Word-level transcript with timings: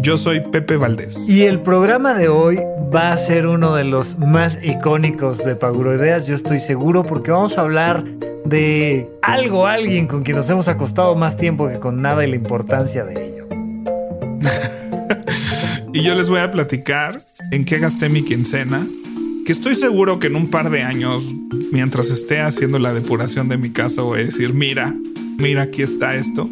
Yo 0.00 0.16
soy 0.16 0.40
Pepe 0.40 0.76
Valdés. 0.76 1.28
Y 1.28 1.42
el 1.42 1.60
programa 1.60 2.14
de 2.14 2.28
hoy 2.28 2.58
va 2.94 3.12
a 3.12 3.16
ser 3.16 3.48
uno 3.48 3.74
de 3.74 3.82
los 3.84 4.18
más 4.18 4.58
icónicos 4.62 5.44
de 5.44 5.56
Paguroideas, 5.56 6.26
yo 6.26 6.36
estoy 6.36 6.60
seguro, 6.60 7.04
porque 7.04 7.32
vamos 7.32 7.58
a 7.58 7.62
hablar 7.62 8.04
de 8.44 9.10
algo, 9.22 9.66
alguien 9.66 10.06
con 10.06 10.22
quien 10.22 10.36
nos 10.36 10.48
hemos 10.50 10.68
acostado 10.68 11.16
más 11.16 11.36
tiempo 11.36 11.68
que 11.68 11.80
con 11.80 12.00
nada 12.00 12.24
y 12.24 12.30
la 12.30 12.36
importancia 12.36 13.04
de 13.04 13.26
ello. 13.26 13.48
y 15.92 16.02
yo 16.02 16.14
les 16.14 16.28
voy 16.30 16.40
a 16.40 16.50
platicar 16.52 17.20
en 17.50 17.64
qué 17.64 17.78
gasté 17.78 18.08
mi 18.08 18.24
quincena, 18.24 18.86
que 19.44 19.50
estoy 19.52 19.74
seguro 19.74 20.20
que 20.20 20.28
en 20.28 20.36
un 20.36 20.48
par 20.48 20.70
de 20.70 20.82
años, 20.82 21.24
mientras 21.72 22.10
esté 22.10 22.40
haciendo 22.40 22.78
la 22.78 22.94
depuración 22.94 23.48
de 23.48 23.58
mi 23.58 23.70
casa, 23.70 24.02
voy 24.02 24.20
a 24.20 24.24
decir, 24.26 24.54
mira, 24.54 24.94
mira, 25.38 25.62
aquí 25.62 25.82
está 25.82 26.14
esto, 26.14 26.48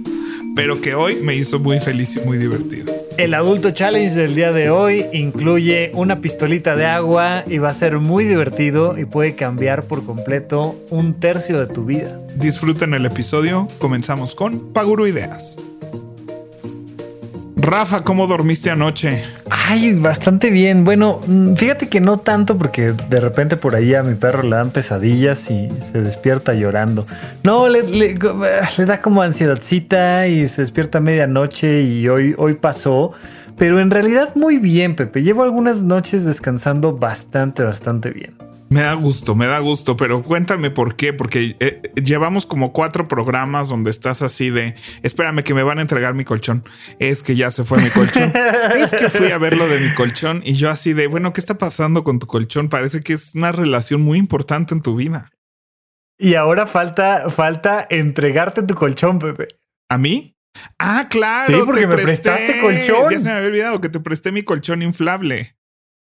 pero 0.54 0.80
que 0.80 0.94
hoy 0.94 1.16
me 1.16 1.34
hizo 1.34 1.58
muy 1.58 1.78
feliz 1.80 2.16
y 2.16 2.20
muy 2.20 2.38
divertido. 2.38 2.92
El 3.18 3.34
adulto 3.34 3.70
challenge 3.70 4.14
del 4.14 4.34
día 4.34 4.52
de 4.52 4.70
hoy 4.70 5.06
incluye 5.12 5.90
una 5.94 6.20
pistolita 6.20 6.76
de 6.76 6.86
agua 6.86 7.44
y 7.46 7.58
va 7.58 7.70
a 7.70 7.74
ser 7.74 7.98
muy 7.98 8.24
divertido 8.24 8.98
y 8.98 9.04
puede 9.04 9.34
cambiar 9.34 9.84
por 9.84 10.04
completo 10.04 10.76
un 10.90 11.14
tercio 11.14 11.58
de 11.58 11.66
tu 11.66 11.84
vida. 11.84 12.20
Disfruten 12.36 12.94
el 12.94 13.06
episodio. 13.06 13.68
Comenzamos 13.78 14.34
con 14.34 14.72
Paguro 14.72 15.06
Ideas. 15.06 15.56
Rafa, 17.66 18.04
¿cómo 18.04 18.28
dormiste 18.28 18.70
anoche? 18.70 19.24
Ay, 19.50 19.94
bastante 19.94 20.50
bien. 20.50 20.84
Bueno, 20.84 21.20
mm, 21.26 21.54
fíjate 21.54 21.88
que 21.88 22.00
no 22.00 22.18
tanto 22.18 22.56
porque 22.56 22.92
de 22.92 23.18
repente 23.18 23.56
por 23.56 23.74
ahí 23.74 23.92
a 23.92 24.04
mi 24.04 24.14
perro 24.14 24.44
le 24.44 24.54
dan 24.54 24.70
pesadillas 24.70 25.50
y 25.50 25.68
se 25.80 26.00
despierta 26.00 26.54
llorando. 26.54 27.08
No, 27.42 27.66
le, 27.66 28.14
da 28.14 29.00
como 29.00 29.20
ansiedadcita 29.20 30.28
y 30.28 30.46
se 30.46 30.62
despierta 30.62 30.98
a 30.98 31.00
medianoche 31.00 31.82
y 31.82 32.08
hoy, 32.08 32.36
hoy 32.38 32.54
pasó. 32.54 33.12
Pero 33.58 33.80
en 33.80 33.90
realidad 33.90 34.36
muy 34.36 34.58
bien, 34.58 34.94
Pepe. 34.94 35.24
Llevo 35.24 35.42
algunas 35.42 35.82
noches 35.82 36.24
descansando 36.24 36.96
bastante, 36.96 37.64
bastante 37.64 38.10
bien. 38.10 38.34
Me 38.68 38.80
da 38.80 38.94
gusto, 38.94 39.34
me 39.34 39.46
da 39.46 39.60
gusto, 39.60 39.96
pero 39.96 40.22
cuéntame 40.22 40.70
por 40.70 40.96
qué, 40.96 41.12
porque 41.12 41.56
eh, 41.60 41.82
llevamos 41.94 42.46
como 42.46 42.72
cuatro 42.72 43.06
programas 43.06 43.68
donde 43.68 43.90
estás 43.90 44.22
así 44.22 44.50
de, 44.50 44.74
espérame 45.02 45.44
que 45.44 45.54
me 45.54 45.62
van 45.62 45.78
a 45.78 45.82
entregar 45.82 46.14
mi 46.14 46.24
colchón, 46.24 46.64
es 46.98 47.22
que 47.22 47.36
ya 47.36 47.50
se 47.50 47.62
fue 47.62 47.80
mi 47.80 47.90
colchón, 47.90 48.32
es 48.76 48.90
que 48.90 49.08
fui 49.08 49.30
a 49.30 49.38
ver 49.38 49.56
lo 49.56 49.68
de 49.68 49.78
mi 49.78 49.94
colchón 49.94 50.42
y 50.44 50.54
yo 50.54 50.68
así 50.68 50.94
de, 50.94 51.06
bueno, 51.06 51.32
¿qué 51.32 51.40
está 51.40 51.58
pasando 51.58 52.02
con 52.02 52.18
tu 52.18 52.26
colchón? 52.26 52.68
Parece 52.68 53.02
que 53.02 53.12
es 53.12 53.34
una 53.36 53.52
relación 53.52 54.02
muy 54.02 54.18
importante 54.18 54.74
en 54.74 54.82
tu 54.82 54.96
vida. 54.96 55.30
Y 56.18 56.34
ahora 56.34 56.66
falta, 56.66 57.30
falta 57.30 57.86
entregarte 57.88 58.62
tu 58.62 58.74
colchón, 58.74 59.18
Pepe. 59.18 59.48
¿A 59.88 59.98
mí? 59.98 60.34
Ah, 60.78 61.06
claro. 61.08 61.54
Sí, 61.54 61.62
porque 61.64 61.86
me 61.86 61.96
prestaste 61.96 62.58
colchón. 62.60 63.10
Ya 63.10 63.20
se 63.20 63.28
me 63.28 63.36
había 63.36 63.48
olvidado 63.48 63.80
que 63.80 63.90
te 63.90 64.00
presté 64.00 64.32
mi 64.32 64.42
colchón 64.42 64.82
inflable. 64.82 65.56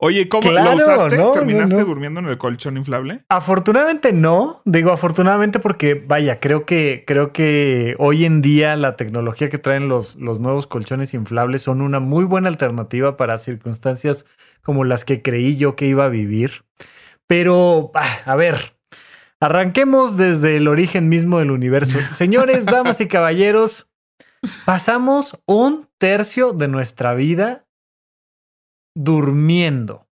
Oye, 0.01 0.29
¿cómo 0.29 0.49
lo 0.49 0.77
usaste? 0.77 1.19
¿Terminaste 1.35 1.83
durmiendo 1.83 2.21
en 2.21 2.27
el 2.27 2.39
colchón 2.39 2.77
inflable? 2.77 3.25
Afortunadamente 3.29 4.13
no. 4.13 4.61
Digo 4.65 4.93
afortunadamente 4.93 5.59
porque, 5.59 5.95
vaya, 5.95 6.39
creo 6.39 6.65
que, 6.65 7.03
creo 7.05 7.33
que 7.33 7.97
hoy 7.99 8.25
en 8.25 8.41
día 8.41 8.77
la 8.77 8.95
tecnología 8.95 9.51
que 9.51 9.59
traen 9.59 9.89
los, 9.89 10.15
los 10.15 10.39
nuevos 10.41 10.69
colchones 10.69 11.15
inflables 11.15 11.63
son 11.63 11.81
una 11.81 11.99
muy 11.99 12.25
buena 12.25 12.49
alternativa 12.49 13.17
para 13.17 13.39
circunstancias 13.39 14.25
como 14.63 14.85
las 14.85 15.05
que 15.05 15.21
creí 15.21 15.57
yo 15.57 15.75
que 15.75 15.87
iba 15.87 16.05
a 16.05 16.09
vivir. 16.09 16.65
Pero, 17.27 17.91
ah, 17.95 18.19
a 18.25 18.37
ver, 18.37 18.73
arranquemos 19.41 20.17
desde 20.17 20.57
el 20.57 20.69
origen 20.69 21.09
mismo 21.09 21.41
del 21.41 21.51
universo. 21.51 21.99
Señores, 22.15 22.67
damas 22.67 23.01
y 23.01 23.09
caballeros, 23.09 23.89
pasamos 24.65 25.41
un 25.45 25.89
tercio 25.99 26.53
de 26.53 26.69
nuestra 26.69 27.15
vida 27.15 27.65
durmiendo. 28.99 30.09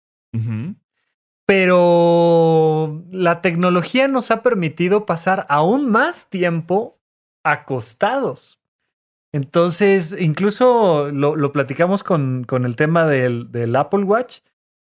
Pero 1.45 3.03
la 3.11 3.41
tecnología 3.41 4.07
nos 4.07 4.29
ha 4.31 4.41
permitido 4.41 5.05
pasar 5.05 5.45
aún 5.49 5.89
más 5.89 6.29
tiempo 6.29 6.99
acostados. 7.44 8.59
Entonces, 9.31 10.16
incluso 10.19 11.09
lo, 11.11 11.51
platicamos 11.51 12.03
con, 12.03 12.44
con, 12.44 12.66
el 12.66 12.75
tema 12.75 13.07
del, 13.07 13.51
del, 13.51 13.75
Apple 13.75 14.03
Watch. 14.03 14.39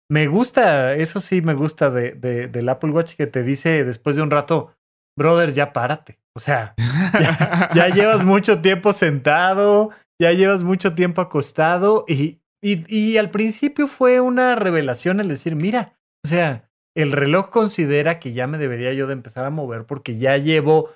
Me 0.10 0.28
gusta, 0.28 0.94
eso 0.94 1.20
sí 1.20 1.42
me 1.42 1.54
gusta 1.54 1.90
de, 1.90 2.14
del 2.14 2.70
Apple 2.70 2.92
Watch 2.92 3.16
que 3.16 3.28
te 3.28 3.44
dice 3.44 3.84
después 3.84 4.16
de 4.16 4.22
un 4.22 4.32
rato, 4.32 4.74
brother, 5.18 5.54
ya 5.54 5.74
párate. 5.74 6.20
O 6.34 6.40
sea, 6.40 6.76
ya 7.74 7.90
llevas 7.90 8.24
mucho 8.24 8.62
tiempo 8.62 8.94
sentado, 8.94 9.90
ya 10.20 10.32
llevas 10.32 10.64
mucho 10.64 10.94
tiempo 10.94 11.22
acostado 11.22 12.06
y 12.08 12.40
y, 12.62 13.18
al 13.18 13.30
principio 13.30 13.88
fue 13.88 14.20
una 14.20 14.56
revelación 14.56 15.20
el 15.20 15.28
decir, 15.28 15.56
mira, 15.56 16.00
o 16.24 16.28
sea, 16.28 16.70
el 16.96 17.12
reloj 17.12 17.50
considera 17.50 18.20
que 18.20 18.34
ya 18.34 18.48
me 18.48 18.58
debería 18.58 18.94
yo 18.94 19.06
de 19.06 19.14
empezar 19.14 19.46
a 19.46 19.52
mover 19.52 19.86
porque 19.86 20.18
ya 20.18 20.38
llevo, 20.38 20.90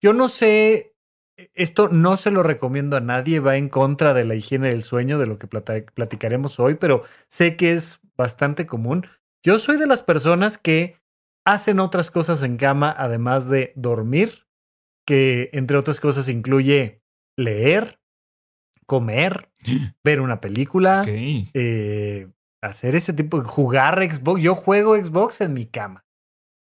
yo 0.00 0.14
no 0.14 0.28
sé, 0.28 0.94
e, 1.36 1.50
esto 1.54 1.88
no 1.88 2.16
se 2.16 2.30
lo 2.30 2.42
recomiendo 2.42 2.96
a 2.96 3.00
nadie, 3.00 3.40
va 3.40 3.56
en 3.56 3.68
contra 3.68 4.14
de 4.14 4.24
la 4.24 4.34
higiene 4.34 4.68
del 4.70 4.82
sueño, 4.82 5.18
de 5.18 5.26
lo 5.26 5.38
que 5.38 5.46
platicaremos 5.46 6.58
hoy, 6.58 6.76
pero 6.76 7.02
sé 7.28 7.56
que 7.56 7.72
es 7.72 8.00
bastante 8.16 8.66
común. 8.66 9.06
Yo 9.44 9.58
soy 9.58 9.76
de 9.76 9.86
las 9.86 10.02
personas 10.02 10.56
que 10.56 10.96
hacen 11.44 11.80
otras 11.80 12.10
cosas 12.10 12.42
en 12.42 12.56
cama 12.56 12.94
además 12.96 13.48
de 13.48 13.72
dormir, 13.76 14.46
que 15.06 15.50
entre 15.52 15.76
otras 15.76 16.00
cosas 16.00 16.28
incluye 16.28 17.02
leer, 17.36 17.98
comer, 18.92 19.48
ver 20.04 20.20
una 20.20 20.42
película, 20.42 21.02
eh, 21.06 22.28
hacer 22.62 22.94
ese 22.94 23.14
tipo 23.14 23.40
de 23.40 23.48
jugar 23.48 24.04
Xbox. 24.04 24.42
Yo 24.42 24.54
juego 24.54 24.96
Xbox 24.96 25.40
en 25.40 25.54
mi 25.54 25.64
cama 25.64 26.04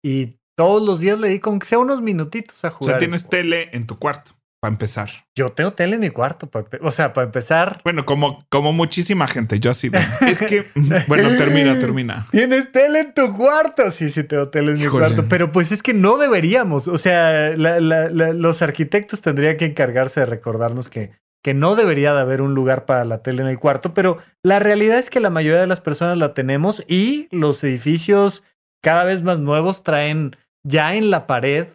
y 0.01 0.37
todos 0.55 0.81
los 0.81 1.01
días 1.01 1.19
le 1.19 1.27
dedico, 1.27 1.49
aunque 1.49 1.67
sea 1.67 1.79
unos 1.79 2.01
minutitos 2.01 2.63
a 2.63 2.69
jugar. 2.69 2.95
O 2.95 2.99
sea, 2.99 2.99
tienes 2.99 3.27
tele 3.27 3.69
en 3.73 3.85
tu 3.85 3.99
cuarto. 3.99 4.31
Para 4.61 4.71
empezar. 4.71 5.09
Yo 5.35 5.49
tengo 5.49 5.73
tele 5.73 5.95
en 5.95 6.01
mi 6.01 6.09
cuarto. 6.09 6.49
o 6.81 6.91
sea, 6.91 7.11
para 7.11 7.25
empezar. 7.25 7.81
Bueno, 7.83 8.05
como, 8.05 8.47
como 8.47 8.71
muchísima 8.71 9.27
gente. 9.27 9.59
Yo 9.59 9.71
así. 9.71 9.91
es 10.21 10.39
que, 10.39 10.63
bueno, 11.07 11.35
termina, 11.35 11.77
termina. 11.79 12.27
¿Tienes 12.31 12.71
tele 12.71 12.99
en 13.01 13.13
tu 13.13 13.35
cuarto? 13.35 13.91
Sí, 13.91 14.09
sí, 14.09 14.23
tengo 14.23 14.47
tele 14.47 14.71
en 14.71 14.79
mi 14.79 14.85
cuarto. 14.85 15.25
Pero 15.27 15.51
pues 15.51 15.73
es 15.73 15.83
que 15.83 15.93
no 15.93 16.17
deberíamos. 16.17 16.87
O 16.87 16.97
sea, 16.97 17.49
los 17.57 18.61
arquitectos 18.61 19.19
tendrían 19.19 19.57
que 19.57 19.65
encargarse 19.65 20.21
de 20.21 20.27
recordarnos 20.27 20.89
que 20.89 21.11
que 21.43 21.53
no 21.53 21.75
debería 21.75 22.13
de 22.13 22.21
haber 22.21 22.41
un 22.41 22.53
lugar 22.53 22.85
para 22.85 23.05
la 23.05 23.23
tele 23.23 23.41
en 23.41 23.47
el 23.47 23.59
cuarto, 23.59 23.93
pero 23.93 24.19
la 24.43 24.59
realidad 24.59 24.99
es 24.99 25.09
que 25.09 25.19
la 25.19 25.29
mayoría 25.29 25.61
de 25.61 25.67
las 25.67 25.81
personas 25.81 26.17
la 26.17 26.33
tenemos 26.33 26.83
y 26.87 27.27
los 27.31 27.63
edificios 27.63 28.43
cada 28.83 29.03
vez 29.03 29.21
más 29.21 29.39
nuevos 29.39 29.83
traen 29.83 30.35
ya 30.63 30.95
en 30.95 31.09
la 31.09 31.25
pared 31.25 31.67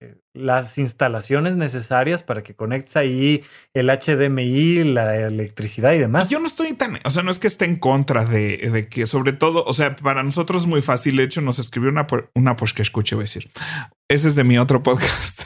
eh, 0.00 0.16
las 0.34 0.76
instalaciones 0.78 1.56
necesarias 1.56 2.24
para 2.24 2.42
que 2.42 2.54
conectes 2.54 2.96
ahí 2.96 3.44
el 3.74 3.88
HDMI, 3.88 4.84
la 4.84 5.16
electricidad 5.16 5.92
y 5.92 5.98
demás. 5.98 6.28
Yo 6.28 6.40
no 6.40 6.46
estoy 6.48 6.72
tan, 6.74 6.98
o 7.04 7.10
sea, 7.10 7.22
no 7.22 7.30
es 7.30 7.38
que 7.38 7.46
esté 7.46 7.64
en 7.64 7.76
contra 7.76 8.24
de, 8.24 8.56
de 8.56 8.88
que 8.88 9.06
sobre 9.06 9.32
todo, 9.32 9.64
o 9.64 9.74
sea, 9.74 9.94
para 9.94 10.24
nosotros 10.24 10.62
es 10.62 10.68
muy 10.68 10.82
fácil. 10.82 11.16
De 11.16 11.22
hecho, 11.22 11.40
nos 11.40 11.60
escribió 11.60 11.90
una, 11.90 12.06
una 12.34 12.56
pues 12.56 12.72
que 12.72 12.82
a 12.82 13.16
decir. 13.18 13.50
Ese 14.08 14.28
es 14.28 14.34
de 14.34 14.44
mi 14.44 14.58
otro 14.58 14.82
podcast. 14.82 15.44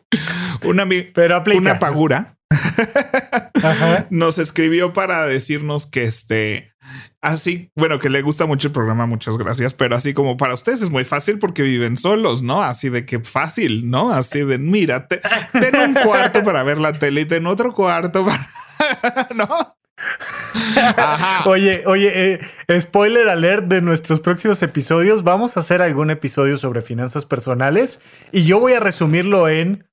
una, 0.64 0.86
Pero 1.14 1.42
una 1.56 1.78
pagura 1.78 2.39
nos 4.10 4.38
escribió 4.38 4.92
para 4.92 5.26
decirnos 5.26 5.86
que 5.86 6.04
este, 6.04 6.72
así, 7.20 7.70
bueno, 7.76 7.98
que 7.98 8.10
le 8.10 8.22
gusta 8.22 8.46
mucho 8.46 8.68
el 8.68 8.72
programa, 8.72 9.06
muchas 9.06 9.38
gracias, 9.38 9.74
pero 9.74 9.96
así 9.96 10.14
como 10.14 10.36
para 10.36 10.54
ustedes 10.54 10.82
es 10.82 10.90
muy 10.90 11.04
fácil 11.04 11.38
porque 11.38 11.62
viven 11.62 11.96
solos, 11.96 12.42
¿no? 12.42 12.62
Así 12.62 12.88
de 12.88 13.06
que 13.06 13.20
fácil, 13.20 13.88
¿no? 13.90 14.10
Así 14.10 14.44
de, 14.44 14.58
mira, 14.58 15.06
ten 15.06 15.76
un 15.76 15.94
cuarto 15.94 16.42
para 16.42 16.62
ver 16.62 16.78
la 16.78 16.92
tele 16.92 17.22
y 17.22 17.24
ten 17.26 17.46
otro 17.46 17.72
cuarto 17.72 18.24
para, 18.24 19.28
¿no? 19.34 19.48
Oye, 21.44 21.82
oye, 21.86 22.40
eh, 22.68 22.80
spoiler 22.80 23.28
alert 23.28 23.66
de 23.66 23.82
nuestros 23.82 24.20
próximos 24.20 24.62
episodios. 24.62 25.22
Vamos 25.22 25.56
a 25.56 25.60
hacer 25.60 25.82
algún 25.82 26.10
episodio 26.10 26.56
sobre 26.56 26.80
finanzas 26.80 27.26
personales 27.26 28.00
y 28.32 28.44
yo 28.44 28.58
voy 28.58 28.72
a 28.72 28.80
resumirlo 28.80 29.48
en 29.48 29.86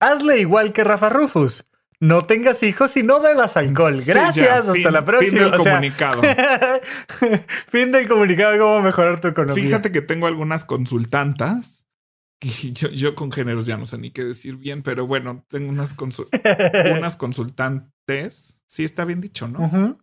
hazle 0.00 0.40
igual 0.40 0.72
que 0.72 0.82
Rafa 0.82 1.10
Rufus 1.10 1.64
no 2.02 2.22
tengas 2.22 2.64
hijos 2.64 2.96
y 2.96 3.04
no 3.04 3.20
bebas 3.20 3.56
alcohol. 3.56 3.94
Gracias, 4.04 4.68
hasta 4.68 4.90
la 4.90 5.04
próxima. 5.04 5.38
Fin 5.38 5.50
del 5.50 5.56
comunicado. 5.56 6.22
fin 7.68 7.92
del 7.92 8.08
comunicado, 8.08 8.58
cómo 8.58 8.82
mejorar 8.82 9.20
tu 9.20 9.28
economía. 9.28 9.62
Fíjate 9.62 9.92
que 9.92 10.02
tengo 10.02 10.26
algunas 10.26 10.64
consultantas. 10.64 11.86
Y 12.40 12.72
yo, 12.72 12.88
yo 12.88 13.14
con 13.14 13.30
géneros 13.30 13.66
ya 13.66 13.76
no 13.76 13.86
sé 13.86 13.98
ni 13.98 14.10
qué 14.10 14.24
decir 14.24 14.56
bien, 14.56 14.82
pero 14.82 15.06
bueno, 15.06 15.46
tengo 15.48 15.68
unas, 15.68 15.94
unas 16.98 17.16
consultantes. 17.16 18.58
Sí, 18.66 18.82
está 18.82 19.04
bien 19.04 19.20
dicho, 19.20 19.46
¿no? 19.46 19.96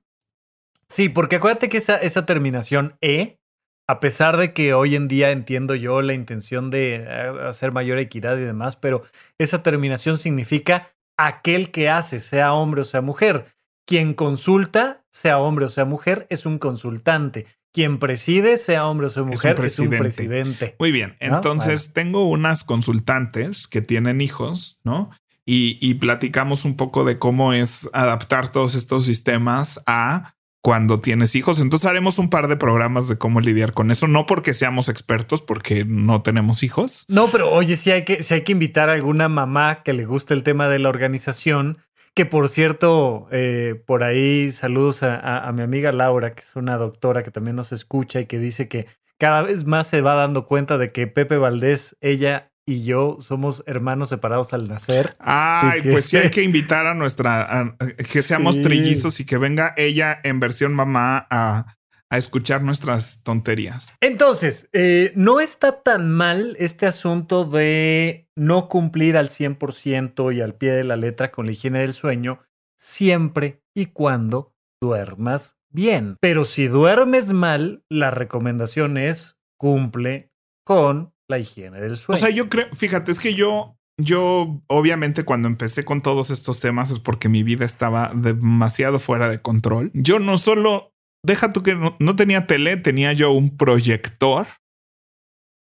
Sí, 0.88 1.10
porque 1.10 1.36
acuérdate 1.36 1.68
que 1.68 1.80
esa, 1.80 1.98
esa 1.98 2.26
terminación 2.26 2.96
E, 3.02 3.42
a 3.90 4.00
pesar 4.00 4.38
de 4.38 4.54
que 4.54 4.74
hoy 4.74 4.96
en 4.96 5.10
día 5.10 5.32
entiendo 5.32 5.76
yo 5.76 6.02
la 6.02 6.14
intención 6.14 6.70
de 6.70 6.96
eh, 6.96 7.34
hacer 7.46 7.74
mayor 7.74 8.00
equidad 8.00 8.38
y 8.38 8.44
demás, 8.44 8.78
pero 8.78 9.04
esa 9.38 9.64
terminación 9.64 10.18
significa 10.18 10.94
aquel 11.20 11.72
que 11.72 11.90
hace, 11.90 12.20
sea 12.20 12.54
hombre 12.54 12.82
o 12.82 12.86
sea 12.86 13.02
mujer. 13.02 13.54
Quien 13.86 14.14
consulta, 14.14 15.04
sea 15.10 15.40
hombre 15.40 15.66
o 15.66 15.70
sea 15.70 15.86
mujer, 15.86 16.26
es 16.30 16.46
un 16.46 16.60
consultante. 16.60 17.46
Quien 17.72 18.00
preside, 18.00 18.58
sea 18.58 18.88
hombre 18.88 19.08
o 19.08 19.10
sea 19.10 19.24
mujer, 19.24 19.60
es 19.64 19.78
un, 19.80 19.90
presidente. 19.90 20.76
Muy 20.80 20.92
bien. 20.92 21.16
Entonces, 21.20 21.94
tengo 21.94 22.28
unas 22.30 22.64
consultantes 22.64 23.68
que 23.68 23.82
tienen 23.82 24.22
hijos, 24.22 24.80
¿no? 24.84 25.12
Y, 25.46 25.78
y, 25.82 25.96
platicamos 25.96 26.64
un 26.64 26.78
poco 26.78 27.04
de 27.04 27.18
cómo 27.18 27.54
es 27.54 27.90
adaptar 27.94 28.52
todos 28.52 28.76
estos 28.76 29.06
sistemas 29.06 29.82
a 29.88 30.36
cuando 30.62 31.00
tienes 31.00 31.36
hijos. 31.36 31.62
Entonces 31.62 31.90
haremos 31.90 32.20
un 32.20 32.30
par 32.30 32.48
de 32.48 32.58
programas 32.58 33.08
de 33.08 33.18
cómo 33.18 33.42
lidiar 33.42 33.74
con 33.74 33.92
eso, 33.92 34.08
no 34.08 34.26
porque 34.26 34.54
seamos 34.54 34.90
expertos, 34.90 35.42
porque 35.42 35.86
no 35.86 36.22
tenemos 36.22 36.64
hijos. 36.64 37.06
No, 37.08 37.30
pero 37.30 37.52
oye, 37.52 37.76
si 37.76 37.92
hay 37.92 38.04
que, 38.04 38.20
hay 38.30 38.42
que 38.42 38.52
invitar 38.52 38.90
a 38.90 38.94
alguna 38.94 39.30
mamá 39.30 39.84
que 39.84 39.94
le 39.94 40.06
guste 40.06 40.34
el 40.34 40.44
tema 40.44 40.68
de 40.70 40.80
la 40.80 40.90
organización, 40.90 41.80
que 42.14 42.26
por 42.26 42.50
cierto, 42.50 43.28
eh, 43.32 43.82
por 43.86 44.04
ahí 44.04 44.52
saludos 44.52 45.04
a, 45.04 45.48
a 45.48 45.52
mi 45.54 45.62
amiga 45.62 45.92
Laura, 45.92 46.34
que 46.34 46.42
es 46.42 46.56
una 46.56 46.78
doctora 46.78 47.24
que 47.24 47.32
también 47.32 47.56
nos 47.56 47.72
escucha 47.72 48.20
y 48.20 48.26
que 48.26 48.40
dice 48.40 48.68
que 48.68 48.88
cada 49.18 49.42
vez 49.42 49.66
más 49.66 49.88
se 49.88 50.02
va 50.02 50.16
dando 50.16 50.46
cuenta 50.46 50.78
de 50.78 50.92
que 50.92 51.06
Pepe 51.06 51.38
Valdés, 51.38 51.96
ella 52.00 52.49
y 52.70 52.84
yo 52.84 53.18
somos 53.20 53.64
hermanos 53.66 54.10
separados 54.10 54.54
al 54.54 54.68
nacer. 54.68 55.16
Ay, 55.18 55.82
pues 55.82 56.06
sí 56.06 56.18
hay 56.18 56.30
que 56.32 56.44
invitar 56.44 56.86
a 56.86 56.94
nuestra, 56.94 57.76
que 58.12 58.22
seamos 58.22 58.62
trillizos 58.62 59.20
y 59.20 59.26
que 59.26 59.40
venga 59.40 59.74
ella 59.76 60.20
en 60.24 60.40
versión 60.40 60.76
mamá 60.76 61.28
a, 61.32 61.76
escuchar 62.12 62.64
nuestras 62.64 63.22
tonterías. 63.22 63.94
Entonces, 64.02 64.68
eh, 64.74 65.12
no 65.16 65.40
está 65.40 65.84
tan 65.84 66.10
mal 66.10 66.56
este 66.60 66.88
asunto 66.88 67.46
de 67.46 68.28
no 68.36 68.68
cumplir 68.68 69.16
al 69.16 69.28
100% 69.28 70.36
y 70.36 70.42
al 70.42 70.56
pie 70.56 70.72
de 70.72 70.84
la 70.84 70.96
letra 70.96 71.30
con 71.30 71.46
la 71.46 71.52
higiene 71.52 71.82
del 71.82 71.94
sueño 71.94 72.42
siempre 72.80 73.62
y 73.76 73.88
cuando 73.88 74.56
duermas 74.82 75.58
bien. 75.72 76.18
Pero 76.20 76.46
si 76.46 76.68
duermes 76.68 77.32
mal, 77.32 77.84
la 77.90 78.10
recomendación 78.10 78.98
es 78.98 79.38
cumple 79.60 80.32
con 80.66 81.14
la 81.30 81.40
higiene 81.40 81.80
del 81.80 81.96
sueño. 81.96 82.18
O 82.18 82.20
sea, 82.20 82.30
yo 82.30 82.50
creo, 82.50 82.68
fíjate, 82.76 83.12
es 83.12 83.20
que 83.20 83.34
yo, 83.34 83.78
yo 83.98 84.62
obviamente 84.68 85.24
cuando 85.24 85.48
empecé 85.48 85.86
con 85.86 86.02
todos 86.02 86.32
estos 86.32 86.60
temas 86.60 86.92
es 86.92 87.00
porque 87.00 87.30
mi 87.30 87.44
vida 87.44 87.66
estaba 87.66 88.12
demasiado 88.14 89.00
fuera 89.00 89.30
de 89.30 89.42
control. 89.42 89.92
Yo 89.94 90.20
no 90.20 90.38
solo, 90.38 90.92
deja 91.24 91.52
tú 91.52 91.64
que 91.64 91.76
no, 91.76 92.16
tenía 92.16 92.48
tele, 92.48 92.76
tenía 92.78 93.14
yo 93.14 93.32
un 93.32 93.56
proyector 93.56 94.48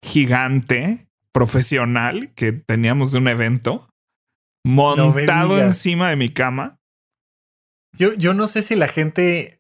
gigante, 0.04 1.08
profesional, 1.34 2.34
que 2.34 2.54
teníamos 2.54 3.12
de 3.12 3.18
un 3.18 3.28
evento, 3.28 3.90
montado 4.66 5.60
encima 5.60 6.10
de 6.10 6.16
mi 6.16 6.30
cama. 6.30 6.80
Yo, 7.98 8.14
yo 8.14 8.34
no 8.34 8.48
sé 8.48 8.62
si 8.62 8.76
la 8.76 8.88
gente 8.88 9.59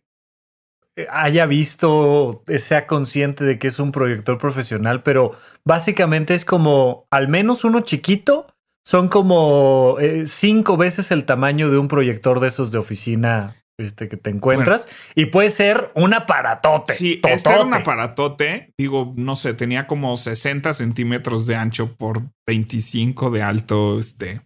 haya 1.09 1.45
visto, 1.45 2.43
sea 2.57 2.87
consciente 2.87 3.43
de 3.43 3.59
que 3.59 3.67
es 3.67 3.79
un 3.79 3.91
proyector 3.91 4.37
profesional, 4.37 5.03
pero 5.03 5.33
básicamente 5.65 6.35
es 6.35 6.45
como 6.45 7.07
al 7.11 7.27
menos 7.27 7.63
uno 7.63 7.81
chiquito, 7.81 8.47
son 8.85 9.07
como 9.07 9.97
eh, 9.99 10.25
cinco 10.25 10.77
veces 10.77 11.11
el 11.11 11.25
tamaño 11.25 11.69
de 11.69 11.77
un 11.77 11.87
proyector 11.87 12.39
de 12.39 12.47
esos 12.47 12.71
de 12.71 12.79
oficina 12.79 13.55
este, 13.77 14.09
que 14.09 14.17
te 14.17 14.29
encuentras 14.29 14.89
y 15.15 15.27
puede 15.27 15.49
ser 15.49 15.91
un 15.95 16.13
aparatote. 16.13 16.93
Sí, 16.93 17.21
este 17.23 17.49
era 17.49 17.61
un 17.61 17.73
aparatote, 17.73 18.73
digo, 18.77 19.13
no 19.15 19.35
sé, 19.35 19.53
tenía 19.53 19.87
como 19.87 20.17
60 20.17 20.73
centímetros 20.73 21.45
de 21.45 21.55
ancho 21.55 21.95
por 21.95 22.23
25 22.45 23.29
de 23.31 23.41
alto, 23.41 23.99
este 23.99 24.41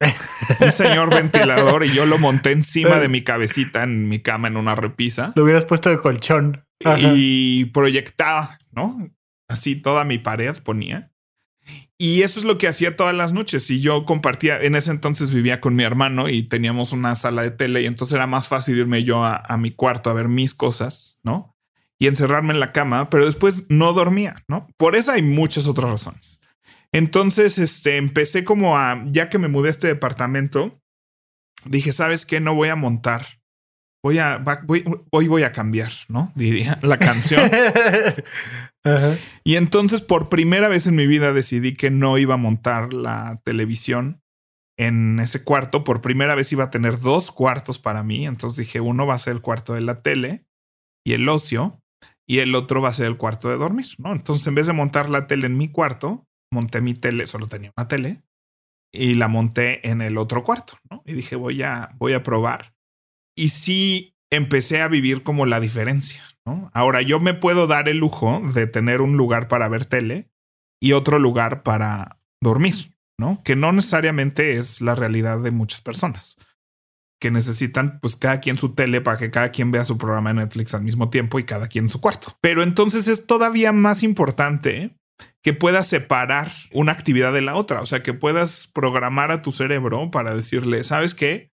un 0.60 0.72
señor 0.72 1.10
ventilador 1.14 1.84
y 1.84 1.92
yo 1.92 2.06
lo 2.06 2.18
monté 2.18 2.52
encima 2.52 2.98
de 2.98 3.08
mi 3.08 3.22
cabecita 3.22 3.82
en 3.82 4.08
mi 4.08 4.20
cama 4.20 4.48
en 4.48 4.56
una 4.56 4.74
repisa. 4.74 5.32
Lo 5.36 5.44
hubieras 5.44 5.64
puesto 5.64 5.90
de 5.90 5.98
colchón. 5.98 6.64
Y 6.98 7.66
proyectaba, 7.66 8.58
¿no? 8.72 9.10
Así 9.48 9.76
toda 9.76 10.04
mi 10.04 10.18
pared 10.18 10.56
ponía. 10.62 11.12
Y 11.98 12.22
eso 12.22 12.38
es 12.38 12.46
lo 12.46 12.56
que 12.56 12.68
hacía 12.68 12.96
todas 12.96 13.14
las 13.14 13.32
noches. 13.32 13.70
Y 13.70 13.80
yo 13.80 14.06
compartía, 14.06 14.58
en 14.62 14.74
ese 14.74 14.90
entonces 14.90 15.34
vivía 15.34 15.60
con 15.60 15.76
mi 15.76 15.84
hermano 15.84 16.30
y 16.30 16.42
teníamos 16.42 16.92
una 16.92 17.14
sala 17.16 17.42
de 17.42 17.50
tele 17.50 17.82
y 17.82 17.86
entonces 17.86 18.14
era 18.14 18.26
más 18.26 18.48
fácil 18.48 18.78
irme 18.78 19.04
yo 19.04 19.22
a, 19.22 19.36
a 19.36 19.58
mi 19.58 19.70
cuarto 19.70 20.08
a 20.08 20.14
ver 20.14 20.28
mis 20.28 20.54
cosas, 20.54 21.18
¿no? 21.22 21.54
Y 21.98 22.06
encerrarme 22.06 22.54
en 22.54 22.60
la 22.60 22.72
cama, 22.72 23.10
pero 23.10 23.26
después 23.26 23.66
no 23.68 23.92
dormía, 23.92 24.42
¿no? 24.48 24.66
Por 24.78 24.96
eso 24.96 25.12
hay 25.12 25.20
muchas 25.20 25.66
otras 25.66 25.90
razones. 25.90 26.39
Entonces, 26.92 27.58
este, 27.58 27.96
empecé 27.96 28.44
como 28.44 28.76
a, 28.76 29.04
ya 29.06 29.28
que 29.30 29.38
me 29.38 29.48
mudé 29.48 29.68
a 29.68 29.70
este 29.70 29.86
departamento, 29.86 30.80
dije, 31.64 31.92
¿sabes 31.92 32.26
qué? 32.26 32.40
No 32.40 32.54
voy 32.54 32.68
a 32.68 32.76
montar. 32.76 33.40
Voy 34.02 34.18
a, 34.18 34.42
hoy 35.10 35.28
voy 35.28 35.42
a 35.42 35.52
cambiar, 35.52 35.92
¿no? 36.08 36.32
Diría 36.34 36.78
la 36.82 36.98
canción. 36.98 37.50
Y 39.44 39.56
entonces, 39.56 40.00
por 40.00 40.30
primera 40.30 40.68
vez 40.68 40.86
en 40.86 40.96
mi 40.96 41.06
vida, 41.06 41.34
decidí 41.34 41.74
que 41.74 41.90
no 41.90 42.16
iba 42.16 42.34
a 42.34 42.38
montar 42.38 42.94
la 42.94 43.36
televisión 43.44 44.22
en 44.78 45.20
ese 45.20 45.44
cuarto. 45.44 45.84
Por 45.84 46.00
primera 46.00 46.34
vez 46.34 46.50
iba 46.52 46.64
a 46.64 46.70
tener 46.70 46.98
dos 46.98 47.30
cuartos 47.30 47.78
para 47.78 48.02
mí. 48.02 48.26
Entonces 48.26 48.66
dije, 48.66 48.80
uno 48.80 49.06
va 49.06 49.14
a 49.14 49.18
ser 49.18 49.34
el 49.34 49.42
cuarto 49.42 49.74
de 49.74 49.82
la 49.82 49.96
tele 49.96 50.46
y 51.06 51.12
el 51.12 51.28
ocio, 51.28 51.82
y 52.26 52.38
el 52.38 52.54
otro 52.54 52.80
va 52.80 52.90
a 52.90 52.94
ser 52.94 53.06
el 53.06 53.16
cuarto 53.16 53.48
de 53.48 53.56
dormir, 53.56 53.86
¿no? 53.98 54.12
Entonces, 54.12 54.46
en 54.46 54.54
vez 54.54 54.66
de 54.66 54.72
montar 54.72 55.10
la 55.10 55.26
tele 55.26 55.46
en 55.46 55.58
mi 55.58 55.68
cuarto, 55.68 56.26
monté 56.50 56.80
mi 56.80 56.94
tele, 56.94 57.26
solo 57.26 57.46
tenía 57.46 57.72
una 57.76 57.88
tele, 57.88 58.22
y 58.92 59.14
la 59.14 59.28
monté 59.28 59.88
en 59.88 60.02
el 60.02 60.18
otro 60.18 60.42
cuarto, 60.42 60.78
¿no? 60.90 61.02
Y 61.06 61.12
dije, 61.12 61.36
voy 61.36 61.62
a, 61.62 61.94
voy 61.98 62.12
a 62.12 62.22
probar. 62.22 62.74
Y 63.36 63.48
sí 63.48 64.16
empecé 64.30 64.82
a 64.82 64.88
vivir 64.88 65.22
como 65.22 65.46
la 65.46 65.60
diferencia, 65.60 66.22
¿no? 66.44 66.70
Ahora 66.74 67.02
yo 67.02 67.20
me 67.20 67.34
puedo 67.34 67.66
dar 67.66 67.88
el 67.88 67.98
lujo 67.98 68.42
de 68.54 68.66
tener 68.66 69.00
un 69.00 69.16
lugar 69.16 69.48
para 69.48 69.68
ver 69.68 69.84
tele 69.84 70.30
y 70.82 70.92
otro 70.92 71.18
lugar 71.18 71.62
para 71.62 72.20
dormir, 72.42 72.94
¿no? 73.18 73.40
Que 73.44 73.56
no 73.56 73.72
necesariamente 73.72 74.54
es 74.54 74.80
la 74.80 74.94
realidad 74.94 75.40
de 75.40 75.50
muchas 75.50 75.80
personas 75.80 76.36
que 77.20 77.30
necesitan 77.30 78.00
pues 78.00 78.16
cada 78.16 78.40
quien 78.40 78.56
su 78.56 78.74
tele 78.74 79.02
para 79.02 79.18
que 79.18 79.30
cada 79.30 79.50
quien 79.50 79.70
vea 79.70 79.84
su 79.84 79.98
programa 79.98 80.30
de 80.30 80.40
Netflix 80.40 80.72
al 80.74 80.82
mismo 80.82 81.10
tiempo 81.10 81.38
y 81.38 81.44
cada 81.44 81.68
quien 81.68 81.90
su 81.90 82.00
cuarto. 82.00 82.36
Pero 82.40 82.62
entonces 82.62 83.08
es 83.08 83.26
todavía 83.26 83.72
más 83.72 84.02
importante 84.02 84.96
que 85.42 85.54
puedas 85.54 85.86
separar 85.86 86.48
una 86.72 86.92
actividad 86.92 87.32
de 87.32 87.42
la 87.42 87.54
otra, 87.54 87.80
o 87.80 87.86
sea, 87.86 88.02
que 88.02 88.14
puedas 88.14 88.68
programar 88.72 89.30
a 89.30 89.42
tu 89.42 89.52
cerebro 89.52 90.10
para 90.10 90.34
decirle, 90.34 90.84
¿sabes 90.84 91.14
qué? 91.14 91.50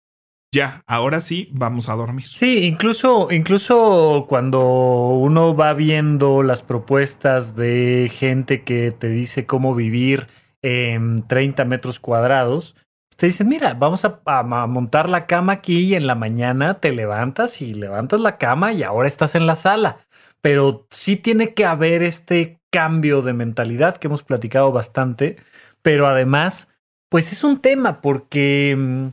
Ya, 0.54 0.82
ahora 0.86 1.22
sí, 1.22 1.48
vamos 1.52 1.88
a 1.88 1.94
dormir. 1.94 2.26
Sí, 2.26 2.66
incluso, 2.66 3.28
incluso 3.32 4.26
cuando 4.28 4.60
uno 4.60 5.56
va 5.56 5.72
viendo 5.72 6.42
las 6.42 6.62
propuestas 6.62 7.56
de 7.56 8.10
gente 8.12 8.62
que 8.62 8.92
te 8.92 9.08
dice 9.08 9.46
cómo 9.46 9.74
vivir 9.74 10.28
en 10.60 11.26
30 11.26 11.64
metros 11.64 11.98
cuadrados, 11.98 12.76
te 13.16 13.26
dicen, 13.26 13.48
mira, 13.48 13.72
vamos 13.74 14.04
a, 14.04 14.20
a, 14.26 14.42
montar 14.42 15.08
la 15.08 15.26
cama 15.26 15.54
aquí 15.54 15.78
y 15.78 15.94
en 15.94 16.06
la 16.06 16.14
mañana 16.14 16.74
te 16.74 16.92
levantas 16.92 17.62
y 17.62 17.72
levantas 17.72 18.20
la 18.20 18.36
cama 18.36 18.74
y 18.74 18.82
ahora 18.82 19.08
estás 19.08 19.34
en 19.34 19.46
la 19.46 19.56
sala. 19.56 19.98
Pero 20.42 20.86
sí 20.90 21.16
tiene 21.16 21.54
que 21.54 21.64
haber 21.64 22.02
este 22.02 22.62
cambio 22.73 23.23
de 23.23 23.35
mentalidad 23.35 23.99
que 23.99 24.09
hemos 24.09 24.25
platicado 24.25 24.73
bastante, 24.73 25.37
pero 25.83 26.07
además, 26.07 26.69
pues 27.11 27.31
es 27.31 27.45
un 27.45 27.61
tema 27.61 28.00
porque 28.00 28.75
mm, 28.76 29.07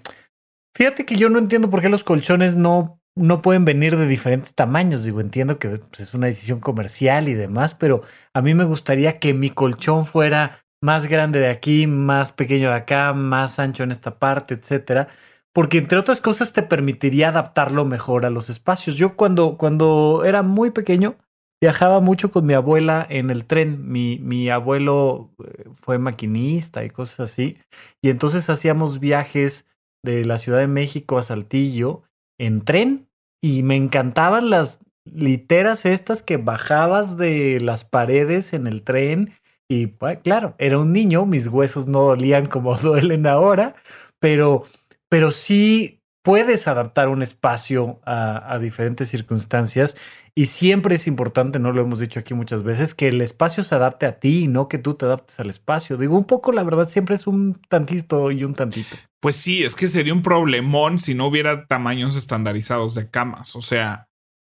fíjate 0.76 1.06
que 1.06 1.16
yo 1.16 1.30
no 1.30 1.38
entiendo 1.38 1.70
por 1.70 1.82
qué 1.82 1.90
los 1.90 2.04
colchones 2.04 2.56
no, 2.56 3.00
no 3.16 3.42
pueden 3.42 3.66
venir 3.66 3.98
de 3.98 4.08
diferentes 4.08 4.56
tamaños. 4.56 5.04
Digo, 5.04 5.20
entiendo 5.22 5.60
que 5.60 5.70
pues, 5.70 6.00
es 6.00 6.14
una 6.14 6.28
decisión 6.28 6.60
comercial 6.60 7.28
y 7.28 7.34
demás, 7.34 7.76
pero 7.76 8.02
a 8.34 8.42
mí 8.42 8.56
me 8.56 8.64
gustaría 8.64 9.20
que 9.20 9.34
mi 9.34 9.50
colchón 9.50 10.06
fuera 10.06 10.64
más 10.82 11.08
grande 11.08 11.40
de 11.40 11.50
aquí, 11.50 11.88
más 11.88 12.32
pequeño 12.32 12.70
de 12.70 12.76
acá, 12.76 13.14
más 13.14 13.60
ancho 13.60 13.84
en 13.84 13.92
esta 13.92 14.18
parte, 14.18 14.54
etcétera. 14.54 15.10
Porque 15.54 15.80
entre 15.80 16.00
otras 16.00 16.22
cosas 16.22 16.54
te 16.54 16.64
permitiría 16.64 17.30
adaptarlo 17.30 17.84
mejor 17.84 18.26
a 18.26 18.30
los 18.30 18.50
espacios. 18.50 18.96
Yo 18.96 19.18
cuando, 19.18 19.58
cuando 19.58 20.24
era 20.24 20.44
muy 20.44 20.70
pequeño, 20.72 21.18
Viajaba 21.62 22.00
mucho 22.00 22.32
con 22.32 22.46
mi 22.46 22.54
abuela 22.54 23.06
en 23.10 23.30
el 23.30 23.46
tren. 23.46 23.92
Mi, 23.92 24.20
mi 24.20 24.50
abuelo 24.50 25.32
eh, 25.44 25.66
fue 25.74 25.98
maquinista 25.98 26.84
y 26.84 26.90
cosas 26.90 27.32
así. 27.32 27.58
Y 28.02 28.10
entonces 28.10 28.50
hacíamos 28.50 29.00
viajes 29.00 29.66
de 30.04 30.24
la 30.24 30.38
Ciudad 30.38 30.60
de 30.60 30.68
México 30.68 31.18
a 31.18 31.24
Saltillo 31.24 32.04
en 32.40 32.62
tren 32.62 33.10
y 33.42 33.64
me 33.64 33.76
encantaban 33.76 34.50
las 34.50 34.80
literas 35.06 35.86
estas 35.86 36.22
que 36.22 36.38
bajabas 36.38 37.18
de 37.18 37.60
las 37.60 37.84
paredes 37.84 38.54
en 38.54 38.68
el 38.68 38.84
tren 38.84 39.34
y 39.72 39.88
pues, 39.88 40.20
claro, 40.22 40.56
era 40.58 40.80
un 40.80 40.92
niño, 40.92 41.26
mis 41.26 41.48
huesos 41.48 41.88
no 41.88 42.02
dolían 42.02 42.48
como 42.48 42.76
duelen 42.78 43.28
ahora, 43.28 43.76
pero, 44.20 44.66
pero 45.10 45.32
sí 45.32 45.99
puedes 46.24 46.68
adaptar 46.68 47.10
un 47.10 47.22
espacio 47.22 48.00
a, 48.06 48.54
a, 48.54 48.60
diferentes 48.60 49.10
circunstancias 49.10 49.96
y 50.36 50.48
siempre 50.48 50.96
es 50.96 51.08
importante, 51.08 51.60
no 51.60 51.72
lo 51.72 51.82
hemos 51.82 52.00
dicho 52.00 52.20
aquí 52.20 52.34
muchas 52.34 52.64
veces, 52.64 52.94
que 52.94 53.08
el 53.08 53.22
espacio 53.22 53.64
se 53.64 53.76
adapte 53.76 54.06
a 54.06 54.20
ti 54.20 54.44
y 54.44 54.48
no 54.48 54.68
que 54.68 54.78
tú 54.78 54.94
te 54.94 55.06
adaptes 55.06 55.40
al 55.40 55.50
espacio. 55.50 55.98
Digo, 55.98 56.18
un 56.18 56.26
poco, 56.26 56.52
la 56.52 56.64
verdad, 56.64 56.88
siempre 56.88 57.16
es 57.16 57.28
un 57.28 57.60
tantito 57.68 58.32
y 58.32 58.44
un 58.44 58.54
tantito. 58.54 58.96
Pues 59.20 59.36
sí, 59.36 59.64
es 59.64 59.76
que 59.76 59.88
sería 59.88 60.14
un 60.14 60.24
problemón 60.24 61.00
si 61.00 61.14
no 61.14 61.28
hubiera 61.28 61.66
tamaños 61.66 62.16
estandarizados 62.16 62.96
de 62.96 63.10
camas. 63.10 63.56
O 63.56 63.62
sea, 63.62 64.10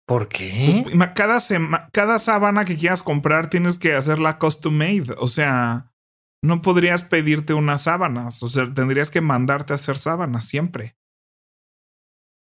¿Por 0.09 0.27
qué? 0.27 0.85
Pues, 0.91 1.09
cada, 1.13 1.39
cada 1.91 2.17
sábana 2.17 2.65
que 2.65 2.77
quieras 2.77 3.03
comprar 3.03 3.47
tienes 3.47 3.77
que 3.77 3.93
hacerla 3.93 4.39
custom 4.39 4.73
made. 4.73 5.13
O 5.19 5.27
sea, 5.27 5.91
no 6.43 6.63
podrías 6.63 7.03
pedirte 7.03 7.53
unas 7.53 7.83
sábanas. 7.83 8.41
O 8.41 8.49
sea, 8.49 8.73
tendrías 8.73 9.11
que 9.11 9.21
mandarte 9.21 9.73
a 9.73 9.75
hacer 9.75 9.97
sábanas 9.97 10.45
siempre. 10.45 10.95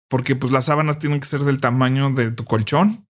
Porque 0.09 0.37
pues 0.37 0.53
las 0.53 0.67
sábanas 0.67 0.99
tienen 0.99 1.21
que 1.21 1.27
ser 1.27 1.41
del 1.41 1.61
tamaño 1.61 2.11
de 2.11 2.31
tu 2.31 2.45
colchón. 2.45 3.07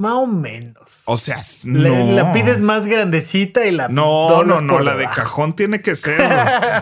Más 0.00 0.14
o 0.14 0.26
menos. 0.26 1.02
O 1.04 1.18
sea, 1.18 1.40
no. 1.64 2.12
La, 2.12 2.32
pides 2.32 2.62
más 2.62 2.86
grandecita 2.86 3.66
y 3.66 3.70
la. 3.70 3.88
No, 3.88 4.44
no, 4.44 4.62
no. 4.62 4.80
La 4.80 4.96
de 4.96 5.04
cajón 5.04 5.52
tiene 5.52 5.82
que 5.82 5.94
ser 5.94 6.22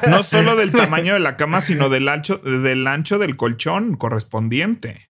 no 0.08 0.22
solo 0.22 0.54
del 0.54 0.70
tamaño 0.70 1.14
de 1.14 1.18
la 1.18 1.36
cama, 1.36 1.60
sino 1.60 1.88
del 1.88 2.08
ancho, 2.08 2.38
del 2.38 2.86
ancho 2.86 3.18
del 3.18 3.34
colchón 3.34 3.96
correspondiente. 3.96 5.07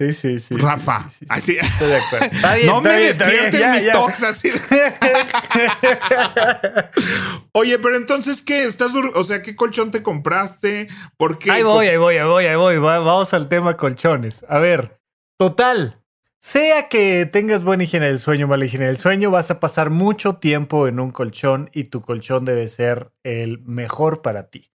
Sí, 0.00 0.14
sí, 0.14 0.38
sí. 0.38 0.56
Rafa. 0.56 1.10
Sí, 1.10 1.16
sí, 1.20 1.26
así. 1.28 1.56
Estoy 1.60 1.88
de 1.88 1.96
acuerdo. 1.96 2.26
Está 2.32 2.54
bien, 2.54 2.66
no 2.68 2.76
está 2.78 2.88
me 2.88 2.96
bien, 2.96 3.10
está 3.10 3.26
bien, 3.26 3.42
despiertes 3.50 3.60
ya, 3.60 3.72
mis 3.74 3.84
ya. 3.84 3.92
así. 4.28 4.50
Oye, 7.52 7.78
pero 7.78 7.96
entonces, 7.96 8.42
¿qué? 8.42 8.64
¿Estás, 8.64 8.92
o 8.94 9.24
sea, 9.24 9.42
qué 9.42 9.54
colchón 9.54 9.90
te 9.90 10.02
compraste? 10.02 10.88
¿Por 11.18 11.38
qué? 11.38 11.50
Ahí 11.50 11.62
voy, 11.62 11.88
ahí 11.88 11.98
voy, 11.98 12.16
ahí 12.16 12.26
voy, 12.26 12.46
ahí 12.46 12.56
voy. 12.56 12.78
Va- 12.78 13.00
vamos 13.00 13.34
al 13.34 13.48
tema 13.48 13.76
colchones. 13.76 14.42
A 14.48 14.58
ver, 14.58 14.98
total. 15.38 15.98
Sea 16.42 16.88
que 16.88 17.28
tengas 17.30 17.62
buena 17.62 17.84
higiene 17.84 18.06
del 18.06 18.20
sueño 18.20 18.46
o 18.46 18.48
mala 18.48 18.64
higiene 18.64 18.86
del 18.86 18.96
sueño, 18.96 19.30
vas 19.30 19.50
a 19.50 19.60
pasar 19.60 19.90
mucho 19.90 20.36
tiempo 20.36 20.88
en 20.88 20.98
un 20.98 21.10
colchón 21.10 21.68
y 21.74 21.84
tu 21.84 22.00
colchón 22.00 22.46
debe 22.46 22.66
ser 22.68 23.12
el 23.22 23.58
mejor 23.66 24.22
para 24.22 24.48
ti. 24.48 24.70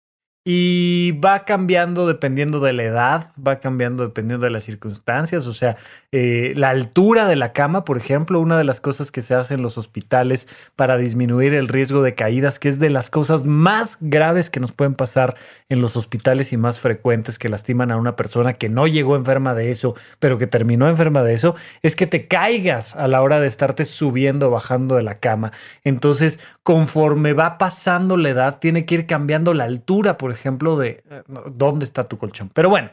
Y 0.43 1.11
va 1.23 1.45
cambiando 1.45 2.07
dependiendo 2.07 2.59
de 2.61 2.73
la 2.73 2.81
edad, 2.81 3.27
va 3.37 3.59
cambiando 3.59 4.03
dependiendo 4.03 4.43
de 4.43 4.49
las 4.49 4.63
circunstancias. 4.63 5.45
O 5.45 5.53
sea, 5.53 5.77
eh, 6.11 6.53
la 6.55 6.69
altura 6.69 7.27
de 7.27 7.35
la 7.35 7.53
cama, 7.53 7.85
por 7.85 7.97
ejemplo, 7.97 8.39
una 8.39 8.57
de 8.57 8.63
las 8.63 8.81
cosas 8.81 9.11
que 9.11 9.21
se 9.21 9.35
hace 9.35 9.53
en 9.53 9.61
los 9.61 9.77
hospitales 9.77 10.47
para 10.75 10.97
disminuir 10.97 11.53
el 11.53 11.67
riesgo 11.67 12.01
de 12.01 12.15
caídas, 12.15 12.57
que 12.57 12.69
es 12.69 12.79
de 12.79 12.89
las 12.89 13.11
cosas 13.11 13.45
más 13.45 13.99
graves 14.01 14.49
que 14.49 14.59
nos 14.59 14.71
pueden 14.71 14.95
pasar 14.95 15.35
en 15.69 15.79
los 15.79 15.95
hospitales 15.95 16.51
y 16.53 16.57
más 16.57 16.79
frecuentes 16.79 17.37
que 17.37 17.47
lastiman 17.47 17.91
a 17.91 17.97
una 17.97 18.15
persona 18.15 18.53
que 18.53 18.67
no 18.67 18.87
llegó 18.87 19.15
enferma 19.15 19.53
de 19.53 19.69
eso, 19.69 19.93
pero 20.17 20.39
que 20.39 20.47
terminó 20.47 20.89
enferma 20.89 21.21
de 21.21 21.35
eso, 21.35 21.55
es 21.83 21.95
que 21.95 22.07
te 22.07 22.27
caigas 22.27 22.95
a 22.95 23.07
la 23.07 23.21
hora 23.21 23.39
de 23.39 23.47
estarte 23.47 23.85
subiendo 23.85 24.47
o 24.47 24.51
bajando 24.51 24.95
de 24.95 25.03
la 25.03 25.19
cama. 25.19 25.51
Entonces, 25.83 26.39
conforme 26.63 27.33
va 27.33 27.59
pasando 27.59 28.17
la 28.17 28.29
edad, 28.29 28.57
tiene 28.57 28.87
que 28.87 28.95
ir 28.95 29.05
cambiando 29.05 29.53
la 29.53 29.65
altura, 29.65 30.17
por 30.17 30.30
ejemplo, 30.31 30.77
de 30.77 31.03
eh, 31.09 31.23
dónde 31.51 31.85
está 31.85 32.05
tu 32.05 32.17
colchón. 32.17 32.49
Pero 32.53 32.69
bueno. 32.69 32.91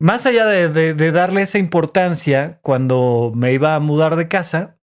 Más 0.00 0.26
allá 0.26 0.46
de, 0.46 0.68
de- 0.94 1.12
darle 1.12 1.42
esa 1.42 1.58
importancia, 1.58 2.58
cuando 2.62 3.30
me 3.36 3.52
iba 3.52 3.76
a 3.76 3.80
mudar 3.80 4.16
de 4.16 4.26
casa, 4.26 4.78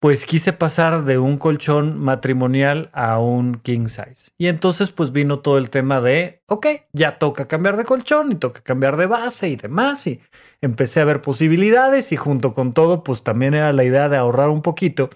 pues 0.00 0.24
quise 0.24 0.52
pasar 0.54 1.04
de 1.04 1.18
un 1.18 1.36
colchón 1.36 1.98
matrimonial 1.98 2.90
a 2.94 3.18
un 3.18 3.56
king 3.56 3.86
size. 3.88 4.32
Y 4.38 4.48
entonces 4.48 4.90
pues 4.90 5.12
vino 5.12 5.40
todo 5.40 5.58
el 5.58 5.68
tema 5.68 6.00
de, 6.00 6.42
ok, 6.46 6.66
ya 6.94 7.18
toca 7.18 7.46
cambiar 7.46 7.76
de 7.76 7.84
colchón 7.84 8.32
y 8.32 8.36
toca 8.36 8.62
cambiar 8.62 8.96
de 8.96 9.06
base 9.06 9.48
y 9.48 9.56
demás. 9.56 10.06
Y 10.06 10.20
empecé 10.62 11.00
a 11.00 11.04
ver 11.04 11.20
posibilidades 11.20 12.12
y 12.12 12.16
junto 12.16 12.54
con 12.54 12.72
todo 12.72 13.02
pues 13.02 13.22
también 13.22 13.52
era 13.54 13.72
la 13.72 13.84
idea 13.84 14.08
de 14.08 14.16
ahorrar 14.16 14.48
un 14.48 14.62
poquito. 14.62 15.10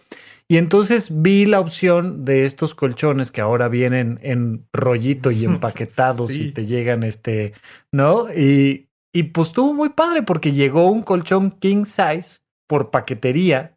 Y 0.50 0.56
entonces 0.56 1.22
vi 1.22 1.44
la 1.44 1.60
opción 1.60 2.24
de 2.24 2.46
estos 2.46 2.74
colchones 2.74 3.30
que 3.30 3.42
ahora 3.42 3.68
vienen 3.68 4.18
en 4.22 4.66
rollito 4.72 5.30
y 5.30 5.44
empaquetados 5.44 6.28
Sí. 6.32 6.44
y 6.48 6.52
te 6.52 6.64
llegan 6.66 7.02
este, 7.02 7.52
¿no? 7.92 8.32
Y, 8.32 8.88
y 9.12 9.24
pues 9.24 9.48
estuvo 9.48 9.74
muy 9.74 9.90
padre 9.90 10.22
porque 10.22 10.52
llegó 10.52 10.90
un 10.90 11.02
colchón 11.02 11.50
king 11.50 11.84
size 11.84 12.38
por 12.66 12.90
paquetería 12.90 13.76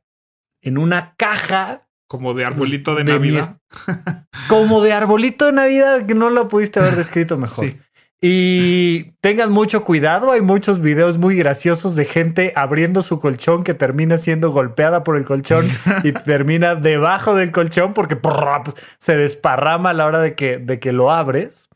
en 0.63 0.77
una 0.77 1.15
caja 1.17 1.87
Como 2.07 2.33
de 2.33 2.45
arbolito 2.45 2.95
de, 2.95 3.03
de 3.03 3.13
Navidad. 3.13 3.57
como 4.49 4.81
de 4.81 4.93
arbolito 4.93 5.47
de 5.47 5.51
Navidad 5.53 6.05
que 6.05 6.13
no 6.13 6.29
lo 6.29 6.47
pudiste 6.47 6.79
haber 6.79 6.95
descrito 6.95 7.37
mejor. 7.37 7.65
Sí. 7.65 7.77
Y 8.23 9.13
tengan 9.19 9.51
mucho 9.51 9.83
cuidado, 9.83 10.31
hay 10.31 10.41
muchos 10.41 10.79
videos 10.79 11.17
muy 11.17 11.35
graciosos 11.35 11.95
de 11.95 12.05
gente 12.05 12.53
abriendo 12.55 13.01
su 13.01 13.19
colchón 13.19 13.63
que 13.63 13.73
termina 13.73 14.19
siendo 14.19 14.51
golpeada 14.51 15.03
por 15.03 15.17
el 15.17 15.25
colchón 15.25 15.65
y 16.03 16.11
termina 16.25 16.75
debajo 16.75 17.33
del 17.33 17.51
colchón 17.51 17.95
porque 17.95 18.15
prrr, 18.15 18.73
se 18.99 19.17
desparrama 19.17 19.89
a 19.89 19.93
la 19.93 20.05
hora 20.05 20.19
de 20.19 20.35
que, 20.35 20.59
de 20.59 20.79
que 20.79 20.91
lo 20.91 21.11
abres. 21.11 21.67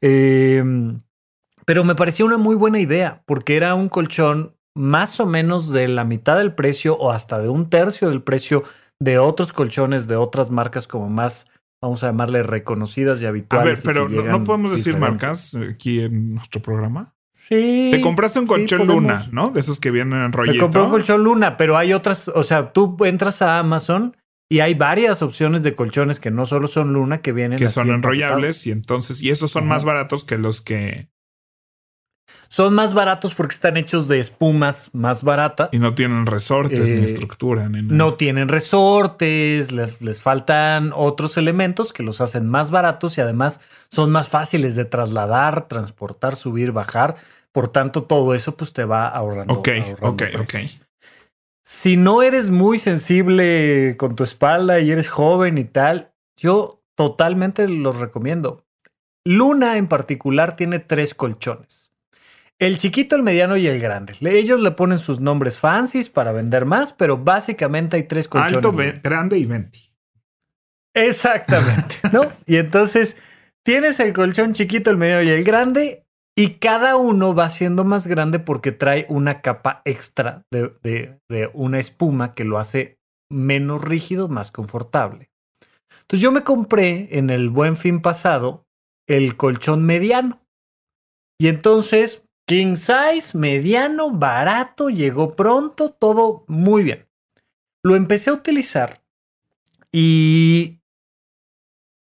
Eh, 0.00 0.64
pero 1.66 1.84
me 1.84 1.94
pareció 1.94 2.24
una 2.24 2.38
muy 2.38 2.56
buena 2.56 2.80
idea 2.80 3.22
porque 3.26 3.56
era 3.56 3.74
un 3.74 3.90
colchón 3.90 4.56
más 4.74 5.20
o 5.20 5.26
menos 5.26 5.70
de 5.70 5.86
la 5.86 6.04
mitad 6.04 6.38
del 6.38 6.54
precio 6.54 6.96
o 6.96 7.12
hasta 7.12 7.38
de 7.38 7.48
un 7.48 7.68
tercio 7.68 8.08
del 8.08 8.22
precio 8.22 8.64
de 8.98 9.18
otros 9.18 9.52
colchones 9.52 10.06
de 10.06 10.16
otras 10.16 10.50
marcas 10.50 10.86
como 10.86 11.08
más, 11.08 11.46
vamos 11.80 12.02
a 12.02 12.08
llamarle 12.08 12.42
reconocidas 12.42 13.20
y 13.22 13.26
A 13.26 13.28
habituales. 13.30 13.82
ver, 13.84 13.84
y 13.84 13.86
pero 13.86 14.08
no, 14.08 14.44
podemos 14.44 14.70
decir 14.72 14.94
diferentes. 14.94 15.22
marcas 15.22 15.54
eh, 15.54 15.70
aquí 15.74 16.00
en 16.02 16.34
nuestro 16.34 16.60
programa. 16.60 17.14
Sí. 17.32 17.88
Te 17.92 18.00
compraste 18.00 18.38
un 18.38 18.46
colchón. 18.46 18.86
Luna, 18.86 19.26
¿no? 19.32 19.50
De 19.50 19.60
esos 19.60 19.80
que 19.80 19.90
vienen 19.90 20.22
en 20.22 20.32
rollito. 20.32 20.64
compré 20.64 20.82
un 20.82 20.90
colchón 20.90 21.24
Luna, 21.24 21.56
pero 21.56 21.76
hay 21.76 21.92
otras, 21.92 22.28
o 22.28 22.42
sea, 22.42 22.72
tú 22.72 22.96
entras 23.04 23.42
a 23.42 23.58
Amazon 23.58 24.16
y 24.48 24.60
hay 24.60 24.74
varias 24.74 25.22
opciones 25.22 25.62
de 25.62 25.74
colchones 25.74 26.20
que 26.20 26.30
no 26.30 26.44
solo 26.44 26.66
son 26.66 26.92
Luna, 26.92 27.22
que 27.22 27.32
vienen 27.32 27.58
que 27.58 27.68
son 27.68 27.88
enrollables 27.90 28.66
y 28.66 28.72
entonces, 28.72 29.22
y 29.22 29.30
esos 29.30 29.50
son 29.50 29.66
más 29.66 29.84
baratos 29.84 30.22
que 30.22 30.38
los 30.38 30.60
que 30.60 31.08
Son 32.48 32.74
más 32.74 32.94
baratos 32.94 33.34
porque 33.34 33.54
están 33.54 33.76
hechos 33.76 34.08
de 34.08 34.18
espumas 34.18 34.90
más 34.92 35.22
baratas. 35.22 35.68
y 35.72 35.78
no 35.78 35.94
tienen 35.94 36.26
resortes 36.26 36.90
ni 36.90 37.02
Eh, 37.02 37.04
estructura 37.04 37.68
ni 37.68 37.82
nada. 37.82 37.94
No 37.94 38.14
tienen 38.14 38.48
resortes, 38.48 39.70
les, 39.72 40.02
les 40.02 40.20
faltan 40.22 40.92
otros 40.94 41.36
elementos 41.36 41.92
que 41.92 42.02
los 42.02 42.20
hacen 42.20 42.48
más 42.48 42.70
baratos 42.70 43.16
y 43.18 43.20
además 43.20 43.60
son 43.90 44.10
más 44.10 44.28
fáciles 44.28 44.74
de 44.74 44.84
trasladar, 44.84 45.68
transportar, 45.68 46.34
subir, 46.36 46.72
bajar. 46.72 47.16
Por 47.52 47.68
tanto, 47.68 48.02
todo 48.04 48.34
eso 48.34 48.56
pues 48.56 48.72
te 48.72 48.84
va 48.84 49.08
ahorrando. 49.08 49.54
Ok, 49.54 49.68
ahorrando 49.68 50.08
ok, 50.08 50.22
ok. 50.40 50.54
Si 51.64 51.96
no 51.96 52.22
eres 52.22 52.50
muy 52.50 52.78
sensible 52.78 53.94
con 53.96 54.16
tu 54.16 54.24
espalda 54.24 54.80
y 54.80 54.90
eres 54.90 55.08
joven 55.08 55.56
y 55.58 55.64
tal, 55.64 56.12
yo 56.36 56.82
totalmente 56.96 57.68
los 57.68 57.98
recomiendo. 57.98 58.64
Luna 59.24 59.76
en 59.76 59.86
particular 59.86 60.56
tiene 60.56 60.78
tres 60.78 61.14
colchones. 61.14 61.89
El 62.60 62.76
chiquito, 62.78 63.16
el 63.16 63.22
mediano 63.22 63.56
y 63.56 63.66
el 63.66 63.80
grande. 63.80 64.16
Ellos 64.20 64.60
le 64.60 64.70
ponen 64.72 64.98
sus 64.98 65.20
nombres 65.20 65.58
fancies 65.58 66.10
para 66.10 66.30
vender 66.32 66.66
más, 66.66 66.92
pero 66.92 67.16
básicamente 67.16 67.96
hay 67.96 68.02
tres 68.04 68.28
colchones. 68.28 68.56
Alto, 68.56 68.72
grande 69.02 69.38
y 69.38 69.46
venti. 69.46 69.90
Exactamente, 70.94 71.96
¿no? 72.12 72.22
Y 72.46 72.56
entonces 72.56 73.16
tienes 73.64 74.00
el 74.00 74.12
colchón 74.12 74.52
chiquito, 74.52 74.90
el 74.90 74.96
medio 74.96 75.22
y 75.22 75.30
el 75.30 75.44
grande, 75.44 76.04
y 76.36 76.54
cada 76.54 76.96
uno 76.96 77.34
va 77.34 77.48
siendo 77.48 77.84
más 77.84 78.06
grande 78.06 78.38
porque 78.38 78.72
trae 78.72 79.06
una 79.08 79.40
capa 79.40 79.82
extra 79.84 80.42
de, 80.52 80.72
de- 80.82 81.18
de 81.30 81.50
una 81.54 81.78
espuma 81.78 82.34
que 82.34 82.44
lo 82.44 82.58
hace 82.58 82.98
menos 83.30 83.82
rígido, 83.82 84.28
más 84.28 84.50
confortable. 84.50 85.30
Entonces 86.02 86.20
yo 86.22 86.32
me 86.32 86.42
compré 86.42 87.08
en 87.18 87.30
el 87.30 87.48
buen 87.48 87.76
fin 87.76 88.00
pasado 88.02 88.64
el 89.08 89.36
colchón 89.36 89.84
mediano. 89.84 90.40
Y 91.40 91.48
entonces, 91.48 92.24
king 92.50 92.74
size, 92.74 93.38
mediano, 93.38 94.10
barato, 94.10 94.90
llegó 94.90 95.36
pronto, 95.36 95.90
todo 95.90 96.44
muy 96.48 96.82
bien. 96.82 97.06
Lo 97.84 97.94
empecé 97.94 98.30
a 98.30 98.32
utilizar 98.32 99.00
y 99.92 100.80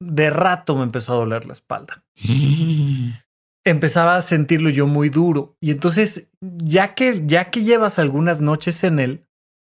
de 0.02 0.30
rato 0.30 0.78
me 0.78 0.84
empezó 0.84 1.12
a 1.12 1.18
doler 1.18 1.46
la 1.46 1.52
espalda. 1.52 2.06
Empezaba 3.66 4.16
a 4.16 4.22
sentirlo 4.22 4.70
yo 4.70 4.88
muy 4.88 5.10
duro. 5.10 5.58
Y 5.60 5.72
entonces, 5.72 6.30
ya 6.40 6.96
que, 6.96 7.24
ya 7.26 7.52
que 7.52 7.64
llevas 7.64 8.00
algunas 8.00 8.40
noches 8.40 8.86
en 8.86 9.00
él, 9.00 9.26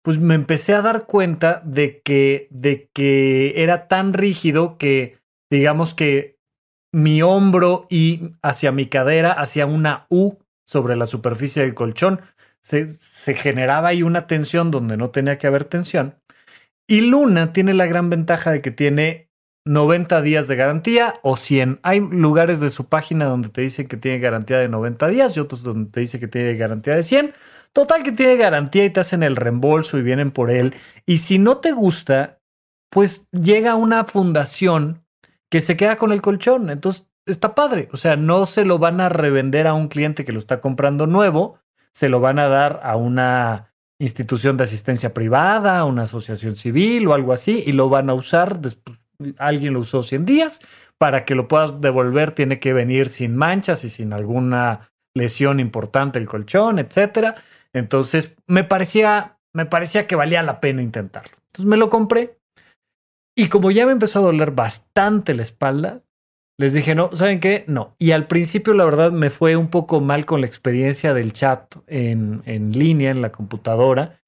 pues 0.03 0.19
me 0.19 0.35
empecé 0.35 0.73
a 0.73 0.81
dar 0.81 1.05
cuenta 1.05 1.61
de 1.63 2.01
que, 2.01 2.49
de 2.51 2.89
que 2.95 3.63
era 3.63 3.87
tan 3.87 4.15
rígido 4.15 4.79
que, 4.79 5.19
digamos 5.51 5.93
que 5.93 6.39
mi 6.91 7.21
hombro 7.21 7.87
y 7.91 8.31
hacia 8.41 8.73
mi 8.73 8.87
cadera 8.87 9.33
hacía 9.33 9.67
una 9.67 10.07
U 10.09 10.39
sobre 10.65 10.97
la 10.97 11.07
superficie 11.07 11.63
del 11.63 11.75
colchón. 11.75 12.21
Se, 12.61 12.87
generaba 13.35 13.89
ahí 13.89 14.03
una 14.03 14.27
tensión 14.27 14.71
donde 14.71 14.97
no 14.97 15.11
tenía 15.11 15.39
que 15.39 15.47
haber 15.47 15.65
tensión. 15.65 16.17
Y 16.87 17.03
Luna 17.03 17.53
tiene 17.53 17.75
la 17.75 17.87
gran 17.87 18.11
ventaja 18.11 18.51
de 18.51 18.63
que 18.63 18.71
tiene 18.71 19.31
90 19.67 20.21
días 20.23 20.49
de 20.49 20.57
garantía 20.57 21.15
o 21.23 21.37
100. 21.37 21.81
Hay 21.83 22.01
lugares 22.01 22.61
de 22.61 22.71
su 22.71 22.87
página 22.87 23.27
donde 23.27 23.49
te 23.49 23.61
dicen 23.61 23.87
que 23.87 23.97
tiene 23.97 24.19
garantía 24.19 24.59
de 24.59 24.69
90 24.69 25.09
días 25.09 25.37
y 25.37 25.41
otros 25.41 25.63
donde 25.63 25.91
te 25.91 26.01
dice 26.01 26.21
que 26.21 26.29
tiene 26.29 26.55
garantía 26.55 26.95
de 26.95 27.03
100. 27.03 27.35
Total 27.73 28.03
que 28.03 28.13
tiene 28.13 28.37
garantía 28.37 28.85
y 28.85 28.91
te 28.91 29.01
hacen 29.01 29.23
el 29.23 29.37
reembolso 29.37 29.99
y 29.99 30.03
vienen 30.03 30.31
por 30.31 30.51
él. 30.51 30.75
Y 31.07 31.19
si 31.19 31.39
no 31.39 31.59
te 31.59 31.73
gusta, 31.73 32.41
pues 32.91 33.29
llega 33.33 33.75
una 33.75 34.05
fundación 34.05 35.05
que 35.51 35.61
se 35.61 35.77
queda 35.77 35.97
con 35.97 36.13
el 36.13 36.23
colchón. 36.23 36.71
Entonces 36.71 37.07
está 37.27 37.55
padre. 37.55 37.89
O 37.93 37.97
sea, 37.97 38.17
no 38.17 38.47
se 38.47 38.65
lo 38.65 38.79
van 38.79 39.01
a 39.01 39.09
revender 39.09 39.67
a 39.67 39.75
un 39.75 39.89
cliente 39.89 40.25
que 40.25 40.33
lo 40.33 40.39
está 40.39 40.61
comprando 40.61 41.07
nuevo, 41.07 41.59
se 41.93 42.09
lo 42.09 42.21
van 42.21 42.39
a 42.39 42.49
dar 42.49 42.81
a 42.83 42.97
una 42.97 43.73
institución 43.99 44.57
de 44.57 44.65
asistencia 44.65 45.15
privada, 45.15 45.85
una 45.85 46.03
asociación 46.03 46.57
civil 46.57 47.07
o 47.07 47.15
algo 47.15 47.33
así, 47.33 47.63
y 47.67 47.73
lo 47.73 47.89
van 47.89 48.11
a 48.11 48.15
usar 48.15 48.61
después 48.61 48.99
alguien 49.39 49.75
lo 49.75 49.81
usó 49.81 50.03
100 50.03 50.25
días, 50.25 50.61
para 50.99 51.25
que 51.25 51.37
lo 51.37 51.47
puedas 51.47 51.81
devolver 51.81 52.33
tiene 52.33 52.59
que 52.59 52.73
venir 52.73 53.09
sin 53.09 53.37
manchas 53.37 53.85
y 53.85 53.89
sin 53.89 54.13
alguna 54.13 54.91
lesión 55.15 55.61
importante 55.61 56.19
el 56.19 56.27
colchón, 56.27 56.81
etcétera. 56.81 57.37
Entonces, 57.73 58.35
me 58.49 58.65
parecía 58.65 59.35
me 59.55 59.67
parecía 59.67 60.07
que 60.07 60.17
valía 60.17 60.43
la 60.43 60.61
pena 60.61 60.83
intentarlo. 60.83 61.37
Entonces 61.47 61.67
me 61.67 61.77
lo 61.77 61.89
compré 61.89 62.39
y 63.37 63.49
como 63.49 63.71
ya 63.71 63.87
me 63.87 63.93
empezó 63.93 64.19
a 64.19 64.23
doler 64.23 64.51
bastante 64.51 65.33
la 65.35 65.43
espalda, 65.43 66.03
les 66.59 66.73
dije, 66.73 66.95
no, 66.95 67.11
¿saben 67.15 67.41
qué? 67.41 67.65
No. 67.67 67.95
Y 67.99 68.13
al 68.13 68.27
principio, 68.27 68.75
la 68.75 68.85
verdad, 68.85 69.13
me 69.13 69.31
fue 69.31 69.57
un 69.57 69.69
poco 69.69 70.01
mal 70.01 70.25
con 70.27 70.41
la 70.41 70.47
experiencia 70.47 71.15
del 71.15 71.33
chat 71.33 71.75
en, 71.87 72.43
en 72.47 72.73
línea, 72.73 73.11
en 73.11 73.23
la 73.23 73.31
computadora. 73.31 74.21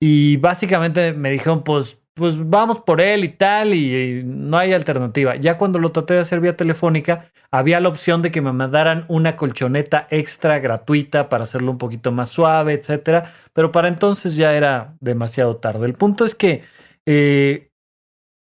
Y 0.00 0.36
básicamente 0.36 1.12
me 1.12 1.30
dijeron, 1.30 1.64
pues 1.64 2.04
pues 2.14 2.48
vamos 2.48 2.78
por 2.78 3.00
él 3.00 3.24
y 3.24 3.28
tal, 3.28 3.74
y, 3.74 4.22
no 4.24 4.56
hay 4.56 4.72
alternativa. 4.72 5.34
Ya 5.36 5.58
cuando 5.58 5.80
lo 5.80 5.90
traté 5.90 6.14
de 6.14 6.20
hacer 6.20 6.40
vía 6.40 6.56
telefónica, 6.56 7.26
había 7.50 7.80
la 7.80 7.88
opción 7.88 8.22
de 8.22 8.30
que 8.30 8.40
me 8.40 8.52
mandaran 8.52 9.04
una 9.08 9.36
colchoneta 9.36 10.06
extra 10.10 10.60
gratuita 10.60 11.28
para 11.28 11.42
hacerlo 11.42 11.72
un 11.72 11.78
poquito 11.78 12.12
más 12.12 12.30
suave, 12.30 12.74
etcétera. 12.74 13.32
Pero 13.52 13.72
para 13.72 13.88
entonces 13.88 14.36
ya 14.36 14.54
era 14.54 14.96
demasiado 15.00 15.56
tarde. 15.56 15.86
El 15.86 15.94
punto 15.94 16.24
es 16.24 16.36
que 16.36 16.62
eh, 17.04 17.70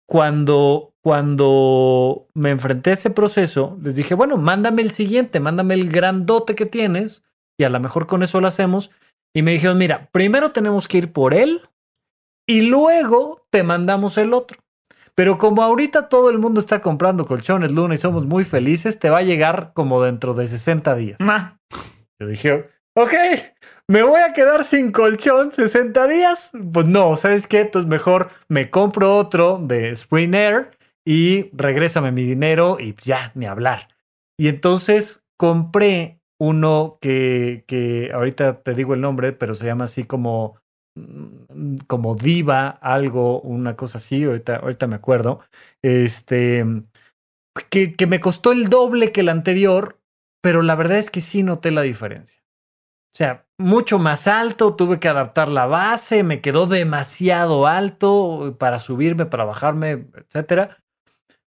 cuando, 0.07 0.93
cuando 1.09 2.27
me 2.35 2.51
enfrenté 2.51 2.91
a 2.91 2.93
ese 2.93 3.09
proceso, 3.09 3.79
les 3.81 3.95
dije, 3.95 4.13
bueno, 4.13 4.37
mándame 4.37 4.83
el 4.83 4.91
siguiente, 4.91 5.39
mándame 5.39 5.73
el 5.73 5.89
grandote 5.89 6.53
que 6.53 6.67
tienes, 6.67 7.23
y 7.59 7.63
a 7.63 7.69
lo 7.71 7.79
mejor 7.79 8.05
con 8.05 8.21
eso 8.21 8.39
lo 8.39 8.47
hacemos. 8.47 8.91
Y 9.33 9.41
me 9.41 9.49
dijeron, 9.49 9.79
mira, 9.79 10.07
primero 10.11 10.51
tenemos 10.51 10.87
que 10.87 10.99
ir 10.99 11.11
por 11.11 11.33
él 11.33 11.61
y 12.47 12.61
luego 12.61 13.43
te 13.49 13.63
mandamos 13.63 14.19
el 14.19 14.35
otro. 14.35 14.59
Pero 15.15 15.39
como 15.39 15.63
ahorita 15.63 16.09
todo 16.09 16.29
el 16.29 16.37
mundo 16.37 16.59
está 16.59 16.79
comprando 16.79 17.25
colchones 17.25 17.71
Luna 17.71 17.95
y 17.95 17.97
somos 17.97 18.27
muy 18.27 18.43
felices, 18.43 18.99
te 18.99 19.09
va 19.09 19.17
a 19.17 19.23
llegar 19.23 19.71
como 19.73 20.03
dentro 20.03 20.35
de 20.35 20.47
60 20.47 20.93
días. 20.93 21.17
Yo 22.19 22.27
dije, 22.27 22.69
ok, 22.93 23.13
¿me 23.87 24.03
voy 24.03 24.21
a 24.21 24.33
quedar 24.33 24.63
sin 24.63 24.91
colchón 24.91 25.51
60 25.51 26.07
días? 26.07 26.51
Pues 26.71 26.87
no, 26.87 27.17
¿sabes 27.17 27.47
qué? 27.47 27.61
Entonces 27.61 27.89
mejor 27.89 28.29
me 28.47 28.69
compro 28.69 29.17
otro 29.17 29.57
de 29.59 29.89
Spring 29.89 30.35
Air 30.35 30.77
y 31.09 31.49
regrésame 31.53 32.11
mi 32.11 32.23
dinero 32.23 32.77
y 32.79 32.93
ya, 33.01 33.31
ni 33.33 33.45
hablar. 33.47 33.87
Y 34.37 34.47
entonces 34.47 35.25
compré 35.37 36.19
uno 36.39 36.97
que, 37.01 37.63
que 37.67 38.11
ahorita 38.13 38.61
te 38.61 38.73
digo 38.73 38.93
el 38.93 39.01
nombre, 39.01 39.33
pero 39.33 39.55
se 39.55 39.65
llama 39.65 39.85
así 39.85 40.03
como 40.03 40.55
Mm, 40.99 41.75
como 41.87 42.15
diva, 42.15 42.69
algo, 42.69 43.41
una 43.41 43.75
cosa 43.75 43.99
así, 43.99 44.23
ahorita, 44.23 44.57
ahorita 44.57 44.87
me 44.87 44.95
acuerdo, 44.95 45.41
este, 45.81 46.65
que, 47.69 47.95
que 47.95 48.07
me 48.07 48.19
costó 48.19 48.51
el 48.51 48.69
doble 48.69 49.11
que 49.11 49.21
el 49.21 49.29
anterior, 49.29 49.99
pero 50.41 50.61
la 50.61 50.75
verdad 50.75 50.97
es 50.97 51.09
que 51.11 51.21
sí 51.21 51.43
noté 51.43 51.71
la 51.71 51.81
diferencia. 51.81 52.41
O 53.13 53.17
sea, 53.17 53.47
mucho 53.57 53.97
más 53.99 54.27
alto, 54.27 54.75
tuve 54.75 54.99
que 54.99 55.07
adaptar 55.07 55.49
la 55.49 55.65
base, 55.65 56.23
me 56.23 56.41
quedó 56.41 56.67
demasiado 56.67 57.65
alto 57.67 58.55
para 58.59 58.79
subirme, 58.79 59.25
para 59.25 59.45
bajarme, 59.45 60.07
etcétera. 60.15 60.77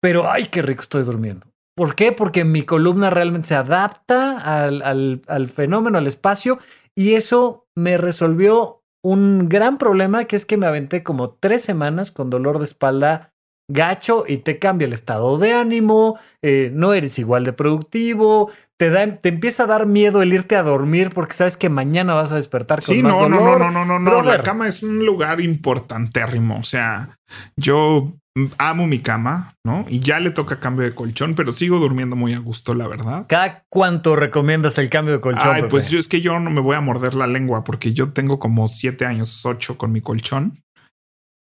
Pero 0.06 0.30
ay, 0.32 0.46
qué 0.46 0.62
rico 0.62 0.84
estoy 0.84 1.04
durmiendo. 1.04 1.48
¿Por 1.76 1.96
qué? 1.96 2.12
Porque 2.12 2.46
mi 2.46 2.62
columna 2.62 3.10
realmente 3.10 3.48
se 3.48 3.56
adapta 3.56 4.38
al, 4.38 4.84
al, 4.84 5.24
al 5.28 5.48
fenómeno, 5.48 5.98
al 5.98 6.06
espacio, 6.06 6.60
y 6.96 7.16
eso 7.16 7.66
me 7.76 7.98
resolvió 7.98 8.84
un 9.04 9.50
gran 9.50 9.80
problema 9.80 10.26
que 10.26 10.36
es 10.36 10.46
que 10.46 10.58
me 10.58 10.68
aventé 10.68 11.02
como 11.02 11.32
tres 11.32 11.64
semanas 11.64 12.12
con 12.12 12.30
dolor 12.30 12.60
de 12.60 12.66
espalda 12.66 13.34
gacho 13.68 14.26
y 14.28 14.38
te 14.38 14.60
cambia 14.60 14.86
el 14.86 14.94
estado 14.94 15.40
de 15.40 15.54
ánimo, 15.54 16.20
eh, 16.44 16.70
no 16.72 16.94
eres 16.94 17.18
igual 17.18 17.44
de 17.44 17.54
productivo, 17.54 18.52
te, 18.78 18.92
da, 18.92 19.18
te 19.18 19.30
empieza 19.30 19.64
a 19.64 19.68
dar 19.68 19.88
miedo 19.88 20.22
el 20.22 20.34
irte 20.34 20.56
a 20.56 20.62
dormir 20.62 21.10
porque 21.16 21.34
sabes 21.34 21.58
que 21.58 21.70
mañana 21.70 22.14
vas 22.14 22.32
a 22.32 22.36
despertar 22.36 22.86
con 22.86 22.96
sí, 22.96 23.02
más 23.02 23.12
no, 23.12 23.22
dolor. 23.22 23.60
no, 23.60 23.72
no, 23.72 23.86
no, 23.86 24.00
no, 24.00 24.12
no, 24.12 24.22
la 24.22 24.44
cama 24.44 24.68
es 24.68 24.84
un 24.84 25.04
lugar 25.04 25.42
importantérrimo. 25.42 26.60
O 26.60 26.64
sea, 26.64 27.18
yo 27.58 28.14
amo 28.58 28.88
mi 28.88 29.00
cama, 29.00 29.56
¿no? 29.64 29.86
Y 29.88 30.00
ya 30.00 30.20
le 30.20 30.30
toca 30.30 30.60
cambio 30.60 30.86
de 30.86 30.94
colchón, 30.94 31.36
pero 31.36 31.52
sigo 31.52 31.80
durmiendo 31.80 32.16
muy 32.16 32.34
a 32.34 32.40
gusto, 32.40 32.74
la 32.74 32.88
verdad. 32.88 33.26
¿Cada 33.28 33.64
cuánto 33.70 34.16
recomiendas 34.16 34.78
el 34.78 34.90
cambio 34.90 35.14
de 35.14 35.22
colchón? 35.22 35.48
Ay, 35.48 35.64
pues 35.70 35.90
yo 35.90 36.00
es 36.00 36.08
que 36.08 36.22
yo 36.22 36.38
no 36.40 36.50
me 36.50 36.62
voy 36.62 36.76
a 36.76 36.82
morder 36.82 37.16
la 37.16 37.28
lengua 37.28 37.64
porque 37.64 37.94
yo 37.94 38.12
tengo 38.12 38.40
como 38.40 38.68
siete 38.68 39.06
años, 39.06 39.46
ocho 39.46 39.78
con 39.78 39.92
mi 39.92 40.02
colchón. 40.02 40.54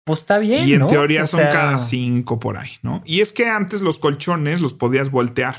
Pues 0.05 0.21
está 0.21 0.39
bien. 0.39 0.69
Y 0.69 0.75
en 0.75 0.81
¿no? 0.81 0.87
teoría 0.87 1.25
O 1.25 1.27
son 1.27 1.41
sea, 1.41 1.51
cada 1.51 1.79
cinco 1.79 2.39
por 2.39 2.59
ahí, 2.59 2.73
¿no? 2.83 3.03
Y 3.05 3.23
es 3.23 3.33
que 3.33 3.49
antes 3.49 3.81
los 3.81 3.99
colchones 3.99 4.61
los 4.61 4.75
podías 4.75 5.11
voltear. 5.11 5.57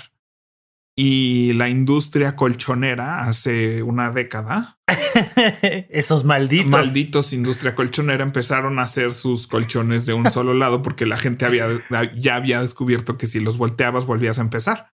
Y 0.99 1.53
la 1.53 1.69
industria 1.69 2.35
colchonera 2.35 3.19
hace 3.19 3.83
una 3.83 4.09
década, 4.11 4.79
Esos 5.89 6.25
malditos. 6.25 6.67
malditos 6.71 7.33
industria 7.33 7.75
colchonera 7.75 8.23
empezaron 8.23 8.79
a 8.79 8.83
hacer 8.83 9.11
sus 9.13 9.45
colchones 9.45 10.07
de 10.07 10.13
un 10.13 10.31
solo 10.31 10.55
lado 10.55 10.81
porque 10.81 11.05
la 11.05 11.17
gente 11.17 11.45
había 11.45 11.67
ya 12.15 12.35
había 12.35 12.61
descubierto 12.61 13.15
que 13.17 13.27
si 13.27 13.39
los 13.39 13.59
volteabas 13.59 14.07
volvías 14.07 14.39
a 14.39 14.41
empezar, 14.41 14.91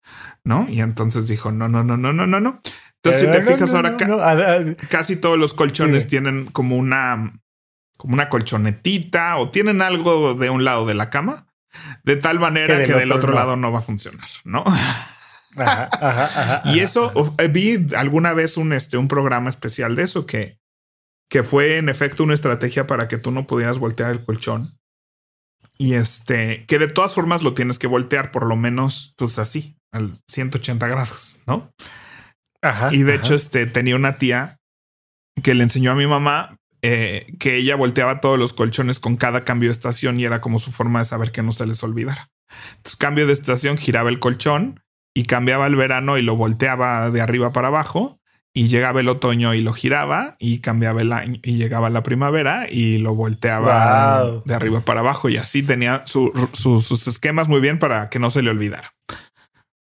¿no? 0.44 0.68
Y 0.70 0.82
entonces 0.82 1.28
dijo, 1.28 1.52
no, 1.52 1.68
no, 1.68 1.84
no, 1.84 1.98
no, 1.98 2.14
no, 2.14 2.28
no, 2.28 2.40
no. 2.40 2.62
Entonces, 3.02 3.24
si 3.26 3.32
te 3.32 3.42
no, 3.42 3.48
fijas 3.52 3.72
no, 3.72 3.78
ahora, 3.78 3.90
no, 3.92 3.98
ca- 3.98 4.08
no. 4.08 4.20
Ah, 4.22 4.34
ah, 4.38 4.76
casi 4.90 5.16
todos 5.16 5.38
los 5.40 5.56
colchones 5.56 6.04
Sí. 6.04 6.10
tienen 6.10 6.46
como 6.46 6.76
una, 6.78 7.40
como 7.98 8.14
una 8.14 8.30
colchonetita 8.30 9.38
o 9.38 9.50
tienen 9.50 9.82
algo 9.82 10.36
de 10.36 10.52
un 10.52 10.64
lado 10.64 10.86
de 10.86 10.94
la 10.94 11.10
cama, 11.10 11.48
de 12.04 12.18
tal 12.18 12.40
manera 12.40 12.78
Que 12.80 12.84
que 12.84 12.94
del 12.94 13.12
otro 13.12 13.34
lado 13.34 13.56
no 13.56 13.72
va 13.72 13.80
a 13.80 13.84
funcionar, 13.84 14.28
¿no? 14.44 14.64
Ajá, 15.58 15.90
ajá, 15.94 16.24
ajá, 16.26 16.62
Y 16.72 16.80
eso 16.80 17.12
eh, 17.40 17.48
vi 17.48 17.88
alguna 17.96 18.34
vez 18.34 18.58
un, 18.58 18.74
este, 18.74 18.98
un 18.98 19.08
programa 19.08 19.50
especial 19.50 19.96
de 19.96 20.04
eso 20.04 20.26
que, 20.26 20.60
que 21.30 21.44
fue 21.44 21.78
en 21.78 21.90
efecto 21.90 22.24
una 22.24 22.34
estrategia 22.34 22.88
para 22.88 23.08
que 23.08 23.18
tú 23.18 23.32
no 23.32 23.48
pudieras 23.48 23.80
voltear 23.80 24.12
el 24.12 24.24
colchón. 24.24 24.78
Y 25.78 25.94
este, 25.94 26.66
que 26.66 26.80
de 26.80 26.88
todas 26.88 27.14
formas 27.14 27.44
lo 27.44 27.54
tienes 27.54 27.78
que 27.80 27.88
voltear 27.88 28.32
por 28.32 28.46
lo 28.46 28.56
menos, 28.56 29.14
pues 29.18 29.38
así, 29.40 29.78
al 29.92 30.20
180 30.28 30.88
grados, 30.88 31.40
¿no? 31.46 31.72
Ajá, 32.62 32.90
Y 32.92 33.04
de 33.04 33.14
ajá. 33.14 33.22
hecho, 33.22 33.36
este 33.36 33.66
tenía 33.68 33.96
una 33.96 34.18
tía 34.18 34.58
que 35.44 35.54
le 35.54 35.64
enseñó 35.64 35.92
a 35.92 35.96
mi 35.96 36.08
mamá 36.08 36.58
eh, 36.82 37.36
que 37.40 37.58
ella 37.58 37.76
volteaba 37.76 38.22
todos 38.22 38.40
los 38.40 38.54
colchones 38.54 39.00
con 39.00 39.18
cada 39.18 39.44
cambio 39.44 39.70
de 39.70 39.74
estación 39.74 40.20
y 40.20 40.26
era 40.26 40.42
como 40.42 40.60
su 40.60 40.72
forma 40.72 41.00
de 41.00 41.06
saber 41.06 41.32
que 41.32 41.44
no 41.44 41.52
se 41.52 41.66
les 41.66 41.84
olvidara. 41.84 42.30
Entonces, 42.78 42.96
cambio 42.96 43.28
de 43.28 43.34
estación, 43.34 43.78
giraba 43.78 44.10
el 44.10 44.20
colchón 44.20 44.80
y 45.18 45.24
cambiaba 45.24 45.66
el 45.68 45.76
verano 45.76 46.18
y 46.18 46.22
lo 46.22 46.36
volteaba 46.36 47.10
de 47.10 47.22
arriba 47.22 47.52
para 47.52 47.70
abajo. 47.70 48.18
Y 48.54 48.70
llegaba 48.70 49.00
el 49.02 49.08
otoño 49.10 49.54
y 49.54 49.62
lo 49.62 49.72
giraba 49.72 50.36
y 50.40 50.62
cambiaba 50.62 51.02
el 51.02 51.14
año 51.14 51.40
y 51.44 51.58
llegaba 51.58 51.92
la 51.92 52.02
primavera 52.02 52.66
y 52.70 52.98
lo 52.98 53.14
volteaba 53.14 54.24
Wow. 54.24 54.44
de 54.46 54.54
arriba 54.56 54.82
para 54.82 55.02
abajo. 55.02 55.30
Y 55.30 55.38
así 55.38 55.62
tenía 55.62 56.02
su- 56.06 56.32
su- 56.54 56.82
sus 56.82 57.08
esquemas 57.08 57.48
muy 57.50 57.60
bien 57.62 57.78
para 57.78 58.10
que 58.10 58.18
no 58.18 58.32
se 58.32 58.42
le 58.42 58.50
olvidara. 58.50 58.94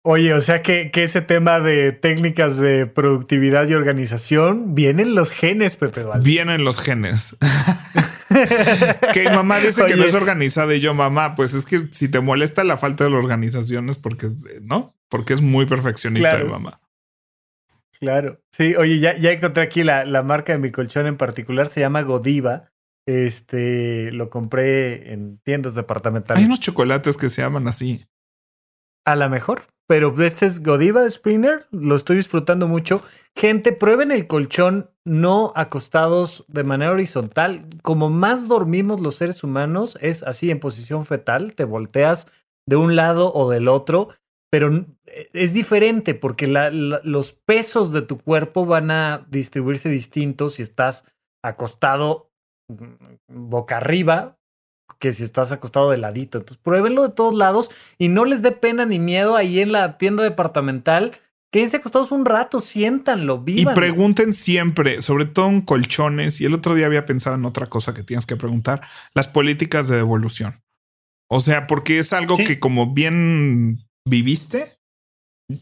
Oye, 0.06 0.34
o 0.34 0.40
sea 0.40 0.60
que, 0.60 0.90
que 0.90 1.04
ese 1.04 1.20
tema 1.22 1.60
de 1.60 1.92
técnicas 1.92 2.56
de 2.56 2.86
productividad 2.86 3.66
y 3.68 3.74
organización 3.74 4.74
vienen 4.74 5.14
los 5.14 5.30
genes, 5.30 5.76
Pepe. 5.76 6.04
Vienen 6.20 6.64
los 6.64 6.80
genes. 6.80 7.36
que 9.12 9.24
mamá 9.30 9.58
dice 9.60 9.86
que 9.86 9.96
no 9.96 10.04
es 10.04 10.14
organizada 10.14 10.74
y 10.74 10.80
yo, 10.80 10.94
mamá, 10.94 11.34
pues 11.36 11.54
es 11.54 11.64
que 11.64 11.88
si 11.92 12.08
te 12.08 12.20
molesta 12.20 12.64
la 12.64 12.76
falta 12.76 13.04
de 13.04 13.10
la 13.10 13.16
organización 13.18 13.88
es 13.88 13.98
porque, 13.98 14.28
¿no? 14.62 14.94
Porque 15.14 15.32
es 15.32 15.42
muy 15.42 15.64
perfeccionista 15.64 16.30
Claro. 16.30 16.46
mi 16.46 16.50
mamá. 16.50 16.80
Claro. 18.00 18.40
Sí, 18.50 18.74
oye, 18.74 18.98
ya, 18.98 19.16
ya 19.16 19.30
encontré 19.30 19.62
aquí 19.62 19.84
la, 19.84 20.04
la 20.04 20.24
marca 20.24 20.52
de 20.52 20.58
mi 20.58 20.72
colchón 20.72 21.06
en 21.06 21.16
particular, 21.16 21.68
se 21.68 21.78
llama 21.78 22.02
Godiva. 22.02 22.72
Este, 23.06 24.10
lo 24.10 24.28
compré 24.28 25.12
en 25.12 25.38
tiendas 25.44 25.76
departamentales. 25.76 26.40
Hay 26.40 26.46
unos 26.46 26.58
chocolates 26.58 27.16
que 27.16 27.28
se 27.28 27.42
llaman 27.42 27.68
así. 27.68 28.04
A 29.06 29.14
lo 29.14 29.30
mejor, 29.30 29.62
pero 29.86 30.12
este 30.20 30.46
es 30.46 30.64
Godiva 30.64 31.04
de 31.04 31.10
Springer, 31.12 31.68
lo 31.70 31.94
estoy 31.94 32.16
disfrutando 32.16 32.66
mucho. 32.66 33.00
Gente, 33.36 33.70
prueben 33.72 34.10
el 34.10 34.26
colchón 34.26 34.90
no 35.04 35.52
acostados 35.54 36.44
de 36.48 36.64
manera 36.64 36.90
horizontal. 36.90 37.66
Como 37.82 38.10
más 38.10 38.48
dormimos 38.48 39.00
los 39.00 39.14
seres 39.14 39.44
humanos, 39.44 39.96
es 40.00 40.24
así 40.24 40.50
en 40.50 40.58
posición 40.58 41.06
fetal, 41.06 41.54
te 41.54 41.62
volteas 41.62 42.26
de 42.66 42.74
un 42.74 42.96
lado 42.96 43.32
o 43.32 43.48
del 43.48 43.68
otro, 43.68 44.08
pero 44.54 44.86
es 45.32 45.52
diferente 45.52 46.14
porque 46.14 46.46
los 46.46 47.32
pesos 47.32 47.90
de 47.90 48.02
tu 48.02 48.20
cuerpo 48.20 48.64
van 48.64 48.92
a 48.92 49.26
distribuirse 49.28 49.88
distintos 49.88 50.54
si 50.54 50.62
estás 50.62 51.04
acostado 51.42 52.30
mm, 52.68 53.16
boca 53.48 53.78
arriba 53.78 54.38
que 55.00 55.12
si 55.12 55.24
estás 55.24 55.50
acostado 55.50 55.90
de 55.90 55.98
ladito. 55.98 56.38
Entonces, 56.38 56.62
pruébenlo 56.62 57.02
de 57.02 57.12
todos 57.12 57.34
lados 57.34 57.72
y 57.98 58.06
no 58.06 58.24
les 58.24 58.42
dé 58.42 58.52
pena 58.52 58.86
ni 58.86 59.00
miedo 59.00 59.34
ahí 59.34 59.58
en 59.58 59.72
la 59.72 59.98
tienda 59.98 60.22
departamental. 60.22 61.16
Quédense 61.52 61.78
acostados 61.78 62.12
un 62.12 62.24
rato, 62.24 62.60
siéntanlo, 62.60 63.40
vivan. 63.40 63.72
Y 63.72 63.74
pregunten 63.74 64.32
siempre, 64.32 65.02
sobre 65.02 65.24
todo 65.24 65.48
en 65.48 65.62
colchones. 65.62 66.40
Y 66.40 66.44
el 66.44 66.54
otro 66.54 66.76
día 66.76 66.86
había 66.86 67.06
pensado 67.06 67.34
en 67.34 67.44
otra 67.44 67.66
cosa 67.66 67.92
que 67.92 68.04
tienes 68.04 68.24
que 68.24 68.36
preguntar: 68.36 68.82
las 69.14 69.26
políticas 69.26 69.88
de 69.88 69.96
devolución. 69.96 70.54
O 71.28 71.40
sea, 71.40 71.66
porque 71.66 71.98
es 71.98 72.12
algo 72.12 72.36
que, 72.36 72.60
como 72.60 72.94
bien 72.94 73.80
viviste, 74.06 74.78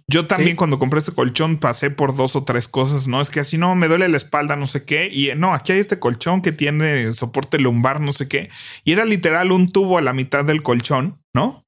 yo 0.09 0.27
también 0.27 0.57
cuando 0.57 0.79
compré 0.79 1.01
este 1.01 1.13
colchón 1.13 1.59
pasé 1.59 1.91
por 1.91 2.15
dos 2.15 2.37
o 2.37 2.45
tres 2.45 2.69
cosas, 2.69 3.09
¿no? 3.09 3.21
Es 3.21 3.31
que 3.31 3.41
así 3.41 3.59
no 3.59 3.75
me 3.75 3.89
duele 3.89 4.09
la 4.09 4.17
espalda, 4.17 4.55
no 4.55 4.67
sé 4.67 4.85
qué. 4.85 5.09
Y 5.13 5.31
no, 5.37 5.53
aquí 5.55 5.73
hay 5.73 5.81
este 5.81 5.99
colchón 5.99 6.41
que 6.41 6.53
tiene 6.53 7.13
soporte 7.13 7.59
lumbar, 7.59 8.01
no 8.01 8.13
sé 8.13 8.29
qué. 8.29 8.49
Y 8.85 8.93
era 8.93 9.05
literal 9.05 9.51
un 9.51 9.73
tubo 9.73 9.99
a 9.99 10.03
la 10.03 10.13
mitad 10.13 10.45
del 10.45 10.63
colchón, 10.63 11.21
¿no? 11.35 11.67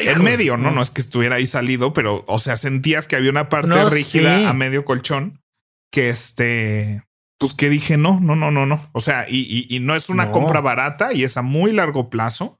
en 0.00 0.24
medio, 0.24 0.56
¿no? 0.56 0.72
No 0.72 0.82
es 0.82 0.90
que 0.90 1.00
estuviera 1.00 1.36
ahí 1.36 1.46
salido, 1.46 1.92
pero, 1.92 2.24
o 2.26 2.40
sea, 2.40 2.56
sentías 2.56 3.06
que 3.06 3.14
había 3.14 3.30
una 3.30 3.48
parte 3.48 3.88
rígida 3.88 4.48
a 4.48 4.52
medio 4.52 4.84
colchón 4.84 5.40
que 5.92 6.08
este, 6.08 7.04
pues 7.38 7.54
que 7.54 7.70
dije, 7.70 7.96
no, 7.96 8.18
no, 8.18 8.34
no, 8.34 8.50
no, 8.50 8.66
no. 8.66 8.80
O 8.92 9.00
sea, 9.00 9.26
y, 9.28 9.66
y, 9.68 9.78
no 9.78 9.94
es 9.94 10.08
una 10.08 10.32
compra 10.32 10.60
barata 10.60 11.12
y 11.12 11.22
es 11.22 11.36
a 11.36 11.42
muy 11.42 11.72
largo 11.72 12.10
plazo. 12.10 12.58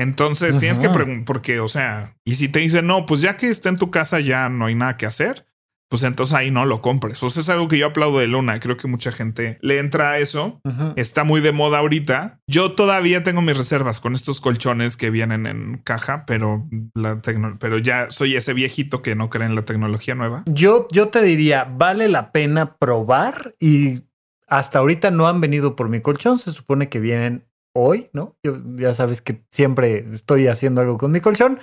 Entonces 0.00 0.56
tienes 0.56 0.78
que 0.78 0.88
preguntar, 0.88 1.24
porque, 1.26 1.60
o 1.60 1.68
sea, 1.68 2.14
y 2.24 2.34
si 2.34 2.48
te 2.48 2.60
dicen, 2.60 2.86
no, 2.86 3.04
pues 3.04 3.20
ya 3.20 3.36
que 3.36 3.48
está 3.48 3.68
en 3.68 3.76
tu 3.76 3.90
casa 3.90 4.18
ya 4.20 4.48
no 4.48 4.64
hay 4.64 4.74
nada 4.74 4.96
que 4.96 5.04
hacer, 5.04 5.46
pues 5.90 6.04
entonces 6.04 6.34
ahí 6.34 6.50
no 6.52 6.64
lo 6.64 6.80
compres. 6.80 7.20
O 7.22 7.28
sea, 7.28 7.42
es 7.42 7.48
algo 7.50 7.66
que 7.66 7.76
yo 7.76 7.88
aplaudo 7.88 8.20
de 8.20 8.28
Luna. 8.28 8.60
Creo 8.60 8.76
que 8.76 8.86
mucha 8.86 9.10
gente 9.10 9.58
le 9.60 9.78
entra 9.78 10.12
a 10.12 10.18
eso. 10.18 10.60
Está 10.94 11.24
muy 11.24 11.40
de 11.40 11.50
moda 11.50 11.78
ahorita. 11.78 12.40
Yo 12.46 12.72
todavía 12.72 13.24
tengo 13.24 13.42
mis 13.42 13.58
reservas 13.58 13.98
con 13.98 14.14
estos 14.14 14.40
colchones 14.40 14.96
que 14.96 15.10
vienen 15.10 15.46
en 15.46 15.78
caja, 15.78 16.24
pero 16.26 16.68
la 16.94 17.20
pero 17.58 17.78
ya 17.78 18.10
soy 18.12 18.36
ese 18.36 18.54
viejito 18.54 19.02
que 19.02 19.16
no 19.16 19.30
cree 19.30 19.46
en 19.46 19.56
la 19.56 19.62
tecnología 19.62 20.14
nueva. 20.14 20.44
Yo, 20.46 20.86
yo 20.92 21.08
te 21.08 21.22
diría, 21.22 21.64
vale 21.64 22.08
la 22.08 22.30
pena 22.30 22.76
probar 22.76 23.56
y 23.58 24.04
hasta 24.46 24.78
ahorita 24.78 25.10
no 25.10 25.26
han 25.26 25.40
venido 25.40 25.74
por 25.74 25.88
mi 25.88 26.00
colchón. 26.00 26.38
Se 26.38 26.52
supone 26.52 26.88
que 26.88 27.00
vienen 27.00 27.49
hoy, 27.74 28.08
¿no? 28.12 28.36
Yo, 28.44 28.56
ya 28.76 28.94
sabes 28.94 29.20
que 29.22 29.42
siempre 29.50 30.06
estoy 30.12 30.46
haciendo 30.48 30.80
algo 30.80 30.98
con 30.98 31.10
mi 31.10 31.20
colchón, 31.20 31.60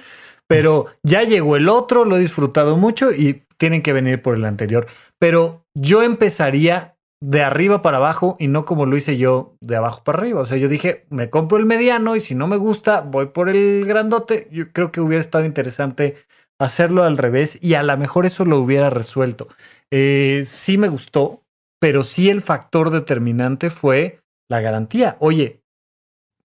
pero 0.48 0.88
ya 1.04 1.24
llegó 1.24 1.56
el 1.56 1.70
otro, 1.70 2.06
lo 2.06 2.18
he 2.18 2.20
disfrutado 2.20 2.78
mucho 2.78 3.12
y 3.12 3.44
tienen 3.58 3.82
que 3.82 3.94
venir 3.94 4.22
por 4.22 4.36
el 4.36 4.46
anterior. 4.46 4.88
Pero 5.20 5.66
yo 5.76 6.04
empezaría 6.04 6.98
de 7.20 7.42
arriba 7.42 7.82
para 7.82 7.98
abajo 7.98 8.36
y 8.40 8.48
no 8.48 8.66
como 8.66 8.86
lo 8.86 8.96
hice 8.96 9.18
yo 9.18 9.56
de 9.62 9.76
abajo 9.76 10.04
para 10.04 10.20
arriba. 10.20 10.42
O 10.42 10.46
sea, 10.46 10.58
yo 10.58 10.70
dije, 10.70 11.06
me 11.10 11.30
compro 11.30 11.58
el 11.58 11.66
mediano 11.66 12.16
y 12.16 12.20
si 12.20 12.36
no 12.36 12.48
me 12.48 12.58
gusta, 12.58 13.02
voy 13.02 13.28
por 13.28 13.50
el 13.50 13.86
grandote. 13.86 14.48
Yo 14.52 14.72
creo 14.72 14.92
que 14.92 15.02
hubiera 15.02 15.22
estado 15.22 15.46
interesante 15.46 16.16
hacerlo 16.60 17.04
al 17.04 17.18
revés 17.18 17.60
y 17.62 17.74
a 17.74 17.84
lo 17.84 17.98
mejor 17.98 18.26
eso 18.26 18.46
lo 18.46 18.60
hubiera 18.60 18.90
resuelto. 18.90 19.48
Eh, 19.92 20.44
sí 20.46 20.78
me 20.78 20.90
gustó, 20.90 21.42
pero 21.80 22.04
sí 22.04 22.30
el 22.30 22.42
factor 22.42 22.92
determinante 22.92 23.70
fue 23.70 24.20
la 24.50 24.62
garantía. 24.62 25.18
Oye, 25.20 25.62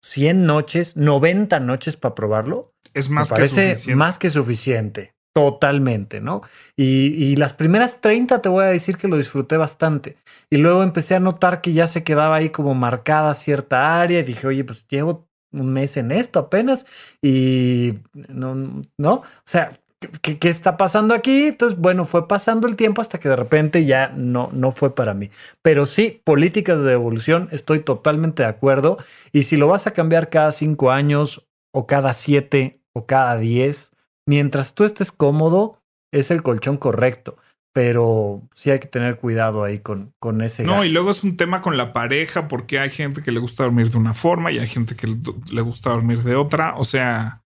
100 0.01 0.45
noches, 0.45 0.97
90 0.97 1.59
noches 1.59 1.97
para 1.97 2.15
probarlo. 2.15 2.67
Es 2.93 3.09
más 3.09 3.31
que 3.31 3.47
suficiente. 3.47 3.95
Más 3.95 4.19
que 4.19 4.29
suficiente. 4.29 5.13
Totalmente, 5.33 6.19
¿no? 6.19 6.41
Y, 6.75 7.37
las 7.37 7.53
primeras 7.53 8.01
30 8.01 8.41
te 8.41 8.49
voy 8.49 8.65
a 8.65 8.67
decir 8.67 8.97
que 8.97 9.07
lo 9.07 9.17
disfruté 9.17 9.55
bastante. 9.55 10.17
Y 10.49 10.57
luego 10.57 10.83
empecé 10.83 11.15
a 11.15 11.21
notar 11.21 11.61
que 11.61 11.71
ya 11.71 11.87
se 11.87 12.03
quedaba 12.03 12.35
ahí 12.35 12.49
como 12.49 12.75
marcada 12.75 13.33
cierta 13.33 14.01
área. 14.01 14.19
Y 14.19 14.23
dije, 14.23 14.47
oye, 14.47 14.65
pues 14.65 14.85
llevo 14.89 15.29
un 15.53 15.71
mes 15.71 15.95
en 15.95 16.11
esto 16.11 16.39
apenas. 16.39 16.85
Y 17.21 17.99
no, 18.13 18.81
no. 18.97 19.13
O 19.13 19.23
sea, 19.45 19.79
¿Qué, 20.21 20.49
está 20.49 20.77
pasando 20.77 21.13
aquí? 21.13 21.43
Entonces, 21.49 21.77
bueno, 21.77 22.05
fue 22.05 22.27
pasando 22.27 22.67
el 22.67 22.75
tiempo 22.75 23.01
hasta 23.01 23.19
que 23.19 23.29
de 23.29 23.35
repente 23.35 23.85
ya 23.85 24.09
no, 24.09 24.49
no 24.51 24.71
fue 24.71 24.95
para 24.95 25.13
mí. 25.13 25.29
Pero 25.61 25.85
sí, 25.85 26.21
políticas 26.23 26.81
de 26.81 26.89
devolución, 26.89 27.49
estoy 27.51 27.81
totalmente 27.81 28.41
de 28.41 28.49
acuerdo. 28.49 28.97
Y 29.31 29.43
si 29.43 29.57
lo 29.57 29.67
vas 29.67 29.85
a 29.85 29.93
cambiar 29.93 30.29
cada 30.29 30.51
cinco 30.53 30.89
años 30.89 31.47
o 31.71 31.85
cada 31.85 32.13
siete 32.13 32.81
o 32.93 33.05
cada 33.05 33.37
diez, 33.37 33.91
mientras 34.25 34.73
tú 34.73 34.85
estés 34.85 35.11
cómodo, 35.11 35.79
es 36.11 36.31
el 36.31 36.41
colchón 36.41 36.77
correcto. 36.77 37.37
Pero 37.71 38.41
sí 38.55 38.71
hay 38.71 38.79
que 38.79 38.87
tener 38.87 39.17
cuidado 39.17 39.63
ahí 39.63 39.79
con, 39.79 40.13
con 40.19 40.41
ese. 40.41 40.63
No, 40.63 40.83
y 40.83 40.89
luego 40.89 41.11
es 41.11 41.23
un 41.23 41.37
tema 41.37 41.61
con 41.61 41.77
la 41.77 41.93
pareja, 41.93 42.47
porque 42.47 42.79
hay 42.79 42.89
gente 42.89 43.21
que 43.21 43.31
le 43.31 43.39
gusta 43.39 43.63
dormir 43.63 43.91
de 43.91 43.97
una 43.97 44.15
forma 44.15 44.51
y 44.51 44.57
hay 44.57 44.67
gente 44.67 44.95
que 44.95 45.07
le 45.07 45.61
gusta 45.61 45.91
dormir 45.91 46.23
de 46.23 46.35
otra. 46.35 46.73
O 46.75 46.83
sea, 46.83 47.40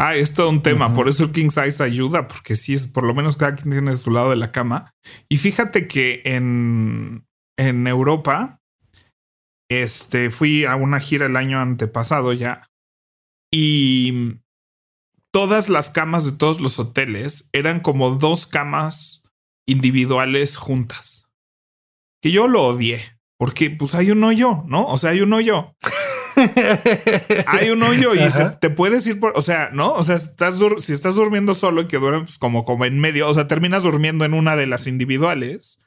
Ah, 0.00 0.14
es 0.14 0.32
todo 0.32 0.48
un 0.48 0.62
tema. 0.62 0.92
Por 0.92 1.08
eso 1.08 1.24
el 1.24 1.32
king 1.32 1.50
size 1.50 1.82
ayuda, 1.82 2.28
porque 2.28 2.54
sí 2.54 2.72
es 2.72 2.86
por 2.86 3.04
lo 3.04 3.14
menos 3.14 3.36
cada 3.36 3.56
quien 3.56 3.70
tiene 3.70 3.96
su 3.96 4.12
lado 4.12 4.30
de 4.30 4.36
la 4.36 4.52
cama. 4.52 4.94
Y 5.28 5.38
fíjate 5.38 5.88
que 5.88 6.22
en, 6.24 7.26
en 7.58 7.86
Europa, 7.86 8.60
este 9.68 10.30
fui 10.30 10.64
a 10.64 10.76
una 10.76 11.00
gira 11.00 11.26
el 11.26 11.36
año 11.36 11.60
antepasado 11.60 12.32
ya 12.32 12.70
y 13.52 14.38
todas 15.32 15.68
las 15.68 15.90
camas 15.90 16.24
de 16.24 16.32
todos 16.32 16.60
los 16.60 16.78
hoteles 16.78 17.48
eran 17.52 17.80
como 17.80 18.12
dos 18.12 18.46
camas 18.46 19.24
individuales 19.66 20.56
juntas. 20.56 21.28
Que 22.22 22.30
yo 22.30 22.48
lo 22.48 22.64
odié, 22.64 23.00
porque 23.36 23.70
pues 23.70 23.94
hay 23.94 24.10
un 24.10 24.22
hoyo, 24.24 24.62
¿no? 24.66 24.86
O 24.86 24.96
sea, 24.96 25.10
hay 25.10 25.20
un 25.20 25.32
hoyo. 25.32 25.74
hay 27.46 27.70
un 27.70 27.82
hoyo 27.82 28.14
y 28.14 28.20
te 28.60 28.70
puedes 28.70 29.06
ir 29.06 29.20
por, 29.20 29.32
o 29.36 29.42
sea, 29.42 29.70
¿no? 29.72 29.94
O 29.94 30.02
sea, 30.02 30.16
estás 30.16 30.56
si 30.78 30.92
estás 30.92 31.14
durmiendo 31.14 31.54
solo 31.54 31.82
y 31.82 31.88
que 31.88 31.98
duermes 31.98 32.24
pues, 32.24 32.38
como, 32.38 32.64
como 32.64 32.84
en 32.84 32.98
medio, 32.98 33.28
o 33.28 33.34
sea, 33.34 33.46
terminas 33.46 33.82
durmiendo 33.82 34.24
en 34.24 34.34
una 34.34 34.56
de 34.56 34.66
las 34.66 34.86
individuales. 34.86 35.78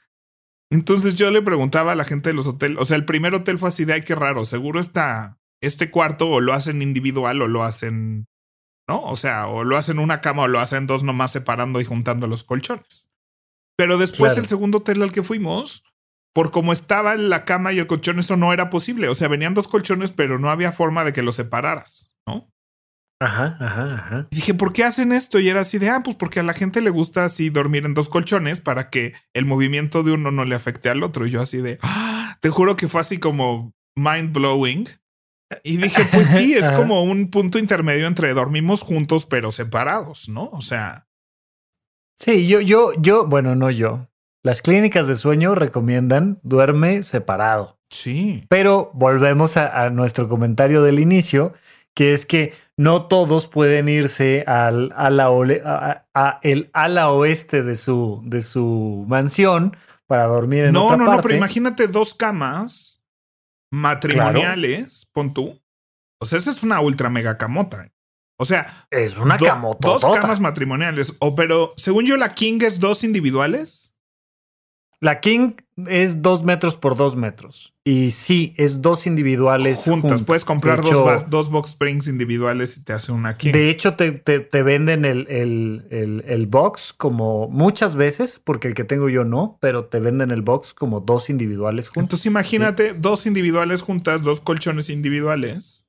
Entonces 0.69 1.15
yo 1.15 1.31
le 1.31 1.41
preguntaba 1.41 1.91
a 1.91 1.95
la 1.95 2.05
gente 2.05 2.29
de 2.29 2.33
los 2.33 2.47
hoteles, 2.47 2.77
o 2.79 2.85
sea, 2.85 2.97
el 2.97 3.05
primer 3.05 3.35
hotel 3.35 3.57
fue 3.57 3.69
así 3.69 3.85
de, 3.85 3.93
ay, 3.93 4.03
qué 4.03 4.15
raro, 4.15 4.45
seguro 4.45 4.79
está 4.79 5.37
este 5.61 5.91
cuarto 5.91 6.29
o 6.29 6.41
lo 6.41 6.53
hacen 6.53 6.81
individual 6.81 7.41
o 7.41 7.47
lo 7.47 7.63
hacen, 7.63 8.27
¿no? 8.87 9.03
O 9.03 9.15
sea, 9.15 9.47
o 9.47 9.63
lo 9.63 9.77
hacen 9.77 9.99
una 9.99 10.21
cama 10.21 10.43
o 10.43 10.47
lo 10.47 10.59
hacen 10.59 10.87
dos 10.87 11.03
nomás 11.03 11.31
separando 11.31 11.79
y 11.81 11.85
juntando 11.85 12.27
los 12.27 12.43
colchones. 12.43 13.09
Pero 13.77 13.97
después 13.97 14.37
el 14.37 14.45
segundo 14.45 14.79
hotel 14.79 15.01
al 15.01 15.11
que 15.11 15.23
fuimos, 15.23 15.83
por 16.33 16.51
cómo 16.51 16.73
estaba 16.73 17.15
la 17.15 17.45
cama 17.45 17.73
y 17.73 17.79
el 17.79 17.87
colchón, 17.87 18.19
eso 18.19 18.37
no 18.37 18.53
era 18.53 18.69
posible. 18.69 19.09
O 19.09 19.15
sea, 19.15 19.27
venían 19.27 19.53
dos 19.53 19.67
colchones, 19.67 20.11
pero 20.11 20.39
no 20.39 20.49
había 20.49 20.71
forma 20.71 21.03
de 21.03 21.13
que 21.13 21.23
los 21.23 21.35
separaras, 21.35 22.15
¿no? 22.25 22.51
Ajá, 23.21 23.57
ajá, 23.59 23.95
ajá. 23.95 24.27
Y 24.31 24.37
dije, 24.37 24.55
¿por 24.55 24.73
qué 24.73 24.83
hacen 24.83 25.11
esto? 25.11 25.39
Y 25.39 25.47
era 25.47 25.59
así 25.59 25.77
de, 25.77 25.89
ah, 25.89 26.01
pues 26.03 26.15
porque 26.15 26.39
a 26.39 26.43
la 26.43 26.53
gente 26.53 26.81
le 26.81 26.89
gusta 26.89 27.23
así 27.23 27.51
dormir 27.51 27.85
en 27.85 27.93
dos 27.93 28.09
colchones 28.09 28.61
para 28.61 28.89
que 28.89 29.13
el 29.33 29.45
movimiento 29.45 30.01
de 30.01 30.13
uno 30.13 30.31
no 30.31 30.43
le 30.43 30.55
afecte 30.55 30.89
al 30.89 31.03
otro. 31.03 31.27
Y 31.27 31.29
yo 31.29 31.41
así 31.41 31.57
de, 31.57 31.77
ah, 31.83 32.37
te 32.41 32.49
juro 32.49 32.75
que 32.75 32.87
fue 32.87 33.01
así 33.01 33.19
como 33.19 33.73
mind 33.95 34.33
blowing. 34.33 34.89
Y 35.63 35.77
dije, 35.77 36.03
pues 36.11 36.29
sí, 36.29 36.53
es 36.53 36.71
como 36.71 37.03
un 37.03 37.29
punto 37.29 37.59
intermedio 37.59 38.07
entre 38.07 38.33
dormimos 38.33 38.81
juntos 38.81 39.25
pero 39.25 39.51
separados, 39.51 40.27
¿no? 40.29 40.45
O 40.45 40.61
sea. 40.61 41.07
Sí, 42.17 42.47
yo, 42.47 42.59
yo, 42.61 42.93
yo, 42.99 43.27
bueno, 43.27 43.55
no 43.55 43.69
yo. 43.69 44.10
Las 44.43 44.61
clínicas 44.61 45.07
de 45.07 45.15
sueño 45.15 45.55
recomiendan 45.55 46.39
duerme 46.43 47.03
separado. 47.03 47.79
Sí. 47.89 48.45
Pero 48.49 48.91
volvemos 48.93 49.57
a, 49.57 49.89
nuestro 49.89 50.27
comentario 50.27 50.81
del 50.81 50.99
inicio, 50.99 51.53
que 51.93 52.13
es 52.13 52.25
que 52.25 52.53
no 52.77 53.07
todos 53.07 53.47
pueden 53.47 53.89
irse 53.89 54.43
al 54.47 54.93
ala, 54.95 55.29
a, 56.15 56.39
el 56.41 56.69
ala 56.73 57.09
oeste 57.11 57.63
de 57.63 57.75
su, 57.75 58.21
de 58.25 58.41
su 58.41 59.03
mansión 59.07 59.75
para 60.07 60.25
dormir 60.25 60.65
en 60.65 60.73
no, 60.73 60.85
otra 60.85 60.97
no, 60.97 61.05
parte. 61.05 61.11
No, 61.11 61.17
no, 61.17 61.23
pero 61.23 61.35
imagínate 61.35 61.87
dos 61.87 62.13
camas 62.13 63.01
matrimoniales, 63.71 65.07
pon 65.11 65.33
tú. 65.33 65.61
O 66.19 66.25
sea, 66.25 66.37
esa 66.37 66.51
es 66.51 66.63
una 66.63 66.81
ultra 66.81 67.09
mega 67.09 67.37
camota. 67.37 67.91
O 68.37 68.45
sea, 68.45 68.67
es 68.89 69.17
una 69.17 69.37
camota. 69.37 69.87
Dos 69.87 70.03
camas 70.03 70.39
matrimoniales. 70.39 71.15
O 71.19 71.35
pero 71.35 71.73
según 71.77 72.05
yo, 72.05 72.17
la 72.17 72.33
King 72.33 72.59
es 72.61 72.79
dos 72.79 73.03
individuales. 73.03 73.80
La 75.01 75.19
King 75.19 75.53
es 75.87 76.21
dos 76.21 76.43
metros 76.43 76.75
por 76.75 76.95
dos 76.95 77.15
metros. 77.15 77.73
Y 77.83 78.11
sí, 78.11 78.53
es 78.57 78.83
dos 78.83 79.07
individuales. 79.07 79.79
Juntas. 79.83 80.21
Puedes 80.21 80.45
comprar 80.45 80.83
dos, 80.83 81.27
dos 81.27 81.49
box 81.49 81.71
springs 81.71 82.07
individuales 82.07 82.77
y 82.77 82.83
te 82.83 82.93
hace 82.93 83.11
una 83.11 83.35
King. 83.35 83.51
De 83.51 83.71
hecho, 83.71 83.95
te, 83.95 84.11
te, 84.11 84.63
venden 84.63 85.03
el, 85.03 85.25
el, 85.27 86.23
el, 86.27 86.45
box 86.45 86.93
como 86.93 87.49
muchas 87.49 87.95
veces, 87.95 88.39
porque 88.43 88.67
el 88.67 88.75
que 88.75 88.83
tengo 88.83 89.09
yo 89.09 89.25
no, 89.25 89.57
pero 89.59 89.85
te 89.85 89.99
venden 89.99 90.29
el 90.29 90.43
box 90.43 90.75
como 90.75 90.99
dos 90.99 91.31
individuales 91.31 91.87
juntos. 91.87 92.03
Entonces 92.03 92.25
imagínate 92.27 92.93
dos 92.93 93.25
individuales 93.25 93.81
juntas, 93.81 94.21
dos 94.21 94.39
colchones 94.39 94.91
individuales, 94.91 95.87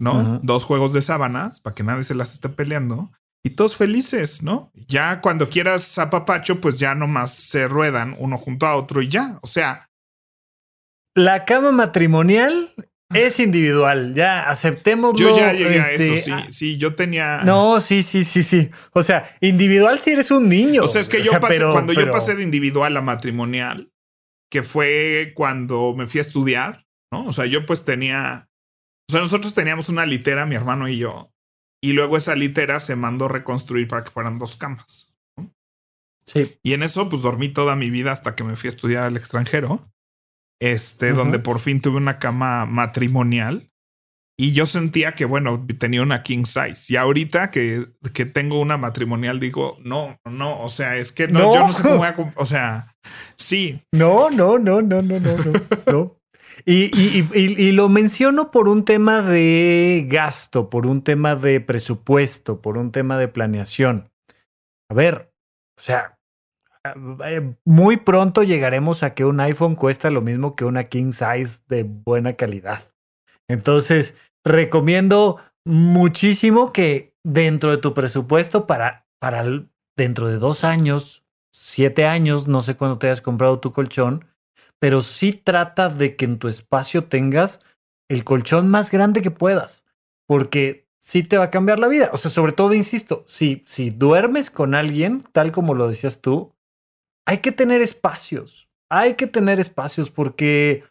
¿no? 0.00 0.40
Dos 0.42 0.64
juegos 0.64 0.92
de 0.92 1.02
sábanas 1.02 1.60
para 1.60 1.74
que 1.74 1.84
nadie 1.84 2.02
se 2.02 2.16
las 2.16 2.34
esté 2.34 2.48
peleando 2.48 3.12
y 3.44 3.50
todos 3.50 3.76
felices, 3.76 4.42
¿no? 4.42 4.72
Ya 4.74 5.20
cuando 5.20 5.48
quieras 5.48 5.98
a 5.98 6.10
Papacho, 6.10 6.60
pues 6.60 6.78
ya 6.78 6.94
nomás 6.94 7.34
se 7.34 7.68
ruedan 7.68 8.16
uno 8.18 8.36
junto 8.36 8.66
a 8.66 8.76
otro 8.76 9.02
y 9.02 9.08
ya. 9.08 9.38
O 9.42 9.46
sea. 9.46 9.88
La 11.14 11.44
cama 11.44 11.72
matrimonial 11.72 12.74
es 13.14 13.40
individual, 13.40 14.14
ya 14.14 14.50
aceptémoslo. 14.50 15.18
Yo 15.18 15.36
ya 15.36 15.52
llegué 15.52 15.80
a 15.80 15.92
eso, 15.92 16.02
este, 16.02 16.22
sí, 16.22 16.30
ah, 16.32 16.46
sí, 16.50 16.76
yo 16.76 16.94
tenía. 16.94 17.38
No, 17.44 17.80
sí, 17.80 18.02
sí, 18.02 18.22
sí, 18.22 18.42
sí. 18.42 18.70
O 18.92 19.02
sea, 19.02 19.34
individual 19.40 19.98
si 19.98 20.10
eres 20.10 20.30
un 20.30 20.48
niño. 20.48 20.82
O 20.84 20.88
sea, 20.88 21.00
es 21.00 21.08
que 21.08 21.22
yo 21.22 21.40
pasé, 21.40 21.60
cuando 21.72 21.92
yo 21.92 22.10
pasé 22.10 22.34
de 22.34 22.42
individual 22.42 22.96
a 22.96 23.02
matrimonial, 23.02 23.90
que 24.50 24.62
fue 24.62 25.32
cuando 25.34 25.94
me 25.94 26.06
fui 26.06 26.18
a 26.18 26.22
estudiar, 26.22 26.86
¿no? 27.10 27.26
O 27.26 27.32
sea, 27.32 27.46
yo 27.46 27.64
pues 27.64 27.84
tenía. 27.84 28.48
O 29.08 29.12
sea, 29.12 29.22
nosotros 29.22 29.54
teníamos 29.54 29.88
una 29.88 30.04
litera, 30.04 30.44
mi 30.44 30.54
hermano 30.54 30.86
y 30.86 30.98
yo, 30.98 31.32
y 31.80 31.92
luego 31.92 32.16
esa 32.16 32.34
litera 32.34 32.80
se 32.80 32.96
mandó 32.96 33.28
reconstruir 33.28 33.88
para 33.88 34.04
que 34.04 34.10
fueran 34.10 34.38
dos 34.38 34.56
camas. 34.56 35.16
Sí. 36.26 36.58
Y 36.62 36.74
en 36.74 36.82
eso, 36.82 37.08
pues 37.08 37.22
dormí 37.22 37.48
toda 37.48 37.76
mi 37.76 37.90
vida 37.90 38.12
hasta 38.12 38.34
que 38.34 38.44
me 38.44 38.56
fui 38.56 38.68
a 38.68 38.70
estudiar 38.70 39.04
al 39.04 39.16
extranjero. 39.16 39.90
Este, 40.60 41.12
donde 41.12 41.38
por 41.38 41.60
fin 41.60 41.80
tuve 41.80 41.98
una 41.98 42.18
cama 42.18 42.66
matrimonial. 42.66 43.70
Y 44.40 44.52
yo 44.52 44.66
sentía 44.66 45.12
que, 45.12 45.24
bueno, 45.24 45.66
tenía 45.78 46.02
una 46.02 46.22
king 46.22 46.44
size. 46.44 46.92
Y 46.92 46.96
ahorita 46.96 47.50
que, 47.50 47.88
que 48.12 48.24
tengo 48.24 48.60
una 48.60 48.76
matrimonial, 48.76 49.40
digo, 49.40 49.78
no, 49.82 50.20
no, 50.24 50.60
o 50.60 50.68
sea, 50.68 50.96
es 50.96 51.10
que 51.10 51.26
no, 51.26 51.52
yo 51.52 51.66
no 51.66 51.72
sé 51.72 51.82
cómo 51.82 51.96
voy 51.96 52.06
a. 52.06 52.32
O 52.36 52.44
sea, 52.44 52.94
sí. 53.36 53.82
No, 53.92 54.30
no, 54.30 54.58
no, 54.58 54.80
no, 54.80 55.00
no, 55.00 55.18
no, 55.18 55.36
no. 55.36 55.52
no. 55.86 56.14
Y, 56.70 57.72
lo 57.72 57.88
menciono 57.88 58.50
por 58.50 58.68
un 58.68 58.84
tema 58.84 59.22
de 59.22 60.04
gasto, 60.06 60.68
por 60.68 60.86
un 60.86 61.00
tema 61.00 61.34
de 61.34 61.62
presupuesto, 61.62 62.60
por 62.60 62.76
un 62.76 62.92
tema 62.92 63.16
de 63.16 63.26
planeación. 63.26 64.10
A 64.90 64.94
ver, 64.94 65.32
o 65.78 65.82
sea, 65.82 66.18
eh, 67.24 67.54
muy 67.64 67.96
pronto 67.96 68.42
llegaremos 68.42 69.02
a 69.02 69.14
que 69.14 69.24
un 69.24 69.40
iPhone 69.40 69.76
cuesta 69.76 70.10
lo 70.10 70.20
mismo 70.20 70.56
que 70.56 70.66
una 70.66 70.90
King 70.90 71.12
Size 71.12 71.60
de 71.68 71.84
buena 71.84 72.34
calidad. 72.34 72.92
Entonces, 73.48 74.18
recomiendo 74.44 75.38
muchísimo 75.66 76.74
que 76.74 77.14
dentro 77.24 77.70
de 77.70 77.78
tu 77.78 77.94
presupuesto 77.94 78.66
para, 78.66 79.06
para 79.18 79.42
dentro 79.96 80.28
de 80.28 80.36
dos 80.36 80.64
años, 80.64 81.24
siete 81.50 82.04
años, 82.04 82.46
no 82.46 82.60
sé 82.60 82.76
cuándo 82.76 82.98
te 82.98 83.06
hayas 83.06 83.22
comprado 83.22 83.58
tu 83.58 83.72
colchón, 83.72 84.26
pero 84.78 85.02
sí 85.02 85.32
trata 85.32 85.88
de 85.88 86.16
que 86.16 86.24
en 86.24 86.38
tu 86.38 86.48
espacio 86.48 87.04
tengas 87.04 87.60
el 88.08 88.24
colchón 88.24 88.68
más 88.68 88.90
grande 88.90 89.22
que 89.22 89.30
puedas, 89.30 89.84
porque 90.26 90.88
sí 91.00 91.22
te 91.22 91.38
va 91.38 91.44
a 91.44 91.50
cambiar 91.50 91.78
la 91.78 91.88
vida. 91.88 92.10
O 92.12 92.18
sea, 92.18 92.30
sobre 92.30 92.52
todo, 92.52 92.74
insisto, 92.74 93.22
si, 93.26 93.62
si 93.66 93.90
duermes 93.90 94.50
con 94.50 94.74
alguien, 94.74 95.24
tal 95.32 95.52
como 95.52 95.74
lo 95.74 95.88
decías 95.88 96.20
tú, 96.20 96.54
hay 97.26 97.38
que 97.38 97.52
tener 97.52 97.82
espacios, 97.82 98.68
hay 98.90 99.14
que 99.14 99.26
tener 99.26 99.60
espacios, 99.60 100.10
porque 100.10 100.84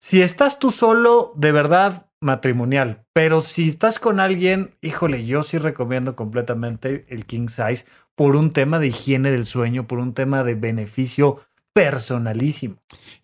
si 0.00 0.22
estás 0.22 0.58
tú 0.58 0.70
solo, 0.70 1.32
de 1.34 1.50
verdad, 1.50 2.10
matrimonial, 2.20 3.04
pero 3.12 3.40
si 3.40 3.68
estás 3.68 3.98
con 3.98 4.20
alguien, 4.20 4.76
híjole, 4.80 5.26
yo 5.26 5.42
sí 5.42 5.58
recomiendo 5.58 6.16
completamente 6.16 7.04
el 7.08 7.26
king 7.26 7.48
size 7.48 7.86
por 8.14 8.36
un 8.36 8.52
tema 8.52 8.78
de 8.78 8.88
higiene 8.88 9.30
del 9.30 9.44
sueño, 9.44 9.86
por 9.86 9.98
un 9.98 10.14
tema 10.14 10.44
de 10.44 10.54
beneficio 10.54 11.40
personalísimo. 11.74 12.76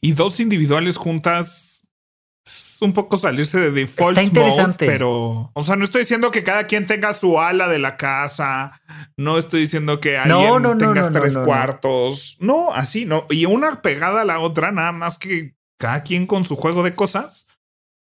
Y 0.03 0.13
dos 0.13 0.41
individuales 0.41 0.99
juntas 0.99 1.87
es 2.45 2.79
un 2.81 2.93
poco 2.93 3.17
salirse 3.17 3.61
de 3.61 3.71
default 3.71 4.19
Está 4.19 4.23
interesante. 4.23 4.87
pero 4.87 5.51
o 5.53 5.63
sea, 5.63 5.77
no 5.77 5.85
estoy 5.85 6.03
diciendo 6.03 6.31
que 6.31 6.43
cada 6.43 6.67
quien 6.67 6.87
tenga 6.87 7.15
su 7.15 7.41
ala 7.41 7.69
de 7.69 7.79
la 7.79 7.97
casa, 7.97 8.73
no 9.17 9.39
estoy 9.39 9.61
diciendo 9.61 10.01
que 10.01 10.19
alguien 10.19 10.63
no, 10.63 10.77
tenga 10.77 11.11
tres 11.13 11.37
cuartos, 11.37 12.37
no, 12.41 12.73
así 12.73 13.05
no, 13.05 13.27
y 13.31 13.45
una 13.45 13.83
pegada 13.83 14.23
a 14.23 14.25
la 14.25 14.41
otra, 14.41 14.73
nada 14.73 14.93
más 14.93 15.19
que 15.19 15.55
cada 15.79 16.03
quien 16.03 16.27
con 16.27 16.45
su 16.45 16.57
juego 16.57 16.83
de 16.83 16.95
cosas, 16.95 17.47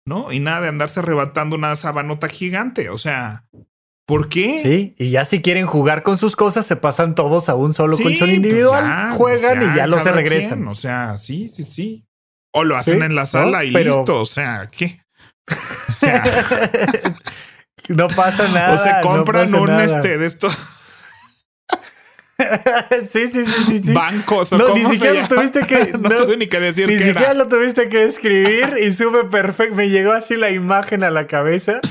¿no? 0.06 0.32
Y 0.32 0.40
nada 0.40 0.62
de 0.62 0.68
andarse 0.68 1.00
arrebatando 1.00 1.56
una 1.56 1.76
sabanota 1.76 2.28
gigante, 2.28 2.88
o 2.88 2.98
sea, 2.98 3.44
¿Por 4.09 4.31
qué? 4.31 4.62
Sí, 4.62 4.94
y 4.97 5.11
ya 5.11 5.27
si 5.27 5.42
quieren 5.42 5.66
jugar 5.66 6.03
con 6.03 6.16
sus 6.16 6.35
cosas, 6.35 6.64
se 6.64 6.77
pasan 6.77 7.14
todos 7.14 7.51
a 7.51 7.55
un 7.55 7.75
solo 7.75 7.94
colchón 7.99 8.29
pues 8.29 8.37
individual, 8.37 9.12
juegan 9.12 9.62
y 9.62 9.77
ya 9.77 9.87
lo 9.87 9.99
se 9.99 10.11
regresan. 10.11 10.66
o 10.66 10.75
sea, 10.75 11.18
sí, 11.18 11.51
sí, 11.51 11.62
sí. 11.62 12.07
O 12.51 12.64
lo 12.64 12.79
hacen 12.79 13.03
en 13.03 13.14
la 13.14 13.27
sala 13.27 13.64
y 13.64 13.71
listo. 13.71 14.23
O 14.23 14.25
sea, 14.25 14.71
¿qué? 14.73 15.03
O 15.88 15.92
sea. 15.92 16.25
no 17.88 18.09
pasa 18.09 18.49
nada. 18.49 18.73
O 18.73 18.79
se 18.79 18.90
compran 19.03 19.55
un 19.55 19.79
este 19.79 20.16
de 20.16 20.25
estos. 20.25 20.57
sí, 23.12 23.29
sí, 23.31 23.44
sí, 23.44 23.83
sí, 23.85 23.92
Bancos 23.92 24.55
o 24.55 24.59
no, 24.59 24.75
ni 24.75 24.87
siquiera 24.87 25.21
lo 25.21 25.29
tuviste 25.29 25.66
que. 25.66 25.92
no, 25.99 26.09
tuve 26.09 26.38
ni 26.38 26.47
que 26.47 26.61
decir 26.61 26.88
Ni 26.88 26.97
siquiera 26.97 27.35
lo 27.35 27.47
tuviste 27.47 27.90
que 27.90 28.05
escribir 28.05 28.75
y 28.83 28.90
sube 28.90 29.25
perfecto. 29.25 29.75
Me 29.75 29.90
llegó 29.90 30.12
así 30.12 30.35
la 30.35 30.49
imagen 30.49 31.05
a 31.05 31.11
la 31.11 31.27
cabeza. 31.27 31.83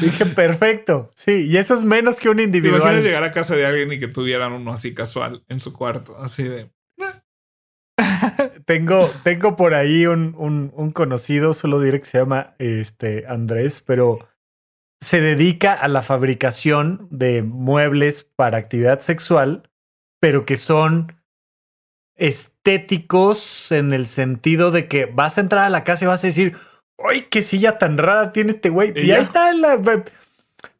Dije, 0.00 0.26
perfecto. 0.26 1.10
Sí, 1.14 1.46
y 1.48 1.56
eso 1.56 1.74
es 1.74 1.84
menos 1.84 2.20
que 2.20 2.28
un 2.28 2.40
individual. 2.40 2.80
¿Te 2.80 2.86
imaginas 2.86 3.04
llegar 3.04 3.24
a 3.24 3.32
casa 3.32 3.56
de 3.56 3.66
alguien 3.66 3.92
y 3.92 3.98
que 3.98 4.08
tuvieran 4.08 4.52
uno 4.52 4.72
así 4.72 4.94
casual 4.94 5.44
en 5.48 5.60
su 5.60 5.72
cuarto? 5.72 6.16
Así 6.18 6.44
de. 6.44 6.70
tengo, 8.66 9.10
tengo 9.22 9.56
por 9.56 9.74
ahí 9.74 10.06
un, 10.06 10.34
un, 10.36 10.72
un, 10.74 10.90
conocido, 10.90 11.54
solo 11.54 11.80
diré 11.80 12.00
que 12.00 12.06
se 12.06 12.18
llama 12.18 12.54
este, 12.58 13.26
Andrés, 13.26 13.80
pero 13.80 14.28
se 15.00 15.20
dedica 15.20 15.72
a 15.72 15.88
la 15.88 16.02
fabricación 16.02 17.08
de 17.10 17.42
muebles 17.42 18.24
para 18.24 18.58
actividad 18.58 19.00
sexual, 19.00 19.70
pero 20.20 20.44
que 20.46 20.56
son 20.56 21.14
estéticos 22.16 23.70
en 23.72 23.92
el 23.92 24.06
sentido 24.06 24.70
de 24.70 24.88
que 24.88 25.06
vas 25.06 25.36
a 25.36 25.42
entrar 25.42 25.64
a 25.64 25.70
la 25.70 25.84
casa 25.84 26.04
y 26.04 26.08
vas 26.08 26.24
a 26.24 26.26
decir, 26.26 26.56
¡ay, 26.98 27.26
qué 27.30 27.42
silla 27.42 27.78
tan 27.78 27.98
rara 27.98 28.32
tiene 28.32 28.52
este 28.52 28.70
güey! 28.70 28.92
Y, 28.96 29.10
ahí 29.10 29.22
está 29.22 29.52
la... 29.52 30.04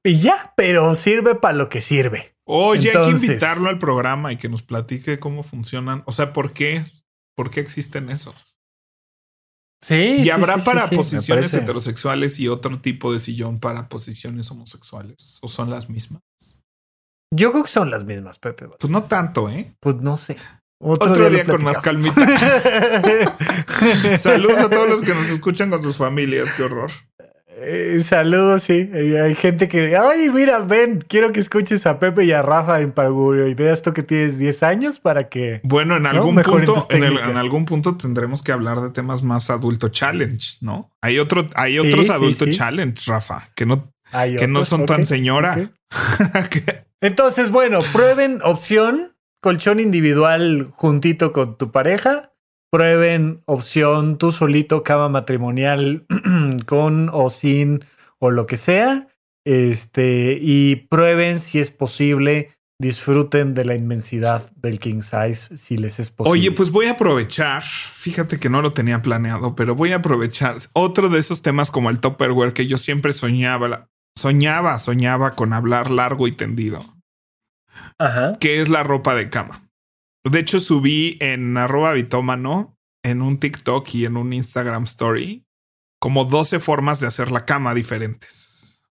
Y 0.02 0.20
ya, 0.20 0.52
pero 0.56 0.94
sirve 0.94 1.34
para 1.34 1.54
lo 1.54 1.68
que 1.68 1.80
sirve. 1.80 2.36
Oye, 2.44 2.96
hay 2.96 3.04
que 3.06 3.26
invitarlo 3.26 3.68
al 3.68 3.78
programa 3.78 4.32
y 4.32 4.36
que 4.36 4.48
nos 4.48 4.62
platique 4.62 5.18
cómo 5.18 5.42
funcionan. 5.42 6.02
O 6.06 6.12
sea, 6.12 6.32
¿por 6.32 6.52
qué? 6.52 6.84
¿Por 7.34 7.50
qué 7.50 7.60
existen 7.60 8.08
esos? 8.08 8.56
Sí. 9.82 10.22
¿Y 10.22 10.30
habrá 10.30 10.58
para 10.58 10.88
posiciones 10.88 11.52
heterosexuales 11.52 12.38
y 12.38 12.48
otro 12.48 12.80
tipo 12.80 13.12
de 13.12 13.18
sillón 13.18 13.58
para 13.58 13.88
posiciones 13.88 14.50
homosexuales? 14.50 15.38
¿O 15.42 15.48
son 15.48 15.70
las 15.70 15.90
mismas? 15.90 16.22
Yo 17.34 17.50
creo 17.50 17.64
que 17.64 17.70
son 17.70 17.90
las 17.90 18.04
mismas, 18.04 18.38
Pepe. 18.38 18.68
Pues 18.68 18.90
no 18.90 19.02
tanto, 19.02 19.50
¿eh? 19.50 19.74
Pues 19.80 19.96
no 19.96 20.16
sé. 20.16 20.36
Otro, 20.78 21.30
día, 21.30 21.44
con 21.44 21.64
más 21.64 21.78
calmita. 21.78 22.14
Saludos 24.18 24.58
a 24.58 24.68
todos 24.68 24.88
los 24.88 25.02
que 25.02 25.14
nos 25.14 25.28
escuchan 25.30 25.70
con 25.70 25.82
sus 25.82 25.96
familias, 25.96 26.52
qué 26.52 26.64
horror. 26.64 26.90
Eh, 27.58 28.02
saludos, 28.06 28.64
sí. 28.64 28.90
Hay 28.92 29.34
gente 29.34 29.66
que, 29.66 29.96
ay, 29.96 30.28
mira, 30.28 30.58
ven, 30.58 31.02
quiero 31.08 31.32
que 31.32 31.40
escuches 31.40 31.86
a 31.86 31.98
Pepe 31.98 32.26
y 32.26 32.32
a 32.32 32.42
Rafa 32.42 32.82
en 32.82 32.92
Pargurio. 32.92 33.48
Ideas 33.48 33.80
tú 33.80 33.94
que 33.94 34.02
tienes 34.02 34.38
10 34.38 34.62
años 34.62 35.00
para 35.00 35.30
que. 35.30 35.60
Bueno, 35.62 35.96
en 35.96 36.04
algún 36.04 36.36
punto, 36.36 36.86
en, 36.90 37.36
algún 37.38 37.64
punto 37.64 37.96
tendremos 37.96 38.42
que 38.42 38.52
hablar 38.52 38.82
de 38.82 38.90
temas 38.90 39.22
más 39.22 39.48
adulto 39.48 39.88
challenge, 39.88 40.58
¿no? 40.60 40.92
Hay 41.00 41.18
otro, 41.18 41.46
hay 41.54 41.78
otros 41.78 42.10
adulto 42.10 42.44
challenge, 42.50 43.04
Rafa, 43.06 43.48
que 43.54 43.64
no, 43.64 43.90
que 44.38 44.46
no 44.46 44.66
son 44.66 44.84
tan 44.84 45.06
señora. 45.06 45.70
Entonces, 47.00 47.50
bueno, 47.50 47.80
prueben 47.92 48.40
opción 48.42 49.15
colchón 49.46 49.78
individual 49.78 50.70
juntito 50.72 51.30
con 51.30 51.56
tu 51.56 51.70
pareja. 51.70 52.32
Prueben 52.68 53.44
opción 53.44 54.18
tú 54.18 54.32
solito, 54.32 54.82
cama 54.82 55.08
matrimonial 55.08 56.04
con 56.66 57.10
o 57.12 57.30
sin 57.30 57.84
o 58.18 58.32
lo 58.32 58.48
que 58.48 58.56
sea. 58.56 59.06
Este, 59.44 60.36
y 60.40 60.88
prueben 60.90 61.38
si 61.38 61.60
es 61.60 61.70
posible. 61.70 62.56
Disfruten 62.80 63.54
de 63.54 63.64
la 63.64 63.76
inmensidad 63.76 64.50
del 64.56 64.80
king 64.80 65.02
size 65.02 65.56
si 65.56 65.76
les 65.76 66.00
es 66.00 66.10
posible. 66.10 66.40
Oye, 66.40 66.50
pues 66.50 66.72
voy 66.72 66.86
a 66.86 66.92
aprovechar. 66.94 67.62
Fíjate 67.62 68.40
que 68.40 68.50
no 68.50 68.62
lo 68.62 68.72
tenía 68.72 69.00
planeado, 69.00 69.54
pero 69.54 69.76
voy 69.76 69.92
a 69.92 69.98
aprovechar 69.98 70.56
otro 70.72 71.08
de 71.08 71.20
esos 71.20 71.42
temas 71.42 71.70
como 71.70 71.88
el 71.88 72.00
Topperware 72.00 72.52
que 72.52 72.66
yo 72.66 72.78
siempre 72.78 73.12
soñaba, 73.12 73.90
soñaba, 74.16 74.80
soñaba 74.80 75.36
con 75.36 75.52
hablar 75.52 75.92
largo 75.92 76.26
y 76.26 76.32
tendido 76.32 76.95
Ajá. 77.98 78.34
que 78.40 78.60
es 78.60 78.68
la 78.68 78.82
ropa 78.82 79.14
de 79.14 79.30
cama. 79.30 79.62
De 80.24 80.40
hecho, 80.40 80.58
subí 80.60 81.16
en 81.20 81.56
arroba 81.56 81.92
bitómano, 81.92 82.76
en 83.04 83.22
un 83.22 83.38
TikTok 83.38 83.88
y 83.94 84.04
en 84.04 84.16
un 84.16 84.32
Instagram 84.32 84.84
story, 84.84 85.46
como 86.00 86.24
12 86.24 86.58
formas 86.58 87.00
de 87.00 87.06
hacer 87.06 87.30
la 87.30 87.44
cama 87.44 87.74
diferentes. 87.74 88.82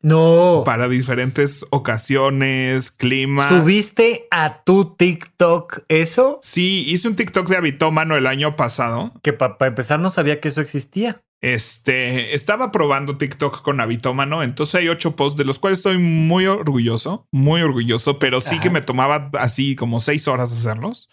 No. 0.00 0.62
Para 0.64 0.88
diferentes 0.88 1.66
ocasiones, 1.70 2.92
climas. 2.92 3.48
¿Subiste 3.48 4.28
a 4.30 4.62
tu 4.62 4.94
TikTok 4.94 5.80
eso? 5.88 6.38
Sí, 6.40 6.84
hice 6.86 7.08
un 7.08 7.16
TikTok 7.16 7.48
de 7.48 7.56
habitómano 7.56 8.16
el 8.16 8.28
año 8.28 8.54
pasado. 8.54 9.12
Que 9.22 9.32
para 9.32 9.56
empezar 9.66 9.98
no 9.98 10.10
sabía 10.10 10.40
que 10.40 10.48
eso 10.48 10.60
existía. 10.60 11.20
Este 11.40 12.34
estaba 12.34 12.72
probando 12.72 13.16
TikTok 13.16 13.62
con 13.62 13.80
Habitómano, 13.80 14.42
entonces 14.42 14.74
hay 14.74 14.88
ocho 14.88 15.14
posts 15.14 15.38
de 15.38 15.44
los 15.44 15.60
cuales 15.60 15.78
estoy 15.78 15.98
muy 15.98 16.46
orgulloso, 16.46 17.28
muy 17.30 17.62
orgulloso, 17.62 18.18
pero 18.18 18.40
sí 18.40 18.56
Ajá. 18.56 18.60
que 18.60 18.70
me 18.70 18.82
tomaba 18.82 19.30
así 19.38 19.76
como 19.76 20.00
seis 20.00 20.26
horas 20.26 20.52
hacerlos. 20.52 21.08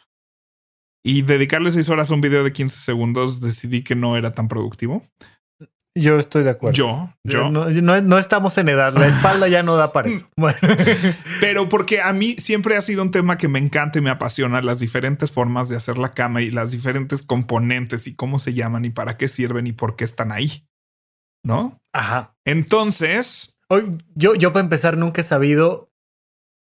Y 1.03 1.21
dedicarle 1.21 1.69
seis 1.69 1.87
horas 1.89 2.09
a 2.09 2.15
un 2.15 2.21
video 2.21 2.43
de 2.43 2.51
15 2.51 2.77
segundos 2.77 3.39
decidí 3.39 3.83
que 3.83 3.93
no 3.93 4.17
era 4.17 4.33
tan 4.33 4.47
productivo. 4.47 5.07
Yo 5.97 6.19
estoy 6.19 6.43
de 6.43 6.49
acuerdo. 6.49 6.75
Yo, 6.75 7.09
yo. 7.23 7.49
No, 7.49 7.69
no- 7.69 8.01
no 8.01 8.17
estamos 8.19 8.57
en 8.57 8.67
edad. 8.69 8.91
La 8.93 9.07
espalda 9.07 9.47
ya 9.47 9.63
no 9.63 9.77
da 9.77 9.93
para 9.93 10.09
eso. 10.09 10.27
Bueno. 10.37 10.57
Pero 11.39 11.69
porque 11.69 12.01
a 12.01 12.11
mí 12.11 12.35
siempre 12.37 12.75
ha 12.75 12.81
sido 12.81 13.01
un 13.01 13.11
tema 13.11 13.37
que 13.37 13.47
me 13.47 13.59
encanta 13.59 13.99
y 13.99 14.01
me 14.01 14.09
apasiona 14.09 14.61
las 14.61 14.79
diferentes 14.79 15.31
formas 15.31 15.69
de 15.69 15.77
hacer 15.77 15.97
la 15.97 16.11
cama 16.13 16.41
y 16.41 16.51
las 16.51 16.71
diferentes 16.71 17.23
componentes 17.23 18.07
y 18.07 18.15
cómo 18.15 18.39
se 18.39 18.53
llaman 18.53 18.83
y 18.83 18.89
para 18.89 19.15
qué 19.15 19.29
sirven 19.29 19.67
y 19.67 19.71
por 19.71 19.95
qué 19.95 20.03
están 20.03 20.31
ahí. 20.33 20.67
¿No? 21.45 21.79
Ajá. 21.93 22.33
Entonces, 22.45 23.53
Hoy, 23.69 23.97
yo, 24.15 24.35
yo 24.35 24.51
para 24.51 24.63
empezar 24.63 24.97
nunca 24.97 25.21
he 25.21 25.23
sabido 25.23 25.89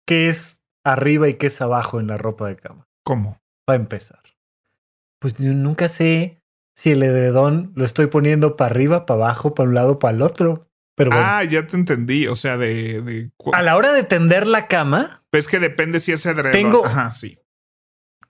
qué 0.07 0.29
es 0.29 0.63
arriba 0.87 1.29
y 1.29 1.35
qué 1.35 1.49
es 1.49 1.61
abajo 1.61 1.99
en 2.01 2.07
la 2.07 2.17
ropa 2.19 2.47
de 2.49 2.57
cama. 2.57 2.87
¿cómo? 3.05 3.41
Para 3.67 3.79
empezar. 3.81 4.21
Pues 5.21 5.35
yo 5.39 5.53
nunca 5.55 5.89
sé 5.89 6.41
si 6.79 6.93
el 6.93 7.03
edredón 7.03 7.73
lo 7.75 7.85
estoy 7.85 8.07
poniendo 8.07 8.55
para 8.55 8.71
arriba, 8.71 9.05
para 9.05 9.25
abajo, 9.25 9.53
para 9.53 9.69
un 9.69 9.75
lado, 9.75 9.99
para 9.99 10.15
el 10.15 10.23
otro. 10.23 10.69
Pero 10.95 11.11
bueno. 11.11 11.25
Ah, 11.29 11.43
ya 11.43 11.67
te 11.67 11.77
entendí. 11.77 12.29
O 12.29 12.37
sea, 12.37 12.57
de, 12.57 13.31
a 13.53 13.63
la 13.63 13.77
hora 13.77 13.93
de 13.93 14.05
tender 14.05 14.47
la 14.47 14.69
cama, 14.69 15.23
Es 15.33 15.49
que 15.49 15.59
depende 15.59 15.99
si 15.99 16.13
es 16.13 16.25
edredón. 16.25 16.53
Tengo- 16.53 16.87
Ajá, 16.87 17.11
sí. 17.11 17.41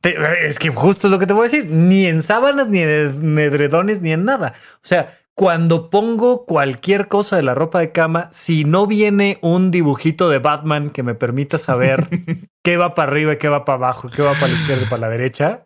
te- 0.00 0.16
es 0.48 0.58
que 0.58 0.70
justo 0.70 1.08
es 1.08 1.10
lo 1.10 1.18
que 1.18 1.26
te 1.26 1.34
voy 1.34 1.42
a 1.42 1.50
decir. 1.50 1.66
Ni 1.66 2.06
en 2.06 2.22
sábanas, 2.22 2.68
ni 2.68 2.80
en 2.80 3.38
edredones, 3.38 4.00
ni 4.00 4.12
en 4.12 4.24
nada. 4.24 4.54
O 4.76 4.86
sea, 4.86 5.14
cuando 5.34 5.90
pongo 5.90 6.46
cualquier 6.46 7.08
cosa 7.08 7.36
de 7.36 7.42
la 7.42 7.54
ropa 7.54 7.80
de 7.80 7.92
cama, 7.92 8.28
si 8.32 8.64
no 8.64 8.86
viene 8.86 9.38
un 9.42 9.70
dibujito 9.70 10.30
de 10.30 10.38
Batman 10.38 10.88
que 10.90 11.02
me 11.02 11.14
permita 11.14 11.58
saber 11.58 12.08
qué 12.64 12.76
va 12.78 12.94
para 12.94 13.10
arriba 13.12 13.34
y 13.34 13.36
qué 13.36 13.48
va 13.48 13.64
para 13.66 13.76
abajo, 13.76 14.08
qué 14.08 14.22
va 14.22 14.32
para 14.32 14.48
la 14.48 14.58
izquierda 14.58 14.84
y 14.84 14.88
para 14.88 15.02
la 15.02 15.08
derecha, 15.10 15.62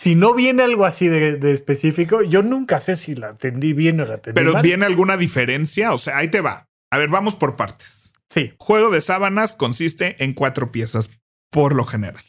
si 0.00 0.14
no 0.14 0.32
viene 0.32 0.62
algo 0.62 0.86
así 0.86 1.08
de, 1.08 1.36
de 1.36 1.52
específico, 1.52 2.22
yo 2.22 2.42
nunca 2.42 2.80
sé 2.80 2.96
si 2.96 3.14
la 3.14 3.28
atendí 3.28 3.74
bien 3.74 4.00
o 4.00 4.06
la 4.06 4.14
atendí 4.14 4.34
Pero 4.34 4.54
mal. 4.54 4.62
¿viene 4.62 4.86
alguna 4.86 5.18
diferencia? 5.18 5.92
O 5.92 5.98
sea, 5.98 6.16
ahí 6.16 6.28
te 6.28 6.40
va. 6.40 6.68
A 6.90 6.96
ver, 6.96 7.10
vamos 7.10 7.34
por 7.36 7.54
partes. 7.56 8.14
Sí. 8.30 8.54
Juego 8.58 8.88
de 8.88 9.02
sábanas 9.02 9.54
consiste 9.54 10.24
en 10.24 10.32
cuatro 10.32 10.72
piezas, 10.72 11.10
por 11.50 11.74
lo 11.74 11.84
general. 11.84 12.24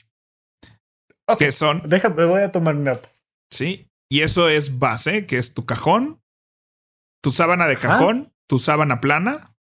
Ok. 1.30 1.40
Que 1.40 1.52
son, 1.54 1.82
Déjame, 1.86 2.26
voy 2.26 2.42
a 2.42 2.52
tomar 2.52 2.76
nota. 2.76 3.10
sí. 3.50 3.88
Y 4.10 4.24
eso 4.24 4.50
es 4.50 4.78
base, 4.78 5.26
que 5.26 5.38
es 5.38 5.54
tu 5.54 5.66
cajón, 5.66 6.20
tu 7.24 7.32
sábana 7.32 7.68
de 7.68 7.76
Ajá. 7.76 7.88
cajón, 7.88 8.34
tu 8.46 8.60
sábana 8.60 9.00
plana. 9.00 9.56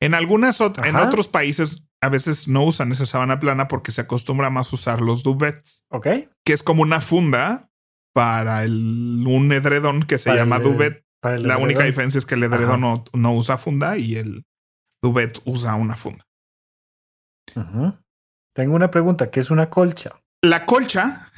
En 0.00 0.14
algunas, 0.14 0.60
en 0.60 0.94
otros 0.94 1.26
países, 1.26 1.82
a 2.06 2.08
veces 2.08 2.48
no 2.48 2.64
usan 2.64 2.92
esa 2.92 3.04
sábana 3.06 3.38
plana 3.40 3.68
porque 3.68 3.92
se 3.92 4.00
acostumbra 4.00 4.48
más 4.50 4.72
a 4.72 4.76
usar 4.76 5.00
los 5.02 5.22
duvets, 5.22 5.84
Ok. 5.90 6.06
que 6.44 6.52
es 6.52 6.62
como 6.62 6.82
una 6.82 7.00
funda 7.00 7.68
para 8.14 8.64
el, 8.64 9.24
un 9.26 9.52
edredón 9.52 10.02
que 10.02 10.16
se 10.18 10.30
Para 10.30 10.40
llama 10.42 10.56
el- 10.56 10.62
duvet. 10.62 11.04
Para 11.20 11.36
el 11.36 11.42
La 11.42 11.58
única 11.58 11.82
diferencia 11.84 12.18
es 12.18 12.26
que 12.26 12.34
el 12.36 12.44
edredón 12.44 12.80
no, 12.80 13.04
no 13.12 13.32
usa 13.34 13.58
funda 13.58 13.98
y 13.98 14.16
el 14.16 14.44
duvet 15.02 15.40
usa 15.44 15.74
una 15.74 15.96
funda. 15.96 16.24
Tengo 18.54 18.74
una 18.74 18.90
pregunta, 18.90 19.30
¿qué 19.30 19.40
es 19.40 19.50
una 19.50 19.70
colcha? 19.70 20.20
La 20.42 20.66
colcha 20.66 21.30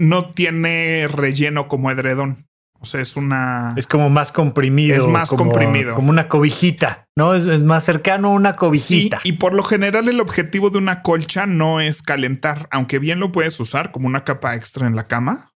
no 0.00 0.30
tiene 0.30 1.08
relleno 1.08 1.68
como 1.68 1.90
edredón. 1.90 2.36
O 2.84 2.86
sea, 2.86 3.00
es 3.00 3.16
una. 3.16 3.72
Es 3.78 3.86
como 3.86 4.10
más 4.10 4.30
comprimido. 4.30 4.94
Es 4.94 5.06
más 5.06 5.30
como- 5.30 5.44
comprimido. 5.50 5.94
Como 5.94 6.10
una 6.10 6.28
cobijita, 6.28 7.08
¿no? 7.16 7.32
Es, 7.34 7.46
es 7.46 7.62
más 7.62 7.82
cercano 7.82 8.28
a 8.28 8.32
una 8.32 8.50
Sí, 8.52 8.56
cobijita. 8.58 9.20
y 9.24 9.32
por 9.32 9.54
lo 9.54 9.62
general 9.62 10.06
el 10.10 10.20
objetivo 10.20 10.68
de 10.68 10.76
una 10.76 11.00
colcha 11.00 11.46
no 11.46 11.80
es 11.80 12.02
calentar, 12.02 12.68
aunque 12.70 12.98
bien 12.98 13.20
lo 13.20 13.32
puedes 13.32 13.58
usar 13.58 13.90
como 13.90 14.06
una 14.06 14.22
capa 14.22 14.54
extra 14.54 14.86
en 14.86 14.96
la 14.96 15.08
cama. 15.08 15.50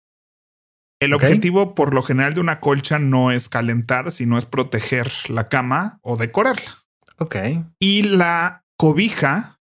El 1.00 1.12
objetivo 1.14 1.74
por 1.74 1.92
lo 1.92 2.02
general 2.04 2.34
de 2.34 2.40
una 2.40 2.60
colcha 2.60 3.00
no 3.00 3.32
es 3.32 3.48
calentar, 3.48 4.12
sino 4.12 4.38
es 4.38 4.46
proteger 4.46 5.10
la 5.28 5.48
cama 5.48 5.98
o 6.02 6.16
decorarla. 6.16 6.78
Ok. 7.18 7.36
Y 7.80 8.02
la 8.04 8.62
cobija 8.78 9.58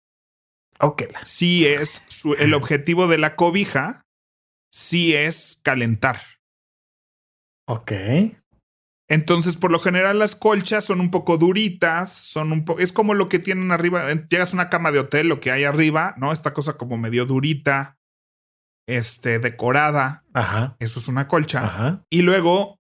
Ok. 0.80 1.04
sí 1.24 1.66
es 1.68 2.04
su- 2.08 2.34
el 2.34 2.54
objetivo 2.56 3.08
de 3.08 3.20
la 3.20 3.36
cobija, 3.36 4.02
sí 4.74 5.14
es 5.14 5.60
calentar. 5.64 6.20
Ok. 7.68 7.92
Entonces, 9.10 9.58
por 9.58 9.72
lo 9.72 9.80
general, 9.80 10.20
las 10.20 10.36
colchas 10.36 10.86
son 10.86 11.02
un 11.02 11.12
poco 11.12 11.38
duritas, 11.38 12.12
son 12.12 12.54
un 12.54 12.64
poco, 12.64 12.80
es 12.80 12.94
como 12.94 13.14
lo 13.14 13.28
que 13.28 13.40
tienen 13.40 13.72
arriba. 13.72 14.08
Llegas 14.30 14.52
a 14.52 14.56
una 14.56 14.70
cama 14.70 14.92
de 14.92 15.00
hotel, 15.00 15.28
lo 15.28 15.42
que 15.42 15.52
hay 15.52 15.66
arriba, 15.66 16.16
¿no? 16.18 16.32
Esta 16.32 16.54
cosa 16.54 16.78
como 16.78 16.98
medio 16.98 17.26
durita, 17.26 17.98
este, 18.88 19.40
decorada. 19.40 20.24
Ajá. 20.34 20.78
Eso 20.80 21.00
es 21.00 21.08
una 21.10 21.28
colcha. 21.28 21.66
Ajá. 21.66 22.04
Y 22.10 22.22
luego, 22.22 22.80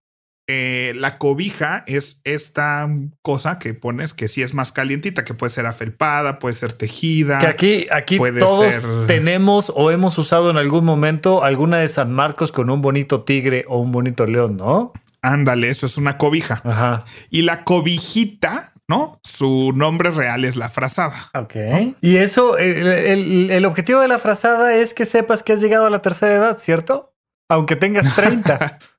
eh, 0.53 0.93
la 0.95 1.17
cobija 1.17 1.83
es 1.87 2.19
esta 2.25 2.89
cosa 3.21 3.57
que 3.57 3.73
pones 3.73 4.13
que 4.13 4.27
sí 4.27 4.41
es 4.41 4.53
más 4.53 4.73
calientita, 4.73 5.23
que 5.23 5.33
puede 5.33 5.49
ser 5.51 5.65
afelpada, 5.65 6.39
puede 6.39 6.55
ser 6.55 6.73
tejida. 6.73 7.39
Que 7.39 7.47
aquí, 7.47 7.87
aquí 7.89 8.17
Puede 8.17 8.41
todos 8.41 8.69
ser- 8.71 9.07
tenemos 9.07 9.71
o 9.73 9.91
hemos 9.91 10.17
usado 10.17 10.49
en 10.49 10.57
algún 10.57 10.83
momento 10.83 11.43
alguna 11.45 11.77
de 11.77 11.87
San 11.87 12.11
Marcos 12.11 12.51
con 12.51 12.69
un 12.69 12.81
bonito 12.81 13.23
tigre 13.23 13.63
o 13.69 13.79
un 13.79 13.91
bonito 13.93 14.25
león, 14.25 14.57
¿no? 14.57 14.91
Ándale, 15.21 15.69
eso 15.69 15.85
es 15.85 15.97
una 15.97 16.17
cobija. 16.17 16.61
Ajá. 16.65 17.05
Y 17.29 17.43
la 17.43 17.63
cobijita, 17.63 18.73
¿no? 18.89 19.19
Su 19.23 19.71
nombre 19.73 20.11
real 20.11 20.43
es 20.43 20.57
la 20.57 20.67
frazada. 20.69 21.29
Ok. 21.33 21.55
Y 22.01 22.17
eso, 22.17 22.57
el, 22.57 22.87
el- 22.87 23.51
el 23.51 23.65
objetivo 23.65 24.01
de 24.01 24.07
la 24.09 24.19
frazada 24.19 24.75
es 24.75 24.93
que 24.93 25.05
sepas 25.05 25.43
que 25.43 25.53
has 25.53 25.61
llegado 25.61 25.85
a 25.85 25.89
la 25.89 26.01
tercera 26.01 26.35
edad, 26.35 26.57
¿cierto? 26.57 27.13
Aunque 27.49 27.75
tengas 27.77 28.13
30. 28.15 28.79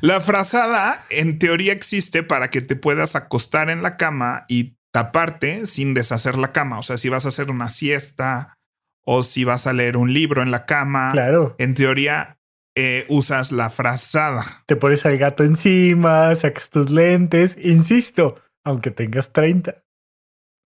La 0.00 0.20
frazada 0.20 1.04
en 1.10 1.38
teoría 1.38 1.72
existe 1.72 2.22
para 2.22 2.50
que 2.50 2.60
te 2.60 2.76
puedas 2.76 3.16
acostar 3.16 3.70
en 3.70 3.82
la 3.82 3.96
cama 3.96 4.44
y 4.48 4.76
taparte 4.92 5.66
sin 5.66 5.94
deshacer 5.94 6.36
la 6.36 6.52
cama. 6.52 6.78
O 6.78 6.82
sea, 6.82 6.96
si 6.98 7.08
vas 7.08 7.24
a 7.24 7.28
hacer 7.28 7.50
una 7.50 7.68
siesta 7.68 8.58
o 9.04 9.22
si 9.22 9.44
vas 9.44 9.66
a 9.66 9.72
leer 9.72 9.96
un 9.96 10.12
libro 10.12 10.42
en 10.42 10.50
la 10.50 10.66
cama, 10.66 11.10
claro. 11.12 11.54
en 11.58 11.74
teoría 11.74 12.38
eh, 12.76 13.06
usas 13.08 13.52
la 13.52 13.70
frazada. 13.70 14.62
Te 14.66 14.76
pones 14.76 15.04
al 15.06 15.18
gato 15.18 15.44
encima, 15.44 16.34
sacas 16.36 16.70
tus 16.70 16.90
lentes, 16.90 17.56
insisto, 17.60 18.40
aunque 18.64 18.90
tengas 18.90 19.32
30. 19.32 19.82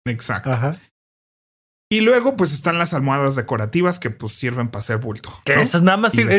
Exacto. 0.06 0.52
Ajá. 0.52 0.80
Y 1.90 2.02
luego 2.02 2.36
pues 2.36 2.52
están 2.54 2.78
las 2.80 2.94
almohadas 2.94 3.36
decorativas 3.36 4.00
que 4.00 4.10
pues 4.10 4.34
sirven 4.34 4.70
para 4.70 4.82
hacer 4.82 4.98
bulto. 4.98 5.30
Que 5.46 5.56
¿no? 5.56 5.62
esas 5.62 5.84
nada 5.84 5.98
más 5.98 6.14
sirven- 6.14 6.32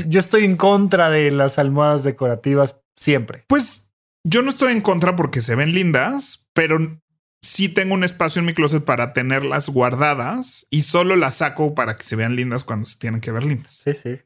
eh, 0.00 0.04
yo 0.08 0.20
estoy 0.20 0.44
en 0.44 0.56
contra 0.56 1.10
de 1.10 1.30
las 1.30 1.58
almohadas 1.58 2.02
decorativas 2.02 2.76
siempre. 2.96 3.44
Pues 3.46 3.88
yo 4.24 4.42
no 4.42 4.50
estoy 4.50 4.72
en 4.72 4.80
contra 4.80 5.14
porque 5.16 5.40
se 5.40 5.54
ven 5.54 5.72
lindas, 5.72 6.48
pero 6.54 7.00
sí 7.42 7.68
tengo 7.68 7.94
un 7.94 8.04
espacio 8.04 8.40
en 8.40 8.46
mi 8.46 8.54
closet 8.54 8.84
para 8.84 9.12
tenerlas 9.12 9.68
guardadas 9.68 10.66
y 10.70 10.82
solo 10.82 11.14
las 11.14 11.36
saco 11.36 11.74
para 11.74 11.96
que 11.96 12.04
se 12.04 12.16
vean 12.16 12.34
lindas 12.34 12.64
cuando 12.64 12.86
se 12.86 12.98
tienen 12.98 13.20
que 13.20 13.30
ver 13.32 13.44
lindas, 13.44 13.74
Sí, 13.84 13.94
sí. 13.94 14.16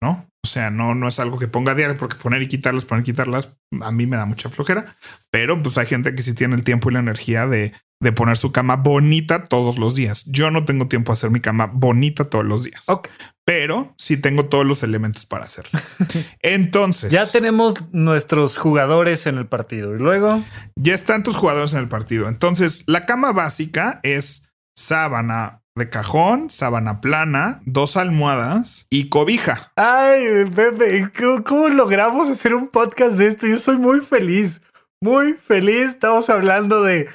¿No? 0.00 0.26
O 0.42 0.48
sea, 0.48 0.70
no, 0.70 0.94
no 0.94 1.06
es 1.06 1.20
algo 1.20 1.38
que 1.38 1.48
ponga 1.48 1.72
a 1.72 1.74
diario 1.74 1.96
porque 1.98 2.16
poner 2.16 2.40
y 2.42 2.48
quitarlas, 2.48 2.84
poner 2.86 3.02
y 3.02 3.04
quitarlas, 3.04 3.56
a 3.82 3.90
mí 3.90 4.06
me 4.06 4.16
da 4.16 4.24
mucha 4.24 4.48
flojera, 4.48 4.96
pero 5.30 5.62
pues 5.62 5.76
hay 5.78 5.86
gente 5.86 6.14
que 6.14 6.22
sí 6.22 6.34
tiene 6.34 6.54
el 6.56 6.64
tiempo 6.64 6.88
y 6.90 6.94
la 6.94 7.00
energía 7.00 7.46
de, 7.46 7.74
de 8.02 8.12
poner 8.12 8.38
su 8.38 8.50
cama 8.50 8.76
bonita 8.76 9.44
todos 9.44 9.78
los 9.78 9.94
días. 9.94 10.24
Yo 10.26 10.50
no 10.50 10.64
tengo 10.64 10.88
tiempo 10.88 11.12
a 11.12 11.14
hacer 11.14 11.30
mi 11.30 11.40
cama 11.40 11.70
bonita 11.70 12.30
todos 12.30 12.46
los 12.46 12.64
días, 12.64 12.88
Ok. 12.88 13.08
pero 13.44 13.94
sí 13.98 14.16
tengo 14.16 14.46
todos 14.46 14.64
los 14.66 14.82
elementos 14.82 15.26
para 15.26 15.44
hacerlo. 15.44 15.78
Entonces, 16.40 17.12
Ya 17.12 17.26
tenemos 17.26 17.74
nuestros 17.92 18.56
jugadores 18.56 19.26
en 19.26 19.36
el 19.36 19.46
partido. 19.46 19.94
Y 19.94 19.98
luego, 19.98 20.42
Ya 20.74 20.94
están 20.94 21.22
tus 21.22 21.36
jugadores 21.36 21.74
en 21.74 21.80
el 21.80 21.88
partido. 21.88 22.28
Entonces, 22.28 22.82
la 22.86 23.04
cama 23.04 23.32
básica 23.32 24.00
es 24.02 24.48
sábana 24.74 25.59
de 25.80 25.88
cajón, 25.90 26.50
sábana 26.50 27.00
plana, 27.00 27.60
dos 27.64 27.96
almohadas 27.96 28.86
y 28.90 29.08
cobija. 29.08 29.72
ay, 29.74 30.44
Pepe, 30.54 31.10
¿cómo, 31.44 31.68
logramos 31.68 32.28
hacer 32.28 32.54
un 32.54 32.68
podcast 32.68 33.14
de 33.14 33.26
esto? 33.26 33.48
Yo 33.48 33.58
soy 33.58 33.78
muy 33.78 34.00
feliz, 34.00 34.62
muy 35.02 35.32
feliz. 35.32 35.88
Estamos 35.88 36.30
hablando 36.30 36.82
de 36.84 37.08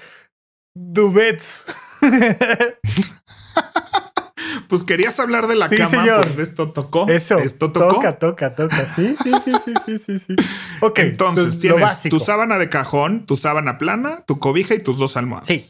duvets. 0.76 1.66
Pues 4.68 4.84
querías 4.84 5.20
hablar 5.20 5.48
de 5.48 5.56
la 5.56 5.70
Sí, 5.70 5.78
cama, 5.78 5.90
señor. 5.90 6.22
pues 6.22 6.40
esto 6.40 6.72
tocó. 6.72 7.08
Eso. 7.08 7.38
Esto 7.38 7.72
tocó. 7.72 7.96
Toca, 7.96 8.18
toca, 8.18 8.56
toca. 8.56 8.76
Sí, 8.76 9.16
sí, 9.22 9.32
sí, 9.44 9.52
sí, 9.64 9.74
sí, 9.86 9.98
sí, 9.98 10.20
sí. 10.20 10.36
Ok. 10.82 11.00
Entonces 11.00 11.56
lo 11.56 11.76
tienes 11.76 12.02
tu 12.04 12.20
sábana 12.20 12.58
de 12.58 12.68
cajón, 12.70 13.26
tu 13.26 13.38
sábana 13.38 13.78
plana, 13.78 14.24
tu 14.26 14.40
cobija 14.40 14.74
y 14.74 14.80
tus 14.80 14.98
dos 14.98 15.18
almohadas. 15.18 15.48
Sí. 15.48 15.64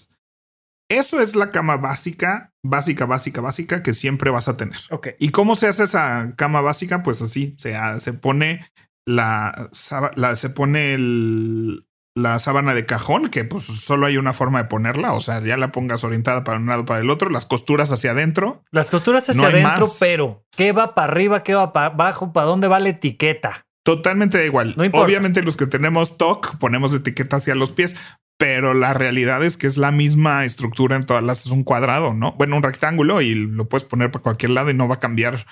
Eso 0.90 1.20
es 1.22 1.36
la 1.36 1.50
cama 1.52 1.78
básica, 1.78 2.52
básica, 2.64 3.06
básica, 3.06 3.42
básica 3.42 3.82
que 3.84 3.94
siempre 3.94 4.30
vas 4.32 4.48
a 4.48 4.58
tener. 4.58 4.80
Ok. 4.92 5.10
¿Y 5.20 5.30
cómo 5.30 5.56
se 5.56 5.68
hace 5.68 5.84
esa 5.84 6.34
cama 6.36 6.62
básica? 6.62 7.02
Pues 7.04 7.22
así, 7.22 7.56
se, 7.58 7.76
ha- 7.76 8.00
se 8.00 8.14
pone 8.14 8.68
la, 9.08 9.70
se 9.72 10.50
pone 10.50 10.94
el- 10.94 11.88
la 12.18 12.40
sábana 12.40 12.74
de 12.74 12.86
cajón, 12.86 13.28
que 13.30 13.44
pues 13.44 13.64
solo 13.64 14.06
hay 14.06 14.16
una 14.18 14.32
forma 14.32 14.64
de 14.64 14.70
ponerla, 14.70 15.12
o 15.14 15.20
sea, 15.22 15.42
ya 15.42 15.58
la 15.58 15.74
pongas 15.74 16.06
orientada 16.06 16.46
para 16.46 16.60
un 16.60 16.68
lado 16.68 16.86
para 16.86 17.02
el 17.02 17.10
otro, 17.10 17.30
las 17.30 17.46
costuras 17.46 17.92
hacia 17.92 18.12
adentro. 18.12 18.64
Las 18.72 18.90
costuras 18.90 19.28
hacia 19.28 19.42
No 19.42 19.48
adentro, 19.48 19.90
pero 20.00 20.46
¿qué 20.56 20.72
va 20.72 20.96
para 20.96 21.12
arriba? 21.12 21.44
¿Qué 21.44 21.56
va 21.56 21.74
para 21.74 21.88
abajo? 21.88 22.32
¿Para 22.32 22.46
dónde 22.48 22.70
va 22.70 22.80
la 22.80 22.90
etiqueta? 22.90 23.66
Totalmente 23.84 24.38
da 24.38 24.46
igual. 24.46 24.74
No 24.78 24.86
importa. 24.86 25.06
Obviamente 25.06 25.44
los 25.44 25.58
que 25.58 25.68
tenemos 25.68 26.18
TOC 26.18 26.58
ponemos 26.58 26.92
la 26.92 27.00
etiqueta 27.00 27.36
hacia 27.36 27.54
los 27.54 27.72
pies, 27.74 27.96
pero 28.38 28.74
la 28.74 28.94
realidad 28.94 29.44
es 29.44 29.56
que 29.58 29.66
es 29.68 29.78
la 29.78 29.92
misma 29.92 30.44
estructura 30.46 30.96
en 30.98 31.06
todas 31.06 31.24
las, 31.24 31.46
es 31.46 31.52
un 31.52 31.64
cuadrado, 31.64 32.14
¿no? 32.14 32.34
Bueno, 32.34 32.58
un 32.58 32.64
rectángulo 32.64 33.22
y 33.22 33.34
lo 33.34 33.70
puedes 33.70 33.86
poner 33.86 34.12
para 34.12 34.24
cualquier 34.24 34.52
lado 34.52 34.70
y 34.70 34.74
no 34.74 34.88
va 34.88 34.96
a 34.96 35.00
cambiar 35.00 35.46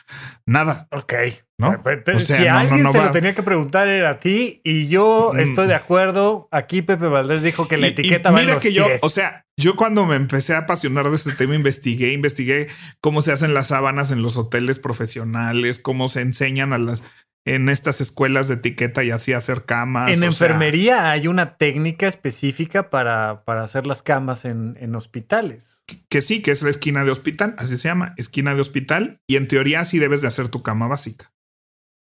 nada, 0.45 0.88
Ok. 0.91 1.13
¿no? 1.57 1.69
O 2.13 2.19
sea, 2.19 2.38
si 2.41 2.45
no, 2.49 2.57
alguien 2.57 2.84
no 2.84 2.91
se 2.91 2.97
va- 2.97 3.05
lo 3.05 3.11
tenía 3.11 3.34
que 3.34 3.43
preguntar 3.43 3.88
era 3.88 4.09
a 4.11 4.19
ti 4.19 4.59
y 4.65 4.89
yo 4.89 5.31
Mm. 5.34 5.39
estoy 5.39 5.67
de 5.67 5.75
acuerdo. 5.75 6.49
Aquí 6.51 6.81
Pepe 6.81 7.07
Valdés 7.07 7.41
dijo 7.41 7.67
que 7.69 7.77
la 7.77 7.88
Y- 7.88 7.89
y 7.91 7.93
etiqueta 7.93 8.31
va 8.31 8.39
en 8.39 8.45
mira 8.47 8.55
los 8.55 8.63
que 8.63 8.73
yo, 8.73 8.86
o 9.01 9.09
sea, 9.09 9.45
yo 9.55 9.75
cuando 9.77 10.05
me 10.05 10.15
empecé 10.15 10.53
a 10.53 10.59
apasionar 10.59 11.09
de 11.09 11.15
este 11.15 11.31
tema, 11.31 11.55
investigué, 11.55 12.11
investigué 12.11 12.67
cómo 12.99 13.21
se 13.21 13.31
hacen 13.31 13.53
las 13.53 13.67
sábanas 13.67 14.11
en 14.11 14.21
los 14.23 14.36
hoteles 14.36 14.79
profesionales, 14.79 15.79
cómo 15.79 16.09
se 16.09 16.21
enseñan 16.21 16.73
a 16.73 16.77
las 16.79 17.03
en 17.45 17.67
estas 17.67 17.99
escuelas 17.99 18.47
de 18.47 18.55
etiqueta 18.55 19.03
y 19.03 19.11
así 19.11 19.33
hacer 19.33 19.65
camas. 19.65 20.09
en 20.11 20.19
sea, 20.19 20.27
enfermería 20.27 21.11
hay 21.11 21.27
una 21.27 21.57
técnica 21.57 22.07
específica 22.07 22.89
para, 22.89 23.43
para 23.43 23.63
hacer 23.63 23.85
las 23.85 24.01
camas 24.01 24.45
en, 24.45 24.77
en 24.79 24.95
hospitales. 24.95 25.83
que 26.09 26.21
sí, 26.21 26.41
que 26.41 26.51
es 26.51 26.63
la 26.63 26.69
esquina 26.69 27.03
de 27.03 27.11
hospital, 27.11 27.55
así 27.57 27.77
se 27.77 27.89
llama, 27.89 28.13
esquina 28.17 28.55
de 28.55 28.61
hospital, 28.61 29.19
y 29.27 29.35
en 29.35 29.47
teoría 29.47 29.81
así 29.81 29.99
debes 29.99 30.21
de 30.21 30.29
hacer 30.29 30.47
tu 30.47 30.63
cama 30.63 30.87
básica. 30.87 31.33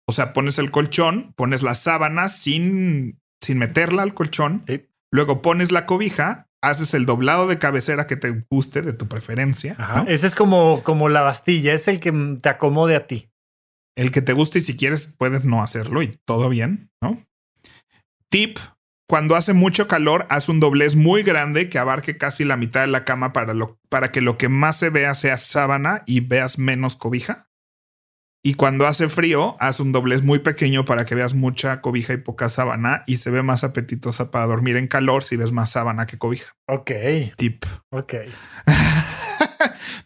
O 0.07 0.11
sea, 0.11 0.33
pones 0.33 0.59
el 0.59 0.71
colchón, 0.71 1.33
pones 1.37 1.61
la 1.63 1.75
sábana 1.75 2.27
sin, 2.29 3.19
sin 3.41 3.57
meterla 3.59 4.01
al 4.03 4.13
colchón, 4.13 4.63
Sí. 4.67 4.87
luego 5.11 5.41
pones 5.41 5.71
la 5.71 5.85
cobija, 5.85 6.47
haces 6.61 6.93
el 6.93 7.05
doblado 7.05 7.47
de 7.47 7.59
cabecera 7.59 8.07
que 8.07 8.17
te 8.17 8.43
guste, 8.51 8.81
de 8.81 8.91
tu 8.91 9.07
preferencia, 9.07 9.75
Ajá. 9.77 10.03
¿no? 10.03 10.09
Ese 10.09 10.27
es 10.27 10.35
como, 10.35 10.83
como 10.83 11.07
la 11.07 11.21
bastilla, 11.21 11.73
es 11.73 11.87
el 11.87 11.99
que 12.01 12.11
te 12.41 12.49
acomode 12.49 12.95
a 12.97 13.07
ti. 13.07 13.29
El 13.99 14.11
que 14.11 14.21
te 14.21 14.33
guste 14.33 14.59
y 14.59 14.61
si 14.61 14.77
quieres 14.77 15.13
puedes 15.17 15.43
no 15.43 15.61
hacerlo 15.61 16.01
y 16.01 16.17
todo 16.25 16.47
bien, 16.47 16.89
¿no? 17.01 17.21
Tip, 18.29 18.57
cuando 19.07 19.35
hace 19.35 19.51
mucho 19.53 19.87
calor, 19.87 20.25
haz 20.29 20.47
un 20.47 20.61
doblez 20.61 20.95
muy 20.95 21.21
grande 21.21 21.67
que 21.67 21.79
abarque 21.79 22.17
casi 22.17 22.45
la 22.45 22.55
mitad 22.55 22.81
de 22.81 22.87
la 22.87 23.03
cama 23.03 23.33
para, 23.33 23.53
lo, 23.53 23.77
para 23.89 24.11
que 24.11 24.21
lo 24.21 24.37
que 24.37 24.47
más 24.47 24.77
se 24.77 24.89
vea 24.89 25.15
sea 25.15 25.35
sábana 25.35 26.03
y 26.05 26.21
veas 26.21 26.57
menos 26.57 26.95
cobija. 26.95 27.49
Y 28.41 28.53
cuando 28.53 28.87
hace 28.87 29.09
frío, 29.09 29.57
haz 29.59 29.81
un 29.81 29.91
doblez 29.91 30.23
muy 30.23 30.39
pequeño 30.39 30.85
para 30.85 31.03
que 31.03 31.15
veas 31.15 31.33
mucha 31.33 31.81
cobija 31.81 32.13
y 32.13 32.17
poca 32.17 32.47
sábana 32.47 33.03
y 33.05 33.17
se 33.17 33.31
ve 33.31 33.43
más 33.43 33.65
apetitosa 33.65 34.31
para 34.31 34.45
dormir 34.45 34.77
en 34.77 34.87
calor 34.87 35.25
si 35.25 35.35
ves 35.35 35.51
más 35.51 35.71
sábana 35.71 36.05
que 36.05 36.17
cobija. 36.17 36.55
Ok, 36.67 36.91
Tip. 37.35 37.65
ok. 37.89 38.13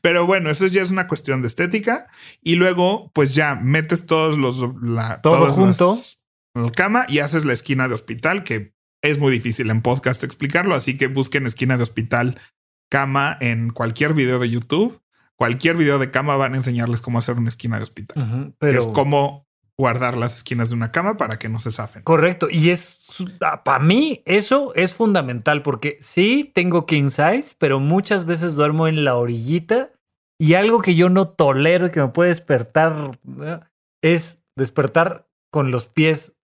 Pero 0.02 0.26
bueno, 0.26 0.50
eso 0.50 0.66
ya 0.68 0.82
es 0.82 0.92
una 0.92 1.08
cuestión 1.08 1.42
de 1.42 1.48
estética. 1.48 2.08
Y 2.42 2.56
luego, 2.56 3.12
pues 3.14 3.34
ya 3.36 3.56
metes 3.56 4.06
todos 4.06 4.38
los 4.38 4.64
la, 4.82 5.22
Todo 5.22 5.52
junto. 5.52 5.92
las- 5.96 6.20
en 6.56 6.64
la 6.64 6.72
cama 6.72 7.06
y 7.10 7.20
haces 7.20 7.46
la 7.46 7.54
esquina 7.54 7.88
de 7.88 7.96
hospital, 7.96 8.44
que 8.44 8.74
es 9.02 9.18
muy 9.20 9.32
difícil 9.32 9.70
en 9.72 9.82
podcast 9.82 10.24
explicarlo. 10.24 10.76
Así 10.76 10.98
que 10.98 11.08
busquen 11.08 11.46
esquina 11.48 11.78
de 11.78 11.84
hospital 11.84 12.40
cama 12.92 13.38
en 13.42 13.72
cualquier 13.72 14.14
video 14.14 14.40
de 14.40 14.50
YouTube. 14.50 15.02
Cualquier 15.36 15.76
video 15.76 15.98
de 15.98 16.12
cama 16.12 16.36
van 16.36 16.54
a 16.54 16.58
enseñarles 16.58 17.02
cómo 17.02 17.18
hacer 17.18 17.38
una 17.38 17.50
esquina 17.50 17.78
de 17.78 17.84
hospital. 17.84 18.24
Ujú, 18.24 18.52
que 18.52 18.56
pero 18.60 18.80
es 18.80 18.88
cómo 18.88 19.48
guardar 19.78 20.16
las 20.18 20.38
esquinas 20.38 20.70
de 20.70 20.76
una 20.76 20.92
cama 20.92 21.18
para 21.18 21.38
que 21.38 21.50
no 21.50 21.60
se 21.60 21.72
zafen. 21.72 22.04
correcto. 22.04 22.48
Y 22.50 22.70
es 22.70 23.00
para 23.64 23.80
mí 23.80 24.22
eso 24.26 24.74
es 24.76 24.94
fundamental 24.94 25.62
porque 25.62 25.98
sí 26.02 26.52
tengo 26.54 26.86
king 26.86 27.10
size, 27.10 27.56
pero 27.58 27.80
muchas 27.80 28.26
veces 28.26 28.56
duermo 28.56 28.88
en 28.88 29.04
la 29.04 29.16
orillita 29.16 29.92
y 30.40 30.56
algo 30.56 30.82
que 30.82 30.96
yo 30.96 31.10
no 31.10 31.30
tolero 31.30 31.88
y 31.88 31.92
que 31.92 32.02
me 32.02 32.10
puede 32.10 32.30
despertar 32.30 33.20
es 34.04 34.44
despertar 34.56 35.28
con 35.52 35.72
los 35.72 35.88
pies 35.88 36.38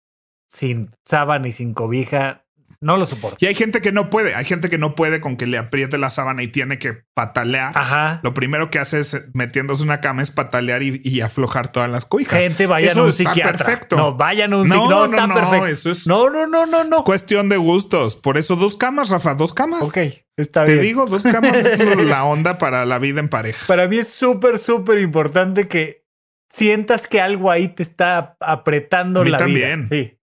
sin 0.49 0.95
sábana 1.05 1.47
y 1.47 1.51
sin 1.51 1.73
cobija. 1.73 2.45
No 2.79 2.95
lo 2.97 3.05
soporto. 3.05 3.37
Y 3.39 3.47
hay 3.47 3.55
gente 3.55 3.81
que 3.81 3.91
no 3.91 4.09
puede. 4.09 4.35
Hay 4.35 4.45
gente 4.45 4.69
que 4.69 4.77
no 4.77 4.93
puede 4.95 5.19
con 5.19 5.35
que 5.37 5.47
le 5.47 5.57
apriete 5.57 5.97
la 5.97 6.09
sábana 6.09 6.43
y 6.43 6.47
tiene 6.47 6.77
que 6.77 7.01
patalear. 7.15 7.71
Ajá. 7.75 8.19
Lo 8.23 8.33
primero 8.33 8.69
que 8.69 8.77
hace 8.79 8.99
es 8.99 9.25
metiéndose 9.33 9.81
una 9.83 9.99
cama 10.01 10.21
es 10.21 10.29
patalear 10.31 10.83
y, 10.83 11.01
y 11.03 11.21
aflojar 11.21 11.71
todas 11.71 11.89
las 11.89 12.05
cobijas. 12.05 12.39
Gente, 12.39 12.67
vayan 12.67 12.91
Eso 12.91 13.01
a 13.01 13.03
un 13.05 13.09
está 13.09 13.23
psiquiatra. 13.33 13.65
perfecto. 13.65 13.97
No, 13.97 14.15
vayan 14.15 14.53
a 14.53 14.57
un 14.57 14.65
psiquiatra. 14.65 14.87
No, 14.89 15.07
no, 15.07 15.13
está 15.13 15.27
no, 15.27 15.33
perfecto. 15.33 15.65
eso 15.67 15.91
es- 15.91 16.05
No, 16.07 16.29
no, 16.29 16.45
no, 16.45 16.65
no, 16.67 16.83
no. 16.83 16.97
Es 16.97 17.01
cuestión 17.03 17.49
de 17.49 17.57
gustos. 17.57 18.15
Por 18.15 18.37
eso 18.37 18.55
dos 18.55 18.77
camas, 18.77 19.09
Rafa, 19.09 19.33
dos 19.33 19.53
camas. 19.53 19.81
Ok, 19.81 19.97
está 20.37 20.65
Te 20.65 20.73
bien. 20.73 20.81
digo, 20.83 21.05
dos 21.07 21.23
camas 21.23 21.57
es 21.57 21.79
la 22.05 22.25
onda 22.25 22.57
para 22.57 22.85
la 22.85 22.99
vida 22.99 23.19
en 23.19 23.29
pareja. 23.29 23.65
Para 23.67 23.87
mí 23.87 23.97
es 23.97 24.09
súper, 24.09 24.59
súper 24.59 24.99
importante 24.99 25.67
que 25.67 26.05
sientas 26.49 27.07
que 27.07 27.21
algo 27.21 27.49
ahí 27.51 27.67
te 27.69 27.83
está 27.83 28.37
apretando 28.39 29.21
A 29.21 29.23
mí 29.23 29.29
la 29.31 29.37
también. 29.37 29.87
vida. 29.89 29.89
Sí, 29.89 30.17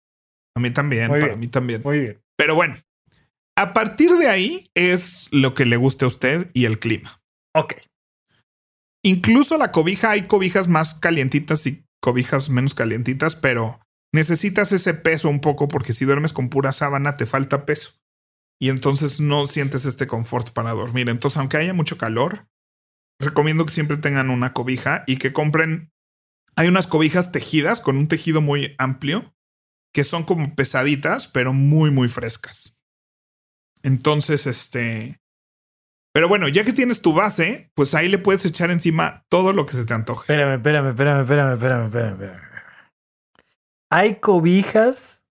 A 0.57 0.61
mí 0.61 0.71
también, 0.71 1.09
Muy 1.09 1.21
para 1.21 1.33
bien. 1.35 1.41
mí 1.41 1.49
también. 1.49 1.81
muy 1.85 2.01
bien. 2.01 2.21
Pero 2.41 2.55
bueno, 2.55 2.75
a 3.55 3.75
partir 3.75 4.13
de 4.13 4.27
ahí 4.27 4.71
es 4.75 5.29
lo 5.31 5.53
que 5.53 5.67
le 5.67 5.77
guste 5.77 6.07
a 6.07 6.09
usted 6.09 6.51
y 6.55 6.65
el 6.65 6.79
clima. 6.79 7.21
Ok. 7.55 7.75
Incluso 9.05 9.59
la 9.59 9.73
cobija, 9.73 10.13
hay 10.13 10.23
cobijas 10.23 10.67
más 10.67 10.95
calientitas 10.95 11.67
y 11.67 11.85
cobijas 12.01 12.49
menos 12.49 12.75
calientitas, 12.75 13.37
pero 13.37 13.79
necesitas 14.15 14.73
ese 14.73 14.95
peso 14.95 15.29
un 15.29 15.43
poco 15.43 15.69
porque 15.69 15.93
si 15.93 16.07
duermes 16.07 16.33
con 16.33 16.49
pura 16.49 16.73
sábana 16.73 17.13
te 17.13 17.27
falta 17.27 17.67
peso. 17.67 18.01
Y 18.59 18.71
entonces 18.71 19.21
no 19.21 19.47
sientes 19.47 19.85
este 19.85 20.07
confort 20.07 20.49
para 20.49 20.73
dormir. 20.73 21.11
Entonces, 21.11 21.37
aunque 21.37 21.59
haya 21.59 21.75
mucho 21.75 21.99
calor, 21.99 22.49
recomiendo 23.19 23.67
que 23.67 23.75
siempre 23.75 23.99
tengan 23.99 24.31
una 24.31 24.55
cobija 24.55 25.05
y 25.07 25.19
que 25.19 25.35
compren. 25.35 25.93
Hay 26.57 26.69
unas 26.69 26.87
cobijas 26.87 27.33
tejidas 27.33 27.81
con 27.81 27.99
un 27.99 28.09
tejido 28.09 28.41
muy 28.41 28.77
amplio 28.79 29.31
que 29.93 30.05
son 30.05 30.25
como 30.25 30.55
pesaditas, 30.55 31.29
pero 31.29 31.53
muy, 31.53 31.91
muy 31.91 32.09
frescas. 32.09 32.79
Entonces, 33.83 34.47
este. 34.47 35.21
Pero 36.13 36.29
bueno, 36.29 36.49
ya 36.49 36.65
que 36.65 36.73
tienes 36.73 37.03
tu 37.03 37.13
base, 37.13 37.71
pues 37.75 37.95
ahí 37.95 38.09
le 38.09 38.19
puedes 38.19 38.45
echar 38.45 38.71
encima 38.71 39.25
todo 39.29 39.53
lo 39.53 39.65
que 39.65 39.75
se 39.75 39.85
te 39.85 39.95
antoje. 39.95 40.23
Espérame, 40.23 40.57
espérame, 40.57 40.89
espérame, 40.91 41.21
espérame, 41.23 41.53
espérame, 41.55 41.85
espérame, 41.87 42.13
espérame. 42.13 42.51
Hay 43.93 44.17
cobijas 44.17 45.25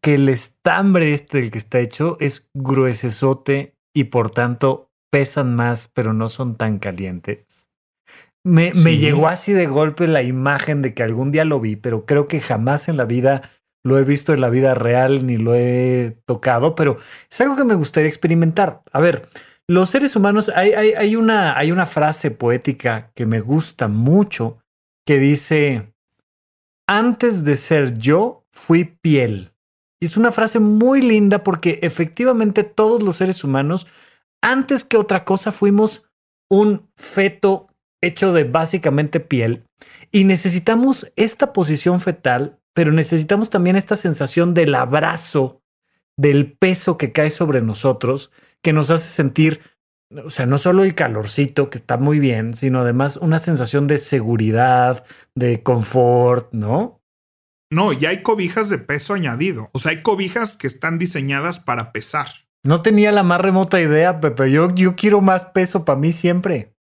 que 0.00 0.14
el 0.14 0.28
estambre 0.28 1.14
este 1.14 1.38
del 1.38 1.50
que 1.50 1.58
está 1.58 1.80
hecho 1.80 2.16
es 2.20 2.48
gruesesote 2.54 3.76
y 3.92 4.04
por 4.04 4.30
tanto 4.30 4.92
pesan 5.10 5.54
más, 5.56 5.88
pero 5.88 6.12
no 6.12 6.28
son 6.28 6.56
tan 6.56 6.78
calientes. 6.78 7.68
Me, 8.44 8.72
me 8.74 8.96
llegó 8.96 9.28
así 9.28 9.52
de 9.52 9.66
golpe 9.66 10.06
la 10.06 10.22
imagen 10.22 10.80
de 10.80 10.94
que 10.94 11.02
algún 11.02 11.32
día 11.32 11.44
lo 11.44 11.60
vi, 11.60 11.76
pero 11.76 12.06
creo 12.06 12.26
que 12.26 12.40
jamás 12.40 12.88
en 12.88 12.96
la 12.96 13.04
vida 13.04 13.50
lo 13.84 13.98
he 13.98 14.04
visto 14.04 14.32
en 14.32 14.40
la 14.40 14.50
vida 14.50 14.74
real 14.74 15.26
ni 15.26 15.36
lo 15.36 15.54
he 15.54 16.18
tocado, 16.26 16.74
pero 16.74 16.98
es 17.30 17.40
algo 17.40 17.56
que 17.56 17.64
me 17.64 17.74
gustaría 17.74 18.08
experimentar. 18.08 18.82
A 18.92 19.00
ver, 19.00 19.28
los 19.66 19.90
seres 19.90 20.16
humanos, 20.16 20.50
hay, 20.54 20.72
hay, 20.72 21.16
una, 21.16 21.56
hay 21.56 21.72
una 21.72 21.86
frase 21.86 22.30
poética 22.30 23.10
que 23.14 23.26
me 23.26 23.40
gusta 23.40 23.88
mucho 23.88 24.58
que 25.06 25.18
dice, 25.18 25.92
antes 26.86 27.44
de 27.44 27.56
ser 27.56 27.98
yo, 27.98 28.44
fui 28.50 28.84
piel. 28.84 29.52
Y 30.00 30.06
es 30.06 30.16
una 30.16 30.32
frase 30.32 30.58
muy 30.58 31.02
linda 31.02 31.42
porque 31.42 31.80
efectivamente 31.82 32.64
todos 32.64 33.02
los 33.02 33.16
seres 33.16 33.44
humanos, 33.44 33.86
antes 34.42 34.84
que 34.84 34.96
otra 34.96 35.24
cosa, 35.24 35.52
fuimos 35.52 36.04
un 36.50 36.88
feto 36.96 37.66
hecho 38.00 38.32
de 38.32 38.44
básicamente 38.44 39.20
piel 39.20 39.64
y 40.10 40.24
necesitamos 40.24 41.12
esta 41.16 41.52
posición 41.52 42.00
fetal, 42.00 42.57
pero 42.78 42.92
necesitamos 42.92 43.50
también 43.50 43.74
esta 43.74 43.96
sensación 43.96 44.54
del 44.54 44.72
abrazo, 44.76 45.64
del 46.16 46.52
peso 46.52 46.96
que 46.96 47.10
cae 47.10 47.30
sobre 47.30 47.60
nosotros, 47.60 48.30
que 48.62 48.72
nos 48.72 48.92
hace 48.92 49.08
sentir, 49.08 49.62
o 50.24 50.30
sea, 50.30 50.46
no 50.46 50.58
solo 50.58 50.84
el 50.84 50.94
calorcito, 50.94 51.70
que 51.70 51.78
está 51.78 51.96
muy 51.96 52.20
bien, 52.20 52.54
sino 52.54 52.82
además 52.82 53.16
una 53.16 53.40
sensación 53.40 53.88
de 53.88 53.98
seguridad, 53.98 55.04
de 55.34 55.60
confort, 55.64 56.52
¿no? 56.52 57.02
No, 57.68 57.92
ya 57.92 58.10
hay 58.10 58.22
cobijas 58.22 58.68
de 58.68 58.78
peso 58.78 59.12
añadido. 59.12 59.70
O 59.72 59.80
sea, 59.80 59.90
hay 59.90 60.00
cobijas 60.00 60.56
que 60.56 60.68
están 60.68 60.98
diseñadas 61.00 61.58
para 61.58 61.90
pesar. 61.90 62.28
No 62.62 62.80
tenía 62.80 63.10
la 63.10 63.24
más 63.24 63.40
remota 63.40 63.80
idea, 63.80 64.20
Pepe. 64.20 64.52
Yo, 64.52 64.72
yo 64.72 64.94
quiero 64.94 65.20
más 65.20 65.46
peso 65.46 65.84
para 65.84 65.98
mí 65.98 66.12
siempre. 66.12 66.76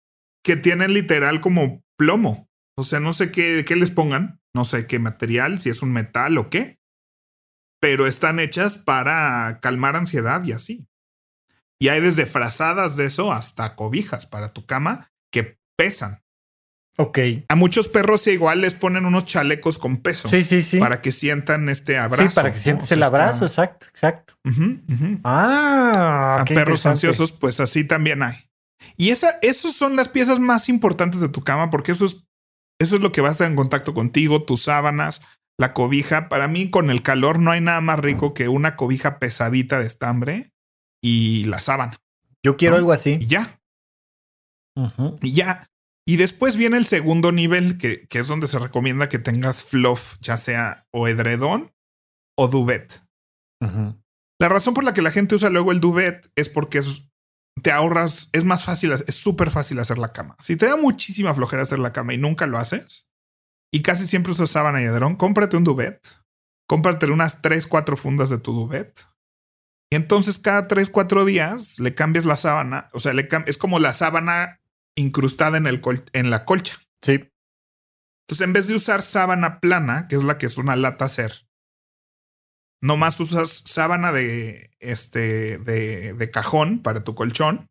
que 0.44 0.56
tienen 0.56 0.92
literal 0.92 1.40
como 1.40 1.82
plomo. 1.96 2.50
O 2.76 2.82
sea, 2.82 3.00
no 3.00 3.14
sé 3.14 3.32
qué, 3.32 3.64
qué 3.66 3.76
les 3.76 3.90
pongan, 3.90 4.35
no 4.56 4.64
sé 4.64 4.86
qué 4.86 4.98
material, 4.98 5.60
si 5.60 5.68
es 5.68 5.82
un 5.82 5.92
metal 5.92 6.38
o 6.38 6.50
qué, 6.50 6.80
pero 7.78 8.06
están 8.06 8.40
hechas 8.40 8.78
para 8.78 9.60
calmar 9.60 9.94
ansiedad 9.96 10.42
y 10.44 10.52
así. 10.52 10.88
Y 11.78 11.88
hay 11.88 12.00
desde 12.00 12.24
frazadas 12.24 12.96
de 12.96 13.04
eso 13.04 13.32
hasta 13.32 13.76
cobijas 13.76 14.24
para 14.26 14.48
tu 14.48 14.64
cama 14.64 15.12
que 15.30 15.58
pesan. 15.76 16.22
Ok. 16.96 17.18
A 17.48 17.54
muchos 17.54 17.88
perros 17.88 18.26
igual 18.26 18.62
les 18.62 18.72
ponen 18.72 19.04
unos 19.04 19.26
chalecos 19.26 19.76
con 19.78 19.98
peso. 19.98 20.26
Sí, 20.26 20.42
sí, 20.42 20.62
sí. 20.62 20.78
Para 20.78 21.02
que 21.02 21.12
sientan 21.12 21.68
este 21.68 21.98
abrazo. 21.98 22.30
Sí, 22.30 22.34
para 22.34 22.50
que 22.50 22.58
sientas 22.58 22.90
el 22.90 23.02
abrazo, 23.02 23.44
exacto, 23.44 23.86
exacto. 23.90 24.38
Ah, 25.22 26.38
a 26.40 26.44
perros 26.46 26.86
ansiosos, 26.86 27.32
pues 27.32 27.60
así 27.60 27.84
también 27.84 28.22
hay. 28.22 28.36
Y 28.96 29.10
esa, 29.10 29.38
esas 29.42 29.74
son 29.74 29.96
las 29.96 30.08
piezas 30.08 30.40
más 30.40 30.70
importantes 30.70 31.20
de 31.20 31.28
tu 31.28 31.44
cama, 31.44 31.68
porque 31.68 31.92
eso 31.92 32.06
es, 32.06 32.25
eso 32.78 32.96
es 32.96 33.02
lo 33.02 33.12
que 33.12 33.20
va 33.20 33.28
a 33.28 33.32
estar 33.32 33.48
en 33.50 33.56
contacto 33.56 33.94
contigo, 33.94 34.44
tus 34.44 34.62
sábanas, 34.62 35.22
la 35.58 35.72
cobija. 35.72 36.28
Para 36.28 36.48
mí, 36.48 36.70
con 36.70 36.90
el 36.90 37.02
calor, 37.02 37.38
no 37.38 37.50
hay 37.50 37.60
nada 37.60 37.80
más 37.80 37.98
rico 38.00 38.34
que 38.34 38.48
una 38.48 38.76
cobija 38.76 39.18
pesadita 39.18 39.78
de 39.78 39.86
estambre 39.86 40.52
y 41.02 41.44
la 41.44 41.58
sábana. 41.58 41.98
Yo 42.44 42.56
quiero 42.56 42.76
algo 42.76 42.92
así. 42.92 43.18
Y 43.20 43.26
ya. 43.26 43.60
Y 45.22 45.32
ya. 45.32 45.68
Y 46.06 46.16
después 46.16 46.56
viene 46.56 46.76
el 46.76 46.84
segundo 46.84 47.32
nivel, 47.32 47.78
que, 47.78 48.06
que, 48.06 48.20
es 48.20 48.28
donde 48.28 48.46
se 48.46 48.58
recomienda 48.58 49.08
que 49.08 49.18
tengas 49.18 49.64
fluff, 49.64 50.16
ya 50.20 50.36
sea 50.36 50.86
o 50.92 51.08
edredón 51.08 51.72
o 52.38 52.48
duvet. 52.48 53.02
La 54.38 54.48
razón 54.48 54.74
por 54.74 54.84
la 54.84 54.92
que 54.92 55.02
la 55.02 55.10
gente 55.10 55.34
usa 55.34 55.50
luego 55.50 55.72
el 55.72 55.80
duvet 55.80 56.30
es 56.36 56.48
porque 56.48 56.78
es, 56.78 57.08
te 57.62 57.72
ahorras, 57.72 58.28
es 58.32 58.44
más 58.44 58.64
fácil, 58.64 58.92
es 58.92 59.14
súper 59.14 59.50
fácil 59.50 59.78
hacer 59.78 59.98
la 59.98 60.12
cama. 60.12 60.36
Si 60.40 60.56
te 60.56 60.66
da 60.66 60.76
muchísima 60.76 61.34
flojera 61.34 61.62
hacer 61.62 61.78
la 61.78 61.92
cama 61.92 62.14
y 62.14 62.18
nunca 62.18 62.46
lo 62.46 62.58
haces, 62.58 63.06
y 63.72 63.82
casi 63.82 64.06
siempre 64.06 64.32
usas 64.32 64.50
sábana 64.50 64.80
y 64.80 64.84
edredón, 64.84 65.16
cómprate 65.16 65.56
un 65.56 65.64
duvet, 65.64 66.00
cómprate 66.68 67.06
unas 67.06 67.42
3, 67.42 67.66
4 67.66 67.96
fundas 67.96 68.30
de 68.30 68.38
tu 68.38 68.52
duvet. 68.52 69.06
Y 69.90 69.96
entonces 69.96 70.38
cada 70.38 70.66
3, 70.66 70.90
4 70.90 71.24
días 71.24 71.78
le 71.78 71.94
cambias 71.94 72.24
la 72.24 72.36
sábana, 72.36 72.88
o 72.92 73.00
sea, 73.00 73.12
le 73.12 73.28
es 73.46 73.58
como 73.58 73.78
la 73.78 73.92
sábana 73.92 74.60
incrustada 74.96 75.58
en, 75.58 75.66
el 75.66 75.80
en 76.12 76.30
la 76.30 76.44
colcha. 76.44 76.76
Sí. 77.02 77.30
Entonces, 78.26 78.44
en 78.44 78.52
vez 78.52 78.66
de 78.66 78.74
usar 78.74 79.02
sábana 79.02 79.60
plana, 79.60 80.08
que 80.08 80.16
es 80.16 80.24
la 80.24 80.36
que 80.38 80.46
es 80.46 80.58
una 80.58 80.74
lata 80.74 81.04
hacer, 81.04 81.45
nomás 82.80 83.18
usas 83.20 83.62
sábana 83.64 84.12
de 84.12 84.70
este 84.80 85.58
de, 85.58 86.14
de 86.14 86.30
cajón 86.30 86.80
para 86.82 87.04
tu 87.04 87.14
colchón 87.14 87.68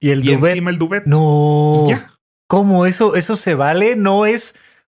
y 0.00 0.10
el 0.10 0.24
y 0.24 0.32
encima 0.32 0.70
el 0.70 0.78
duvet. 0.78 1.06
No. 1.06 1.86
ya. 1.88 2.18
¿Cómo 2.48 2.86
eso 2.86 3.14
eso 3.14 3.36
se 3.36 3.54
vale? 3.54 3.96
No 3.96 4.26
es 4.26 4.54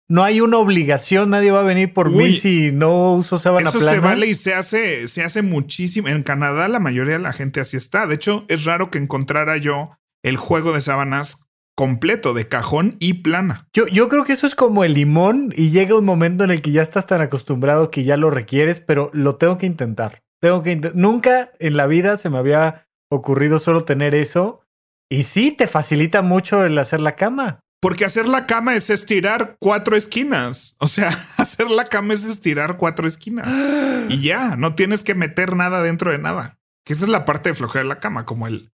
no 0.09 0.23
hay 0.23 0.41
una 0.41 0.59
obligación, 0.59 1.31
nadie 1.31 1.51
va 1.51 1.61
a 1.61 1.65
venir 1.65 1.93
por 1.93 2.11
mí 2.11 2.33
si 2.33 2.71
no 2.71 3.15
uso 3.15 3.39
sábana 3.39 3.71
eso 3.71 3.79
plana. 3.79 3.93
Eso 3.93 4.01
se 4.03 4.07
vale 4.07 4.27
y 4.27 4.35
se 4.35 4.55
hace 4.55 5.09
se 5.09 5.25
hace 5.25 5.43
muchísimo. 5.43 6.09
En 6.09 6.23
Canadá 6.23 6.69
la 6.69 6.81
mayoría 6.81 7.15
de 7.15 7.23
la 7.23 7.33
gente 7.33 7.61
así 7.61 7.77
está. 7.77 8.07
De 8.07 8.17
hecho, 8.17 8.45
es 8.49 8.65
raro 8.65 8.91
que 8.91 8.99
encontrara 8.99 9.57
yo 9.57 9.97
el 10.23 10.37
juego 10.37 10.73
de 10.73 10.81
sábanas 10.81 11.46
completo 11.77 12.35
de 12.35 12.49
cajón 12.49 12.97
y 12.99 13.15
plana. 13.15 13.69
Yo, 13.73 13.87
yo 13.87 14.09
creo 14.09 14.25
que 14.25 14.33
eso 14.33 14.47
es 14.47 14.55
como 14.55 14.83
el 14.83 14.95
limón 14.95 15.53
y 15.55 15.71
llega 15.71 15.97
un 15.97 16.05
momento 16.05 16.43
en 16.43 16.51
el 16.51 16.63
que 16.63 16.73
ya 16.73 16.83
estás 16.83 17.07
tan 17.07 17.21
acostumbrado 17.21 17.91
que 17.91 18.03
ya 18.03 18.17
lo 18.17 18.31
requieres, 18.31 18.81
pero 18.81 19.11
lo 19.13 19.37
tengo 19.37 19.59
que 19.59 19.67
intentar. 19.67 20.23
Tengo 20.41 20.63
que 20.63 20.77
nunca 20.95 21.53
en 21.59 21.77
la 21.77 21.87
vida 21.87 22.17
se 22.17 22.31
me 22.31 22.39
había 22.39 22.89
ocurrido 23.11 23.59
solo 23.59 23.85
tener 23.85 24.15
eso 24.15 24.63
y 25.11 25.25
sí 25.25 25.53
te 25.53 25.67
facilita 25.67 26.23
mucho 26.23 26.65
el 26.65 26.79
hacer 26.79 27.01
la 27.01 27.15
cama. 27.15 27.61
Porque 27.81 28.05
hacer 28.05 28.27
la 28.27 28.47
cama 28.47 28.75
es 28.75 28.91
estirar 28.91 29.57
cuatro 29.61 29.97
esquinas. 29.97 30.75
O 30.79 30.89
sea, 30.89 31.09
hacer 31.37 31.71
la 31.71 31.85
cama 31.85 32.15
es 32.15 32.25
estirar 32.25 32.79
cuatro 32.79 33.07
esquinas. 33.07 33.55
y 34.09 34.23
ya, 34.23 34.57
no 34.57 34.75
tienes 34.75 35.05
que 35.05 35.15
meter 35.15 35.57
nada 35.57 35.83
dentro 35.83 36.11
de 36.11 36.19
nada. 36.19 36.59
Que 36.85 36.95
esa 36.95 37.05
es 37.05 37.11
la 37.11 37.25
parte 37.25 37.51
de 37.51 37.55
flojera 37.55 37.83
de 37.83 37.89
la 37.89 38.01
cama, 38.01 38.25
como 38.25 38.47
el, 38.47 38.73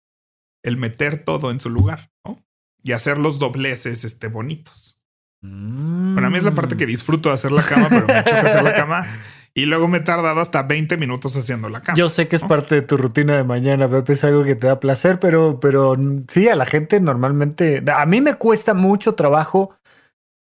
el 0.63 0.77
meter 0.77 1.25
todo 1.25 1.51
en 1.51 1.61
su 1.61 1.69
lugar, 1.69 2.11
¿no? 2.25 2.43
Y 2.83 2.93
hacer 2.93 3.19
los 3.19 3.39
dobleces 3.39 4.05
este, 4.05 4.29
bonitos. 4.29 4.99
Para 5.41 6.31
mí 6.31 6.39
es 6.39 6.45
la 6.45 6.55
parte 6.55 6.77
que 6.77 6.87
disfruto 6.87 7.29
de 7.29 7.35
hacer 7.35 7.51
la 7.51 7.63
cama, 7.63 7.89
pero 7.89 8.07
me 8.07 8.23
choca 8.25 8.41
hacer 8.41 8.63
la 8.63 8.75
cama. 8.75 9.07
Y 9.55 9.67
luego 9.67 9.87
me 9.87 9.99
he 9.99 10.01
tardado 10.01 10.41
hasta 10.41 10.63
20 10.63 10.97
minutos 10.97 11.37
haciendo 11.37 11.69
la 11.69 11.83
cama. 11.83 11.95
Yo 11.95 12.09
sé 12.09 12.27
que 12.27 12.37
es 12.37 12.43
parte 12.43 12.77
de 12.77 12.81
tu 12.81 12.97
rutina 12.97 13.37
de 13.37 13.45
mañana, 13.45 13.87
Pepe, 13.87 14.15
es 14.15 14.25
algo 14.25 14.45
que 14.45 14.55
te 14.55 14.67
da 14.67 14.81
placer, 14.81 15.21
pero, 15.21 15.61
pero 15.61 15.95
sí, 16.29 16.49
a 16.49 16.57
la 16.57 16.65
gente 16.65 17.01
normalmente, 17.01 17.83
a 17.95 18.07
mí 18.07 18.23
me 18.23 18.37
cuesta 18.37 18.73
mucho 18.73 19.15
trabajo 19.15 19.77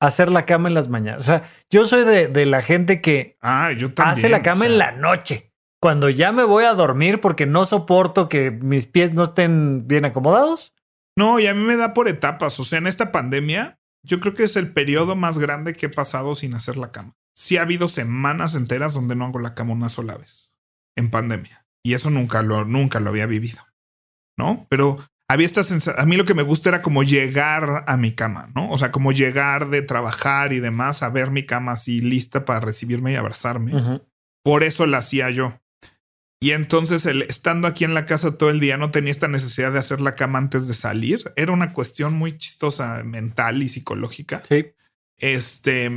hacer 0.00 0.30
la 0.30 0.44
cama 0.44 0.68
en 0.68 0.74
las 0.74 0.88
mañanas. 0.88 1.20
O 1.20 1.22
sea, 1.24 1.42
yo 1.70 1.86
soy 1.86 2.04
de, 2.04 2.28
de 2.28 2.46
la 2.46 2.62
gente 2.62 3.00
que 3.00 3.36
ah, 3.42 3.72
yo 3.72 3.92
también, 3.92 4.18
hace 4.18 4.28
la 4.28 4.42
cama 4.42 4.66
en 4.66 4.78
la 4.78 4.92
noche. 4.92 5.50
Cuando 5.80 6.08
ya 6.08 6.30
me 6.30 6.44
voy 6.44 6.64
a 6.64 6.74
dormir 6.74 7.20
porque 7.20 7.46
no 7.46 7.66
soporto 7.66 8.28
que 8.28 8.52
mis 8.52 8.86
pies 8.86 9.12
no 9.12 9.24
estén 9.24 9.88
bien 9.88 10.04
acomodados, 10.04 10.72
no, 11.20 11.38
y 11.38 11.46
a 11.46 11.52
mí 11.52 11.62
me 11.62 11.76
da 11.76 11.92
por 11.92 12.08
etapas. 12.08 12.58
O 12.60 12.64
sea, 12.64 12.78
en 12.78 12.86
esta 12.86 13.12
pandemia, 13.12 13.78
yo 14.02 14.20
creo 14.20 14.32
que 14.32 14.44
es 14.44 14.56
el 14.56 14.72
periodo 14.72 15.16
más 15.16 15.38
grande 15.38 15.74
que 15.74 15.84
he 15.84 15.90
pasado 15.90 16.34
sin 16.34 16.54
hacer 16.54 16.78
la 16.78 16.92
cama. 16.92 17.14
Sí 17.34 17.58
ha 17.58 17.62
habido 17.62 17.88
semanas 17.88 18.54
enteras 18.54 18.94
donde 18.94 19.14
no 19.14 19.26
hago 19.26 19.38
la 19.38 19.54
cama 19.54 19.74
una 19.74 19.90
sola 19.90 20.16
vez 20.16 20.54
en 20.96 21.10
pandemia. 21.10 21.66
Y 21.84 21.92
eso 21.92 22.08
nunca 22.08 22.40
lo, 22.40 22.64
nunca 22.64 23.00
lo 23.00 23.10
había 23.10 23.26
vivido. 23.26 23.60
¿No? 24.38 24.66
Pero 24.70 24.96
había 25.28 25.44
esta 25.44 25.62
sensación. 25.62 26.02
A 26.02 26.06
mí 26.06 26.16
lo 26.16 26.24
que 26.24 26.32
me 26.32 26.42
gusta 26.42 26.70
era 26.70 26.80
como 26.80 27.02
llegar 27.02 27.84
a 27.86 27.98
mi 27.98 28.12
cama, 28.12 28.48
¿no? 28.54 28.70
O 28.70 28.78
sea, 28.78 28.90
como 28.90 29.12
llegar 29.12 29.68
de 29.68 29.82
trabajar 29.82 30.54
y 30.54 30.60
demás 30.60 31.02
a 31.02 31.10
ver 31.10 31.30
mi 31.30 31.44
cama 31.44 31.72
así 31.72 32.00
lista 32.00 32.46
para 32.46 32.60
recibirme 32.60 33.12
y 33.12 33.16
abrazarme. 33.16 34.00
Por 34.42 34.62
eso 34.62 34.86
la 34.86 34.98
hacía 34.98 35.28
yo. 35.28 35.60
Y 36.42 36.52
entonces, 36.52 37.04
el, 37.04 37.22
estando 37.22 37.68
aquí 37.68 37.84
en 37.84 37.92
la 37.92 38.06
casa 38.06 38.38
todo 38.38 38.48
el 38.48 38.60
día, 38.60 38.78
no 38.78 38.90
tenía 38.90 39.10
esta 39.10 39.28
necesidad 39.28 39.72
de 39.72 39.78
hacer 39.78 40.00
la 40.00 40.14
cama 40.14 40.38
antes 40.38 40.66
de 40.68 40.74
salir. 40.74 41.32
Era 41.36 41.52
una 41.52 41.74
cuestión 41.74 42.14
muy 42.14 42.38
chistosa, 42.38 43.04
mental 43.04 43.62
y 43.62 43.68
psicológica. 43.68 44.42
Sí. 44.48 44.72
Este, 45.18 45.90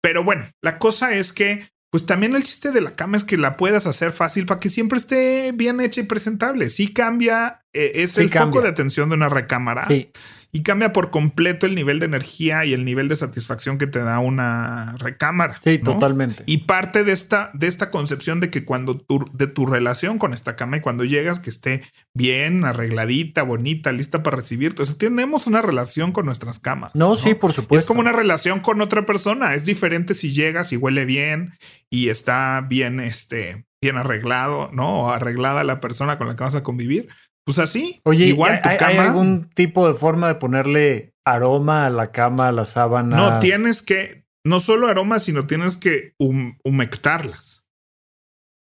pero 0.00 0.22
bueno, 0.22 0.44
la 0.62 0.78
cosa 0.78 1.14
es 1.16 1.32
que, 1.32 1.68
pues 1.90 2.06
también 2.06 2.36
el 2.36 2.44
chiste 2.44 2.70
de 2.70 2.80
la 2.80 2.92
cama 2.92 3.16
es 3.16 3.24
que 3.24 3.36
la 3.36 3.56
puedas 3.56 3.88
hacer 3.88 4.12
fácil 4.12 4.46
para 4.46 4.60
que 4.60 4.70
siempre 4.70 4.98
esté 4.98 5.50
bien 5.50 5.80
hecha 5.80 6.00
y 6.00 6.04
presentable. 6.04 6.70
Sí 6.70 6.92
cambia, 6.92 7.64
eh, 7.72 7.90
es 7.96 8.18
el 8.18 8.30
foco 8.30 8.60
de 8.60 8.68
atención 8.68 9.08
de 9.08 9.16
una 9.16 9.28
recámara. 9.28 9.88
Sí 9.88 10.12
y 10.56 10.62
cambia 10.62 10.90
por 10.94 11.10
completo 11.10 11.66
el 11.66 11.74
nivel 11.74 11.98
de 11.98 12.06
energía 12.06 12.64
y 12.64 12.72
el 12.72 12.86
nivel 12.86 13.08
de 13.08 13.16
satisfacción 13.16 13.76
que 13.76 13.86
te 13.86 13.98
da 13.98 14.20
una 14.20 14.94
recámara. 14.96 15.60
Sí, 15.62 15.78
totalmente. 15.78 16.44
Y 16.46 16.64
parte 16.64 17.04
de 17.04 17.12
esta, 17.12 17.50
de 17.52 17.66
esta 17.66 17.90
concepción 17.90 18.40
de 18.40 18.48
que 18.48 18.64
cuando 18.64 18.96
tu, 18.96 19.22
de 19.34 19.48
tu 19.48 19.66
relación 19.66 20.16
con 20.16 20.32
esta 20.32 20.56
cama 20.56 20.78
y 20.78 20.80
cuando 20.80 21.04
llegas 21.04 21.40
que 21.40 21.50
esté 21.50 21.82
bien, 22.14 22.64
arregladita, 22.64 23.42
bonita, 23.42 23.92
lista 23.92 24.22
para 24.22 24.38
recibirte. 24.38 24.80
O 24.80 24.86
sea, 24.86 24.96
tenemos 24.96 25.46
una 25.46 25.60
relación 25.60 26.12
con 26.12 26.24
nuestras 26.24 26.58
camas. 26.58 26.92
No, 26.94 27.16
sí, 27.16 27.34
por 27.34 27.52
supuesto. 27.52 27.82
Es 27.82 27.86
como 27.86 28.00
una 28.00 28.12
relación 28.12 28.60
con 28.60 28.80
otra 28.80 29.04
persona. 29.04 29.52
Es 29.52 29.66
diferente 29.66 30.14
si 30.14 30.32
llegas 30.32 30.72
y 30.72 30.78
huele 30.78 31.04
bien 31.04 31.52
y 31.90 32.08
está 32.08 32.64
bien, 32.66 32.98
este, 33.00 33.66
bien 33.82 33.98
arreglado, 33.98 34.70
¿no? 34.72 35.02
O 35.02 35.10
arreglada 35.10 35.64
la 35.64 35.80
persona 35.80 36.16
con 36.16 36.28
la 36.28 36.34
que 36.34 36.44
vas 36.44 36.54
a 36.54 36.62
convivir 36.62 37.08
pues 37.46 37.60
así. 37.60 38.00
Oye, 38.02 38.26
igual 38.26 38.60
tu 38.60 38.68
cama, 38.76 38.86
¿hay 38.86 38.96
algún 38.98 39.48
tipo 39.50 39.86
de 39.86 39.94
forma 39.94 40.26
de 40.26 40.34
ponerle 40.34 41.14
aroma 41.24 41.86
a 41.86 41.90
la 41.90 42.10
cama, 42.10 42.48
a 42.48 42.52
las 42.52 42.70
sábanas? 42.70 43.18
No, 43.18 43.38
tienes 43.38 43.82
que, 43.82 44.26
no 44.44 44.58
solo 44.58 44.88
aroma, 44.88 45.20
sino 45.20 45.46
tienes 45.46 45.76
que 45.76 46.14
humectarlas. 46.18 47.64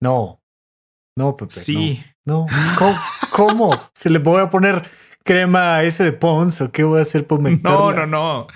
No. 0.02 0.42
No, 1.16 1.34
Pepe. 1.38 1.54
Sí. 1.54 2.04
No. 2.26 2.46
¿Cómo? 3.32 3.70
¿Se 3.94 4.10
le 4.10 4.18
voy 4.18 4.42
a 4.42 4.50
poner 4.50 4.86
crema 5.24 5.82
ese 5.82 6.04
de 6.04 6.12
Pons 6.12 6.60
o 6.60 6.70
qué 6.70 6.84
voy 6.84 6.98
a 6.98 7.02
hacer 7.02 7.26
para 7.26 7.40
humectarla? 7.40 7.78
No, 7.78 7.92
no, 7.92 8.06
no. 8.06 8.46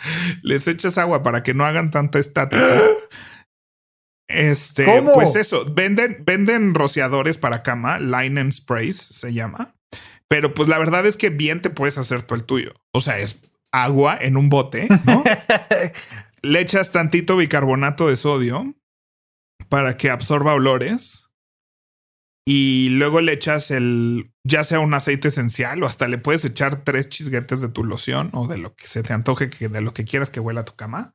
Les 0.43 0.69
echas 0.69 0.99
agua 0.99 1.23
para 1.23 1.43
que 1.43 1.55
no 1.55 1.65
hagan 1.65 1.91
tanta 1.91 2.19
estática. 2.19 2.83
Este, 4.29 4.85
¿Cómo? 4.85 5.15
pues 5.15 5.37
eso, 5.37 5.65
venden, 5.75 6.23
venden 6.27 6.75
rociadores 6.75 7.39
para 7.39 7.63
cama, 7.63 7.99
line 7.99 8.39
and 8.41 8.53
sprays 8.53 8.97
se 8.97 9.33
llama. 9.33 9.75
Pero 10.33 10.55
pues 10.55 10.67
la 10.67 10.79
verdad 10.79 11.05
es 11.05 11.19
que 11.19 11.29
bien 11.29 11.61
te 11.61 11.69
puedes 11.69 11.99
hacer 11.99 12.23
tú 12.23 12.35
el 12.35 12.45
tuyo. 12.45 12.73
O 12.95 13.01
sea, 13.01 13.19
es 13.19 13.53
agua 13.71 14.17
en 14.19 14.39
un 14.39 14.49
bote, 14.49 14.89
¿no? 15.05 15.23
Le 16.43 16.59
echas 16.59 16.91
tantito 16.91 17.37
bicarbonato 17.37 18.09
de 18.09 18.17
sodio 18.17 18.75
para 19.69 19.99
que 19.99 20.09
absorba 20.09 20.55
olores. 20.55 21.29
Y 22.49 22.89
luego 22.93 23.21
le 23.21 23.35
echas 23.35 23.71
el, 23.71 24.33
ya 24.43 24.65
sea 24.65 24.81
un 24.81 24.95
aceite 24.95 25.29
esencial 25.29 25.83
o 25.83 25.87
hasta 25.87 26.09
le 26.09 26.17
puedes 26.17 26.47
echar 26.47 26.83
tres 26.83 27.11
chisguetes 27.11 27.61
de 27.61 27.69
tu 27.69 27.85
loción 27.85 28.31
o 28.33 28.49
de 28.49 28.57
lo 28.57 28.75
que 28.75 28.87
se 28.87 29.03
te 29.03 29.13
antoje, 29.13 29.51
que 29.51 29.69
de 29.69 29.83
lo 29.83 29.93
que 29.93 30.07
quieras 30.07 30.31
que 30.31 30.41
huela 30.41 30.63
a 30.63 30.65
tu 30.65 30.75
cama. 30.75 31.15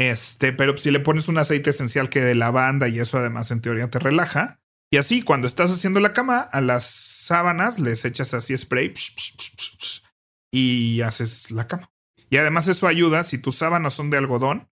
Este, 0.00 0.52
pero 0.52 0.76
si 0.76 0.90
le 0.90 0.98
pones 0.98 1.28
un 1.28 1.38
aceite 1.38 1.70
esencial 1.70 2.10
que 2.10 2.22
de 2.22 2.34
lavanda 2.34 2.88
y 2.88 2.98
eso 2.98 3.18
además 3.18 3.52
en 3.52 3.60
teoría 3.60 3.88
te 3.88 4.00
relaja, 4.00 4.60
y 4.90 4.98
así, 4.98 5.22
cuando 5.22 5.46
estás 5.46 5.70
haciendo 5.70 6.00
la 6.00 6.12
cama, 6.12 6.40
a 6.40 6.60
las 6.60 6.84
sábanas 6.84 7.78
les 7.78 8.04
echas 8.04 8.34
así 8.34 8.56
spray 8.56 8.94
y 10.52 11.00
haces 11.00 11.50
la 11.50 11.66
cama. 11.66 11.90
Y 12.30 12.36
además 12.36 12.68
eso 12.68 12.86
ayuda, 12.86 13.24
si 13.24 13.38
tus 13.38 13.56
sábanas 13.56 13.94
son 13.94 14.10
de 14.10 14.18
algodón, 14.18 14.68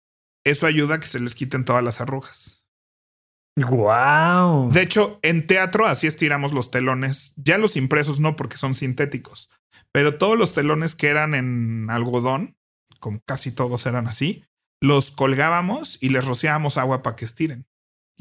eso 0.44 0.66
ayuda 0.66 0.96
a 0.96 1.00
que 1.00 1.06
se 1.06 1.20
les 1.20 1.34
quiten 1.34 1.64
todas 1.64 1.82
las 1.82 2.00
arrugas. 2.00 2.66
Wow. 3.56 4.70
De 4.70 4.82
hecho, 4.82 5.18
en 5.22 5.46
teatro 5.46 5.86
así 5.86 6.06
estiramos 6.06 6.52
los 6.52 6.70
telones. 6.70 7.34
Ya 7.36 7.58
los 7.58 7.76
impresos 7.76 8.20
no, 8.20 8.36
porque 8.36 8.56
son 8.56 8.74
sintéticos. 8.74 9.50
Pero 9.92 10.18
todos 10.18 10.38
los 10.38 10.54
telones 10.54 10.94
que 10.94 11.08
eran 11.08 11.34
en 11.34 11.90
algodón, 11.90 12.56
como 13.00 13.20
casi 13.26 13.50
todos 13.52 13.86
eran 13.86 14.06
así, 14.06 14.44
los 14.80 15.10
colgábamos 15.10 15.98
y 16.00 16.10
les 16.10 16.24
rociábamos 16.24 16.78
agua 16.78 17.02
para 17.02 17.16
que 17.16 17.24
estiren. 17.24 17.66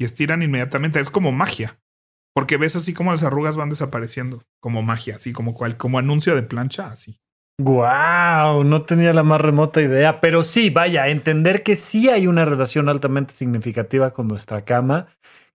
Y 0.00 0.04
estiran 0.04 0.42
inmediatamente. 0.42 0.98
Es 0.98 1.10
como 1.10 1.30
magia. 1.30 1.78
Porque 2.34 2.56
ves 2.56 2.74
así 2.74 2.94
como 2.94 3.12
las 3.12 3.22
arrugas 3.22 3.56
van 3.56 3.68
desapareciendo. 3.68 4.42
Como 4.58 4.82
magia, 4.82 5.16
así 5.16 5.32
como 5.32 5.52
cual, 5.52 5.76
como 5.76 5.98
anuncio 5.98 6.34
de 6.34 6.42
plancha, 6.42 6.88
así. 6.88 7.20
Wow, 7.60 8.64
no 8.64 8.82
tenía 8.86 9.12
la 9.12 9.22
más 9.22 9.38
remota 9.38 9.82
idea, 9.82 10.18
pero 10.22 10.42
sí, 10.42 10.70
vaya, 10.70 11.08
entender 11.08 11.62
que 11.62 11.76
sí 11.76 12.08
hay 12.08 12.26
una 12.26 12.46
relación 12.46 12.88
altamente 12.88 13.34
significativa 13.34 14.12
con 14.12 14.28
nuestra 14.28 14.64
cama, 14.64 15.08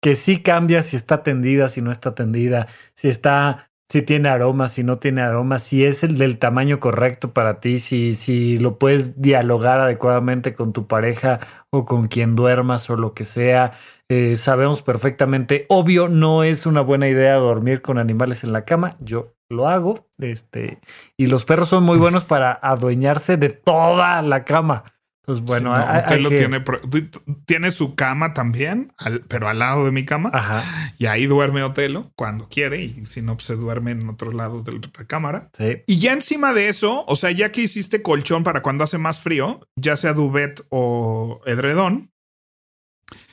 que 0.02 0.14
sí 0.14 0.42
cambia 0.42 0.82
si 0.82 0.96
está 0.96 1.22
tendida, 1.22 1.70
si 1.70 1.80
no 1.80 1.90
está 1.90 2.14
tendida, 2.14 2.68
si 2.94 3.08
está, 3.08 3.70
si 3.94 4.02
tiene 4.02 4.28
aroma, 4.28 4.66
si 4.66 4.82
no 4.82 4.98
tiene 4.98 5.22
aroma, 5.22 5.60
si 5.60 5.84
es 5.84 6.02
el 6.02 6.18
del 6.18 6.40
tamaño 6.40 6.80
correcto 6.80 7.32
para 7.32 7.60
ti, 7.60 7.78
si, 7.78 8.14
si 8.14 8.58
lo 8.58 8.76
puedes 8.76 9.22
dialogar 9.22 9.78
adecuadamente 9.78 10.52
con 10.52 10.72
tu 10.72 10.88
pareja 10.88 11.38
o 11.70 11.84
con 11.84 12.08
quien 12.08 12.34
duermas 12.34 12.90
o 12.90 12.96
lo 12.96 13.14
que 13.14 13.24
sea. 13.24 13.70
Eh, 14.08 14.36
sabemos 14.36 14.82
perfectamente, 14.82 15.64
obvio, 15.68 16.08
no 16.08 16.42
es 16.42 16.66
una 16.66 16.80
buena 16.80 17.08
idea 17.08 17.34
dormir 17.34 17.82
con 17.82 17.98
animales 17.98 18.42
en 18.42 18.52
la 18.52 18.64
cama. 18.64 18.96
Yo 18.98 19.36
lo 19.48 19.68
hago. 19.68 20.08
Este, 20.18 20.80
y 21.16 21.26
los 21.26 21.44
perros 21.44 21.68
son 21.68 21.84
muy 21.84 21.96
buenos 21.96 22.24
para 22.24 22.50
adueñarse 22.50 23.36
de 23.36 23.50
toda 23.50 24.22
la 24.22 24.42
cama. 24.42 24.93
Pues 25.26 25.40
bueno, 25.40 25.70
Sí, 25.74 25.80
no, 25.80 25.90
hay- 25.90 25.98
usted 26.00 26.14
hay 26.16 26.22
lo 26.22 26.28
que- 26.28 27.10
tiene, 27.46 27.70
su 27.70 27.94
cama 27.94 28.34
también, 28.34 28.92
al- 28.98 29.20
pero 29.26 29.48
al 29.48 29.58
lado 29.58 29.84
de 29.86 29.90
mi 29.90 30.04
cama. 30.04 30.30
Ajá, 30.34 30.62
Y 30.98 31.06
ahí 31.06 31.26
duerme 31.26 31.62
Otelo 31.62 32.12
cuando 32.14 32.48
quiere. 32.48 32.82
Y 32.82 33.06
si 33.06 33.22
no, 33.22 33.34
pues 33.36 33.46
se 33.46 33.56
duerme 33.56 33.92
en 33.92 34.08
otro 34.08 34.32
lado 34.32 34.62
de 34.62 34.72
la 34.72 35.04
cámara. 35.06 35.50
sí. 35.56 35.78
Y 35.86 35.98
ya 35.98 36.12
encima 36.12 36.52
de 36.52 36.68
eso, 36.68 37.04
o 37.08 37.16
sea, 37.16 37.30
ya 37.30 37.52
que 37.52 37.62
hiciste 37.62 38.02
colchón 38.02 38.44
para 38.44 38.60
cuando 38.62 38.84
hace 38.84 38.98
más 38.98 39.20
frío, 39.20 39.60
ya 39.76 39.96
sea 39.96 40.12
duvet 40.12 40.64
o 40.68 41.40
edredón, 41.46 42.10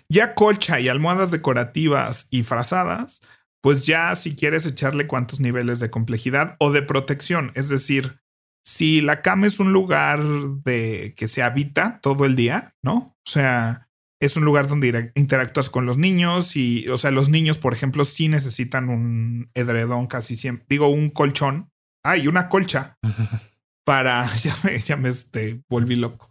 ya 0.09 0.33
colcha 0.33 0.79
y 0.79 0.89
almohadas 0.89 1.31
decorativas 1.31 2.27
y 2.31 2.43
frazadas, 2.43 3.21
pues 3.61 3.85
ya 3.85 4.15
si 4.15 4.35
quieres 4.35 4.65
echarle 4.65 5.07
cuantos 5.07 5.39
niveles 5.39 5.79
de 5.79 5.89
complejidad 5.89 6.55
o 6.59 6.71
de 6.71 6.81
protección, 6.81 7.51
es 7.55 7.69
decir, 7.69 8.20
si 8.65 9.01
la 9.01 9.21
cama 9.21 9.47
es 9.47 9.59
un 9.59 9.73
lugar 9.73 10.21
de 10.63 11.13
que 11.15 11.27
se 11.27 11.43
habita 11.43 11.99
todo 12.01 12.25
el 12.25 12.35
día, 12.35 12.75
¿no? 12.83 13.15
O 13.25 13.29
sea, 13.29 13.89
es 14.21 14.37
un 14.37 14.45
lugar 14.45 14.67
donde 14.67 15.11
interactúas 15.15 15.69
con 15.69 15.85
los 15.85 15.97
niños 15.97 16.55
y, 16.55 16.87
o 16.89 16.97
sea, 16.97 17.11
los 17.11 17.29
niños, 17.29 17.57
por 17.57 17.73
ejemplo, 17.73 18.05
sí 18.05 18.27
necesitan 18.27 18.89
un 18.89 19.49
edredón 19.55 20.07
casi 20.07 20.35
siempre, 20.35 20.65
digo, 20.69 20.87
un 20.89 21.09
colchón, 21.09 21.71
ay, 22.03 22.27
una 22.27 22.47
colcha 22.47 22.97
para, 23.85 24.25
ya 24.43 24.55
me, 24.63 24.77
ya 24.77 24.95
me 24.95 25.09
este, 25.09 25.63
volví 25.69 25.95
loco. 25.95 26.29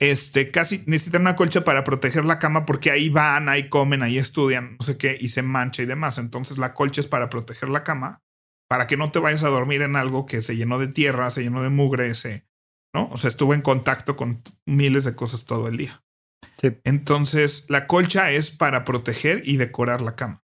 Este, 0.00 0.50
casi 0.50 0.82
necesitan 0.86 1.22
una 1.22 1.36
colcha 1.36 1.64
para 1.64 1.84
proteger 1.84 2.24
la 2.24 2.38
cama 2.38 2.66
porque 2.66 2.90
ahí 2.90 3.08
van, 3.08 3.48
ahí 3.48 3.70
comen, 3.70 4.02
ahí 4.02 4.18
estudian, 4.18 4.76
no 4.78 4.84
sé 4.84 4.98
qué, 4.98 5.16
y 5.18 5.28
se 5.28 5.42
mancha 5.42 5.82
y 5.82 5.86
demás. 5.86 6.18
Entonces 6.18 6.58
la 6.58 6.74
colcha 6.74 7.00
es 7.00 7.06
para 7.06 7.30
proteger 7.30 7.70
la 7.70 7.84
cama, 7.84 8.20
para 8.68 8.86
que 8.86 8.96
no 8.96 9.10
te 9.10 9.18
vayas 9.18 9.42
a 9.44 9.48
dormir 9.48 9.82
en 9.82 9.96
algo 9.96 10.26
que 10.26 10.40
se 10.42 10.56
llenó 10.56 10.78
de 10.78 10.88
tierra, 10.88 11.30
se 11.30 11.42
llenó 11.42 11.62
de 11.62 11.70
mugre, 11.70 12.14
se, 12.14 12.46
¿no? 12.94 13.08
O 13.10 13.16
sea, 13.16 13.28
estuvo 13.28 13.54
en 13.54 13.62
contacto 13.62 14.16
con 14.16 14.42
miles 14.66 15.04
de 15.04 15.14
cosas 15.14 15.44
todo 15.44 15.68
el 15.68 15.76
día. 15.76 16.02
Sí. 16.60 16.76
Entonces, 16.84 17.66
la 17.68 17.86
colcha 17.86 18.30
es 18.30 18.50
para 18.50 18.84
proteger 18.84 19.42
y 19.44 19.56
decorar 19.56 20.00
la 20.00 20.16
cama. 20.16 20.44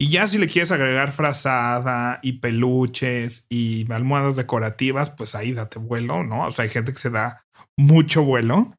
Y 0.00 0.10
ya 0.10 0.28
si 0.28 0.38
le 0.38 0.48
quieres 0.48 0.70
agregar 0.70 1.10
frazada 1.10 2.20
y 2.22 2.34
peluches 2.34 3.46
y 3.48 3.90
almohadas 3.92 4.36
decorativas, 4.36 5.10
pues 5.10 5.34
ahí 5.34 5.52
date 5.52 5.80
vuelo, 5.80 6.22
¿no? 6.22 6.46
O 6.46 6.52
sea, 6.52 6.62
hay 6.62 6.68
gente 6.68 6.92
que 6.92 6.98
se 7.00 7.10
da 7.10 7.44
mucho 7.76 8.22
vuelo. 8.22 8.74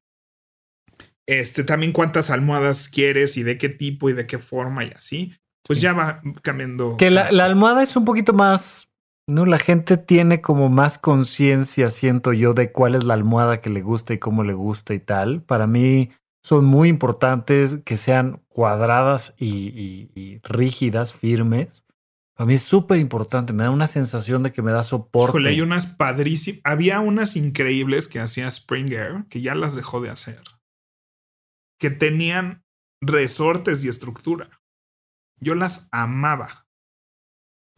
Este, 1.28 1.64
también 1.64 1.92
cuántas 1.92 2.30
almohadas 2.30 2.88
quieres 2.88 3.36
y 3.36 3.44
de 3.44 3.58
qué 3.58 3.68
tipo 3.68 4.10
y 4.10 4.14
de 4.14 4.26
qué 4.28 4.40
forma 4.40 4.86
y 4.86 4.92
así. 4.92 5.36
Pues 5.66 5.80
Sí. 5.80 5.84
ya 5.84 5.94
va 5.94 6.22
cambiando. 6.42 6.98
Que 6.98 7.10
la, 7.10 7.32
la 7.32 7.46
almohada 7.46 7.84
es 7.84 7.96
un 7.96 8.06
poquito 8.06 8.34
más, 8.34 8.90
¿no? 9.28 9.46
La 9.46 9.60
gente 9.60 9.98
tiene 9.98 10.42
como 10.42 10.70
más 10.70 10.98
conciencia, 10.98 11.90
siento 11.90 12.34
yo, 12.34 12.54
de 12.54 12.72
cuál 12.72 12.96
es 12.96 13.04
la 13.04 13.14
almohada 13.14 13.62
que 13.62 13.70
le 13.70 13.82
gusta 13.82 14.14
y 14.14 14.18
cómo 14.20 14.44
le 14.44 14.54
gusta 14.54 14.94
y 14.94 15.00
tal. 15.00 15.44
Para 15.44 15.68
mí 15.68 16.10
son 16.44 16.66
muy 16.66 16.90
importantes 16.90 17.80
que 17.86 17.98
sean 17.98 18.42
cuadradas 18.48 19.36
y, 19.38 19.68
y- 19.70 20.12
y 20.16 20.40
rígidas, 20.44 21.14
firmes. 21.14 21.86
Para 22.36 22.48
mí 22.48 22.54
es 22.54 22.64
súper 22.64 22.98
importante, 23.00 23.52
me 23.52 23.64
da 23.66 23.70
una 23.70 23.88
sensación 23.88 24.44
de 24.44 24.54
que 24.54 24.62
me 24.62 24.72
da 24.72 24.82
soporte. 24.82 25.32
Híjole, 25.32 25.50
hay 25.50 25.60
unas 25.62 25.86
padrísimas. 25.88 26.62
Había 26.64 27.02
unas 27.02 27.36
increíbles 27.36 28.08
que 28.08 28.22
hacía 28.22 28.50
Springer, 28.50 29.26
que 29.30 29.42
ya 29.42 29.54
las 29.56 29.76
dejó 29.76 30.00
de 30.00 30.10
hacer. 30.10 30.42
Que 31.80 31.90
tenían 31.90 32.64
resortes 33.02 33.84
y 33.84 33.90
estructura. 33.90 34.50
Yo 35.42 35.56
las 35.56 35.88
amaba. 35.92 36.68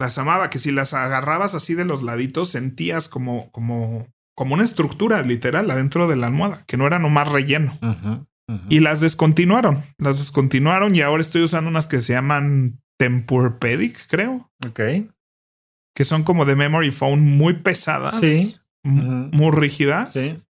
Las 0.00 0.18
amaba, 0.18 0.50
que 0.50 0.58
si 0.58 0.72
las 0.72 0.94
agarrabas 0.94 1.54
así 1.54 1.74
de 1.74 1.84
los 1.84 2.02
laditos, 2.02 2.48
sentías 2.50 3.08
como, 3.08 3.50
como, 3.52 4.08
como 4.36 4.54
una 4.54 4.64
estructura 4.64 5.22
literal 5.22 5.70
adentro 5.70 6.08
de 6.08 6.16
la 6.16 6.26
almohada, 6.26 6.64
que 6.66 6.76
no 6.76 6.86
era 6.86 6.98
nomás 6.98 7.28
relleno. 7.30 7.78
Y 8.68 8.80
las 8.80 9.00
descontinuaron. 9.00 9.80
Las 9.98 10.18
descontinuaron 10.18 10.94
y 10.96 11.00
ahora 11.00 11.22
estoy 11.22 11.42
usando 11.42 11.70
unas 11.70 11.86
que 11.86 12.00
se 12.00 12.12
llaman 12.12 12.82
Tempur-Pedic, 13.00 14.06
creo 14.08 14.50
Ok. 14.66 14.80
que 15.94 16.04
son 16.04 16.22
como 16.24 16.44
de 16.44 16.56
memory 16.56 16.90
foam 16.90 17.20
muy 17.20 17.54
pesadas, 17.54 18.16
Sí. 18.20 18.56
muy 18.84 19.50
rígidas. 19.52 20.12
Sí. 20.12 20.42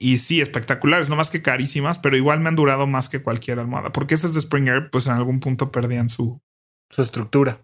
Y 0.00 0.16
sí, 0.18 0.40
espectaculares, 0.40 1.08
no 1.08 1.16
más 1.16 1.30
que 1.30 1.42
carísimas, 1.42 1.98
pero 1.98 2.16
igual 2.16 2.40
me 2.40 2.48
han 2.48 2.56
durado 2.56 2.86
más 2.86 3.08
que 3.08 3.22
cualquier 3.22 3.58
almohada. 3.60 3.92
Porque 3.92 4.14
esas 4.14 4.34
de 4.34 4.40
Springer, 4.40 4.90
pues 4.90 5.06
en 5.06 5.12
algún 5.12 5.38
punto 5.40 5.70
perdían 5.70 6.08
su, 6.10 6.42
Su 6.90 7.02
estructura. 7.02 7.58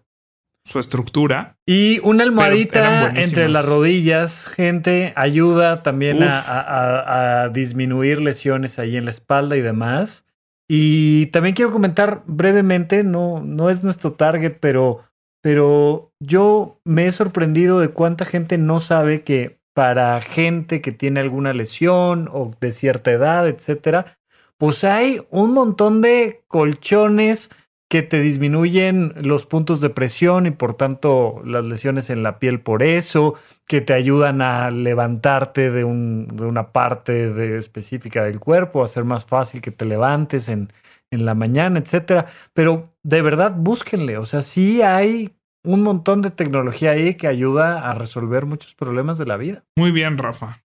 su 0.63 0.79
estructura. 0.79 1.57
Y 1.65 1.99
una 2.03 2.23
almohadita 2.23 3.11
entre 3.15 3.49
las 3.49 3.65
rodillas, 3.65 4.47
gente, 4.47 5.13
ayuda 5.15 5.83
también 5.83 6.19
a 6.21 7.49
disminuir 7.51 8.21
lesiones 8.21 8.77
ahí 8.77 8.95
en 8.95 9.05
la 9.05 9.11
espalda 9.11 9.57
y 9.57 9.61
demás. 9.61 10.25
Y 10.73 11.25
también 11.27 11.53
quiero 11.53 11.73
comentar 11.73 12.23
brevemente, 12.27 13.03
no, 13.03 13.41
no 13.43 13.69
es 13.69 13.83
nuestro 13.83 14.13
target, 14.13 14.53
pero, 14.61 15.03
pero 15.41 16.13
yo 16.21 16.79
me 16.85 17.07
he 17.07 17.11
sorprendido 17.11 17.81
de 17.81 17.89
cuánta 17.89 18.23
gente 18.23 18.57
no 18.57 18.79
sabe 18.79 19.23
que 19.23 19.59
para 19.73 20.21
gente 20.21 20.79
que 20.79 20.93
tiene 20.93 21.19
alguna 21.19 21.51
lesión 21.51 22.29
o 22.31 22.51
de 22.61 22.71
cierta 22.71 23.11
edad, 23.11 23.49
etcétera, 23.49 24.17
pues 24.57 24.85
hay 24.85 25.21
un 25.29 25.51
montón 25.51 26.01
de 26.01 26.43
colchones 26.47 27.49
que 27.91 28.03
te 28.03 28.21
disminuyen 28.21 29.11
los 29.21 29.45
puntos 29.45 29.81
de 29.81 29.89
presión 29.89 30.45
y 30.45 30.51
por 30.51 30.75
tanto 30.75 31.41
las 31.43 31.65
lesiones 31.65 32.09
en 32.09 32.23
la 32.23 32.39
piel 32.39 32.61
por 32.61 32.83
eso, 32.83 33.35
que 33.67 33.81
te 33.81 33.91
ayudan 33.91 34.41
a 34.41 34.71
levantarte 34.71 35.69
de, 35.71 35.83
un- 35.83 36.25
de 36.33 36.45
una 36.45 36.71
parte 36.71 37.57
específica 37.57 38.23
del 38.23 38.39
cuerpo, 38.39 38.81
a 38.81 38.85
hacer 38.85 39.03
más 39.03 39.25
fácil 39.25 39.59
que 39.59 39.71
te 39.71 39.83
levantes 39.83 40.47
en, 40.47 40.71
en 41.11 41.25
la 41.25 41.35
mañana, 41.35 41.79
etcétera. 41.79 42.27
Pero 42.53 42.93
de 43.03 43.21
verdad 43.21 43.53
búsquenle, 43.57 44.17
o 44.17 44.23
sea, 44.23 44.41
sí 44.41 44.81
hay 44.81 45.35
un 45.65 45.83
montón 45.83 46.21
de 46.21 46.31
tecnología 46.31 46.91
ahí 46.91 47.15
que 47.15 47.27
ayuda 47.27 47.89
a 47.89 47.93
resolver 47.93 48.45
muchos 48.45 48.73
problemas 48.73 49.17
de 49.17 49.25
la 49.25 49.35
vida. 49.35 49.65
Muy 49.77 49.91
bien, 49.91 50.17
Rafa. 50.17 50.63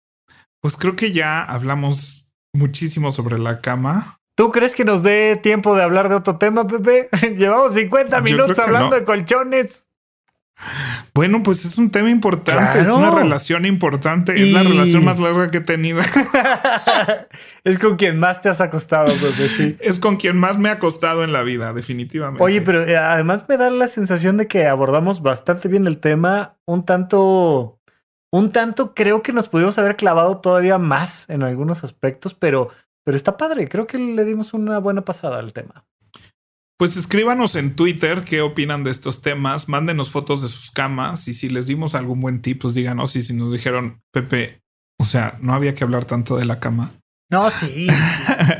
Pues 0.61 0.75
creo 0.75 0.97
que 0.97 1.13
ya 1.13 1.41
hablamos 1.41 2.27
muchísimo 2.53 3.13
sobre 3.13 3.39
la 3.39 3.61
cama. 3.61 4.19
¿Tú 4.35 4.51
crees 4.51 4.73
que 4.73 4.83
nos 4.83 5.03
dé 5.03 5.35
tiempo 5.35 5.75
de 5.75 5.83
hablar 5.83 6.09
de 6.09 6.15
otro 6.15 6.37
tema, 6.37 6.65
Pepe? 6.67 7.09
Llevamos 7.37 7.73
50 7.73 8.17
Yo 8.17 8.23
creo 8.23 8.37
minutos 8.37 8.59
hablando 8.59 8.89
no. 8.89 8.95
de 8.95 9.03
colchones. 9.03 9.85
Bueno, 11.13 11.43
pues 11.43 11.65
es 11.65 11.77
un 11.77 11.91
tema 11.91 12.09
importante, 12.09 12.79
es 12.79 12.87
una 12.87 13.11
relación 13.11 13.65
importante, 13.65 14.33
es 14.33 14.51
la 14.51 14.63
relación 14.63 15.03
más 15.03 15.19
larga 15.19 15.51
que 15.51 15.57
he 15.57 15.61
tenido. 15.61 16.01
es 17.63 17.79
con 17.79 17.97
quien 17.97 18.19
más 18.19 18.41
te 18.41 18.49
has 18.49 18.61
acostado, 18.61 19.13
Pepe, 19.13 19.49
sí. 19.49 19.77
es 19.81 19.99
con 19.99 20.15
quien 20.15 20.37
más 20.37 20.57
me 20.57 20.69
ha 20.69 20.79
costado 20.79 21.23
en 21.23 21.33
la 21.33 21.43
vida, 21.43 21.73
definitivamente. 21.73 22.43
Oye, 22.43 22.61
pero 22.61 22.83
eh, 22.83 22.97
además 22.97 23.45
me 23.47 23.57
da 23.57 23.69
la 23.69 23.87
sensación 23.87 24.37
de 24.37 24.47
que 24.47 24.65
abordamos 24.65 25.21
bastante 25.21 25.67
bien 25.67 25.85
el 25.85 25.99
tema, 25.99 26.55
un 26.65 26.85
tanto, 26.85 27.79
un 28.31 28.51
tanto 28.51 28.93
creo 28.95 29.21
que 29.21 29.33
nos 29.33 29.49
pudimos 29.49 29.77
haber 29.77 29.95
clavado 29.95 30.37
todavía 30.37 30.77
más 30.77 31.29
en 31.29 31.43
algunos 31.43 31.83
aspectos, 31.83 32.33
pero, 32.33 32.69
pero 33.03 33.15
está 33.17 33.37
padre, 33.37 33.67
creo 33.67 33.87
que 33.87 33.97
le 33.97 34.25
dimos 34.25 34.53
una 34.53 34.79
buena 34.79 35.03
pasada 35.03 35.39
al 35.39 35.53
tema. 35.53 35.85
Pues 36.77 36.97
escríbanos 36.97 37.55
en 37.55 37.75
Twitter 37.75 38.23
qué 38.23 38.41
opinan 38.41 38.83
de 38.83 38.91
estos 38.91 39.21
temas, 39.21 39.69
mándenos 39.69 40.11
fotos 40.11 40.41
de 40.41 40.47
sus 40.47 40.71
camas 40.71 41.27
y 41.27 41.33
si 41.33 41.49
les 41.49 41.67
dimos 41.67 41.95
algún 41.95 42.19
buen 42.19 42.41
tip, 42.41 42.61
pues 42.61 42.73
díganos 42.73 43.15
y 43.15 43.23
si 43.23 43.33
nos 43.33 43.53
dijeron, 43.53 44.01
Pepe, 44.11 44.61
o 44.99 45.05
sea, 45.05 45.37
no 45.39 45.53
había 45.53 45.73
que 45.73 45.83
hablar 45.83 46.05
tanto 46.05 46.35
de 46.35 46.45
la 46.45 46.59
cama. 46.59 46.93
No, 47.29 47.49
sí. 47.49 47.87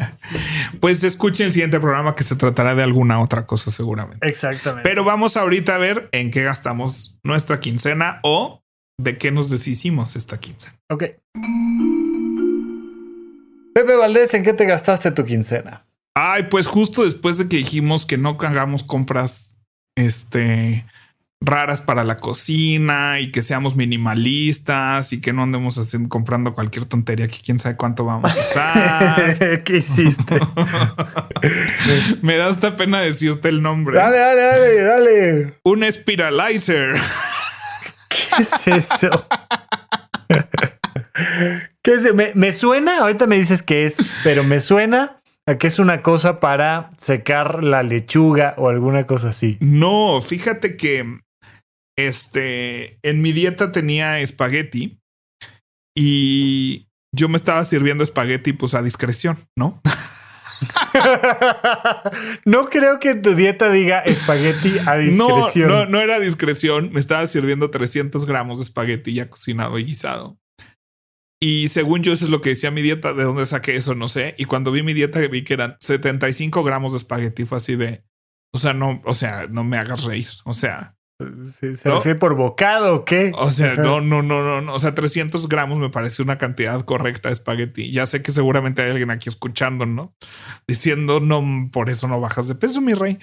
pues 0.79 1.03
escuchen 1.03 1.47
el 1.47 1.53
siguiente 1.53 1.79
programa 1.79 2.15
que 2.15 2.23
se 2.23 2.35
tratará 2.35 2.75
de 2.75 2.83
alguna 2.83 3.19
otra 3.21 3.45
cosa 3.45 3.71
seguramente. 3.71 4.27
Exactamente. 4.27 4.87
Pero 4.87 5.03
vamos 5.03 5.37
ahorita 5.37 5.75
a 5.75 5.77
ver 5.77 6.09
en 6.11 6.31
qué 6.31 6.43
gastamos 6.43 7.17
nuestra 7.23 7.59
quincena 7.59 8.19
o 8.23 8.63
de 8.97 9.17
qué 9.17 9.31
nos 9.31 9.49
deshicimos 9.49 10.15
esta 10.15 10.39
quincena. 10.39 10.75
Ok. 10.89 11.03
Pepe 13.83 13.97
Valdés, 13.97 14.33
¿en 14.33 14.43
qué 14.43 14.53
te 14.53 14.65
gastaste 14.65 15.11
tu 15.11 15.25
quincena? 15.25 15.81
Ay, 16.15 16.43
pues 16.43 16.67
justo 16.67 17.03
después 17.03 17.37
de 17.37 17.49
que 17.49 17.57
dijimos 17.57 18.05
que 18.05 18.17
no 18.17 18.37
hagamos 18.39 18.81
compras 18.81 19.57
este 19.97 20.85
raras 21.41 21.81
para 21.81 22.05
la 22.05 22.15
cocina 22.15 23.19
y 23.19 23.29
que 23.29 23.41
seamos 23.41 23.75
minimalistas 23.75 25.11
y 25.11 25.19
que 25.19 25.33
no 25.33 25.43
andemos 25.43 25.77
haciendo, 25.77 26.07
comprando 26.07 26.53
cualquier 26.53 26.85
tontería 26.85 27.27
que 27.27 27.39
quién 27.43 27.59
sabe 27.59 27.75
cuánto 27.75 28.05
vamos 28.05 28.33
a 28.33 28.39
usar. 28.39 29.63
¿Qué 29.65 29.75
hiciste? 29.75 30.39
Me 32.21 32.37
da 32.37 32.47
hasta 32.47 32.77
pena 32.77 33.01
decirte 33.01 33.49
el 33.49 33.61
nombre. 33.61 33.97
Dale, 33.97 34.17
dale, 34.17 34.41
dale, 34.41 34.81
dale. 34.81 35.59
Un 35.65 35.91
spiralizer. 35.91 36.95
¿Qué 38.07 38.41
es 38.43 38.67
eso? 38.67 39.09
¿Qué 41.81 41.93
es? 41.93 42.13
Me, 42.13 42.31
me 42.35 42.53
suena, 42.53 42.99
ahorita 42.99 43.27
me 43.27 43.37
dices 43.37 43.61
qué 43.61 43.85
es, 43.85 43.97
pero 44.23 44.43
me 44.43 44.59
suena 44.59 45.21
a 45.45 45.57
que 45.57 45.67
es 45.67 45.79
una 45.79 46.01
cosa 46.01 46.39
para 46.39 46.89
secar 46.97 47.63
la 47.63 47.83
lechuga 47.83 48.55
o 48.57 48.69
alguna 48.69 49.05
cosa 49.05 49.29
así. 49.29 49.57
No, 49.59 50.21
fíjate 50.21 50.77
que 50.77 51.19
este 51.97 52.97
en 53.03 53.21
mi 53.21 53.33
dieta 53.33 53.71
tenía 53.71 54.19
espagueti 54.19 54.99
y 55.95 56.87
yo 57.15 57.29
me 57.29 57.37
estaba 57.37 57.63
sirviendo 57.65 58.03
espagueti 58.03 58.53
pues 58.53 58.73
a 58.73 58.81
discreción, 58.81 59.37
¿no? 59.55 59.81
no 62.45 62.69
creo 62.69 62.99
que 62.99 63.15
tu 63.15 63.35
dieta 63.35 63.69
diga 63.69 63.99
espagueti 63.99 64.79
a 64.85 64.97
discreción. 64.97 65.67
No, 65.67 65.67
no, 65.67 65.85
no 65.85 66.01
era 66.01 66.19
discreción. 66.19 66.91
Me 66.91 66.99
estaba 66.99 67.27
sirviendo 67.27 67.69
300 67.69 68.25
gramos 68.25 68.59
de 68.59 68.63
espagueti 68.63 69.13
ya 69.13 69.29
cocinado 69.29 69.77
y 69.77 69.85
guisado. 69.85 70.37
Y 71.45 71.67
según 71.67 72.03
yo, 72.03 72.13
eso 72.13 72.23
es 72.23 72.31
lo 72.31 72.39
que 72.39 72.51
decía 72.51 72.71
mi 72.71 72.81
dieta. 72.81 73.13
¿De 73.13 73.25
dónde 73.25 73.45
saqué 73.45 73.75
eso? 73.75 73.95
No 73.95 74.07
sé. 74.07 74.33
Y 74.37 74.45
cuando 74.45 74.71
vi 74.71 74.81
mi 74.81 74.93
dieta, 74.93 75.19
vi 75.27 75.43
que 75.43 75.55
eran 75.55 75.75
75 75.81 76.63
gramos 76.63 76.93
de 76.93 76.99
espagueti. 76.99 77.43
Fue 77.43 77.57
así 77.57 77.75
de. 77.75 78.05
O 78.53 78.57
sea, 78.57 78.73
no, 78.73 79.01
o 79.03 79.13
sea, 79.13 79.47
no 79.47 79.65
me 79.65 79.77
hagas 79.77 80.05
reír. 80.05 80.25
O 80.45 80.53
sea, 80.53 80.95
¿Se 81.59 81.89
¿No? 81.89 82.01
por 82.19 82.35
bocado 82.35 82.95
o 82.95 83.05
qué? 83.05 83.31
O 83.35 83.49
sea, 83.49 83.75
no, 83.75 84.01
no, 84.01 84.21
no, 84.21 84.43
no, 84.43 84.61
no. 84.61 84.73
O 84.73 84.79
sea, 84.79 84.95
300 84.95 85.47
gramos 85.47 85.79
me 85.79 85.89
parece 85.89 86.21
una 86.21 86.37
cantidad 86.37 86.83
correcta 86.83 87.29
de 87.29 87.33
espagueti. 87.33 87.91
Ya 87.91 88.05
sé 88.05 88.21
que 88.21 88.31
seguramente 88.31 88.81
hay 88.81 88.91
alguien 88.91 89.11
aquí 89.11 89.29
escuchando, 89.29 89.85
¿no? 89.85 90.15
Diciendo, 90.67 91.19
no, 91.19 91.69
por 91.71 91.89
eso 91.89 92.07
no 92.07 92.19
bajas 92.19 92.47
de 92.47 92.55
peso, 92.55 92.81
mi 92.81 92.93
rey. 92.93 93.19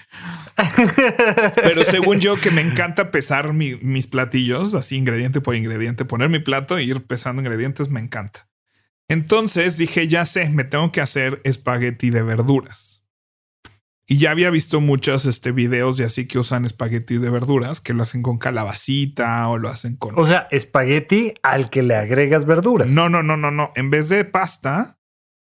Pero 1.57 1.85
según 1.85 2.21
yo, 2.21 2.37
que 2.37 2.51
me 2.51 2.61
encanta 2.61 3.11
pesar 3.11 3.53
mis 3.53 4.07
platillos, 4.07 4.75
así 4.75 4.97
ingrediente 4.97 5.41
por 5.41 5.55
ingrediente, 5.55 6.05
poner 6.05 6.29
mi 6.29 6.39
plato 6.39 6.79
e 6.79 6.85
ir 6.85 7.05
pesando 7.07 7.43
ingredientes, 7.43 7.89
me 7.89 8.01
encanta. 8.01 8.49
Entonces 9.09 9.77
dije, 9.77 10.07
ya 10.07 10.25
sé, 10.25 10.49
me 10.51 10.63
tengo 10.63 10.93
que 10.93 11.01
hacer 11.01 11.41
espagueti 11.43 12.11
de 12.11 12.23
verduras. 12.23 13.00
Y 14.11 14.19
ya 14.19 14.33
había 14.33 14.51
visto 14.51 14.81
muchos 14.81 15.25
este, 15.27 15.53
videos 15.53 16.01
y 16.01 16.03
así 16.03 16.27
que 16.27 16.41
usan 16.41 16.65
espagueti 16.65 17.19
de 17.19 17.31
verduras, 17.31 17.81
que 17.81 17.95
lo 17.95 18.03
hacen 18.03 18.23
con 18.23 18.39
calabacita 18.39 19.49
o 19.49 19.57
lo 19.57 19.69
hacen 19.69 19.95
con... 19.95 20.19
O 20.19 20.27
sea, 20.27 20.49
espagueti 20.51 21.33
al 21.45 21.71
que 21.71 21.85
le 21.85 21.95
agregas 21.95 22.45
verduras. 22.45 22.89
No, 22.89 23.09
no, 23.09 23.23
no, 23.23 23.37
no, 23.37 23.53
no. 23.53 23.71
En 23.77 23.91
vez 23.91 24.09
de 24.09 24.25
pasta, 24.25 24.99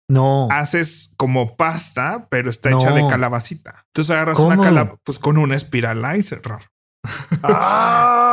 no. 0.09 0.47
Haces 0.53 1.13
como 1.17 1.57
pasta, 1.57 2.29
pero 2.31 2.51
está 2.51 2.71
hecha 2.71 2.93
de 2.93 3.05
calabacita. 3.09 3.85
Entonces 3.89 4.15
agarras 4.15 4.39
una 4.39 4.57
calabacita, 4.57 5.01
pues 5.03 5.19
con 5.19 5.39
un 5.39 5.53
espiralizer. 5.53 6.41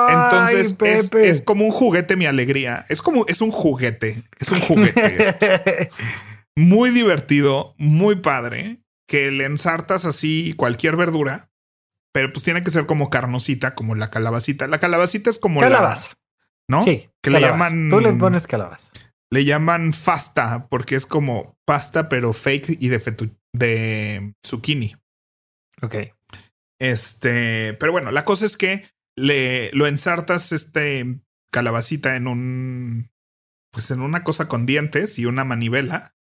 Entonces 0.09 0.75
es, 0.79 1.11
es, 1.15 1.41
como 1.41 1.65
un 1.65 1.71
juguete, 1.71 2.15
mi 2.15 2.27
alegría. 2.27 2.85
Es 2.87 3.01
como, 3.01 3.25
es 3.27 3.41
un 3.41 3.49
juguete. 3.49 4.21
Es 4.37 4.49
un 4.49 4.59
juguete. 4.59 5.89
muy 6.55 6.91
divertido, 6.91 7.73
muy 7.79 8.17
padre 8.17 8.83
que 9.09 9.31
le 9.31 9.45
ensartas 9.45 10.05
así 10.05 10.53
cualquier 10.55 10.95
verdura, 10.95 11.51
pero 12.13 12.31
pues 12.31 12.43
tiene 12.45 12.63
que 12.63 12.71
ser 12.71 12.85
como 12.85 13.09
carnosita, 13.09 13.73
como 13.73 13.95
la 13.95 14.11
calabacita. 14.11 14.67
La 14.67 14.79
calabacita 14.79 15.29
es 15.29 15.39
como 15.39 15.59
calabaza. 15.59 16.09
¿no? 16.69 16.83
Sí. 16.83 17.09
Que 17.21 17.31
le 17.31 17.41
llaman. 17.41 17.89
Tú 17.89 17.99
le 17.99 18.13
pones 18.13 18.47
calabaza. 18.47 18.91
Le 19.31 19.43
llaman 19.45 19.93
fasta 19.93 20.67
porque 20.69 20.95
es 20.95 21.05
como 21.05 21.57
pasta, 21.65 22.07
pero 22.07 22.31
fake 22.33 22.77
y 22.79 22.87
de, 22.87 23.31
de 23.53 24.33
zucchini. 24.45 24.95
Ok. 25.81 25.95
Este, 26.79 27.73
pero 27.73 27.91
bueno, 27.91 28.11
la 28.11 28.25
cosa 28.25 28.45
es 28.45 28.55
que 28.55 28.89
le 29.17 29.71
lo 29.73 29.87
ensartas 29.87 30.51
este 30.51 31.19
calabacita 31.51 32.15
en 32.15 32.27
un, 32.27 33.09
pues 33.71 33.89
en 33.89 34.01
una 34.01 34.23
cosa 34.23 34.47
con 34.47 34.67
dientes 34.67 35.17
y 35.17 35.25
una 35.25 35.43
manivela 35.43 36.15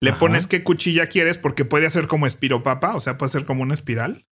le 0.00 0.12
pones 0.14 0.46
qué 0.46 0.64
cuchilla 0.64 1.08
quieres 1.08 1.38
porque 1.38 1.64
puede 1.64 1.86
hacer 1.86 2.06
como 2.06 2.26
espiropapa, 2.26 2.94
o 2.96 3.00
sea, 3.00 3.18
puede 3.18 3.30
ser 3.30 3.44
como 3.44 3.62
una 3.62 3.74
espiral. 3.74 4.26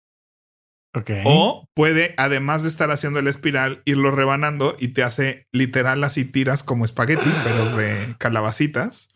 Ok. 0.94 1.10
O 1.24 1.68
puede, 1.74 2.14
además 2.18 2.62
de 2.62 2.68
estar 2.68 2.90
haciendo 2.90 3.18
el 3.18 3.26
espiral, 3.26 3.82
irlo 3.84 4.10
rebanando 4.10 4.76
y 4.78 4.88
te 4.88 5.02
hace 5.02 5.48
literal 5.52 6.04
así 6.04 6.24
tiras 6.24 6.62
como 6.62 6.84
espagueti, 6.84 7.30
pero 7.42 7.76
de 7.76 8.14
calabacitas. 8.18 9.08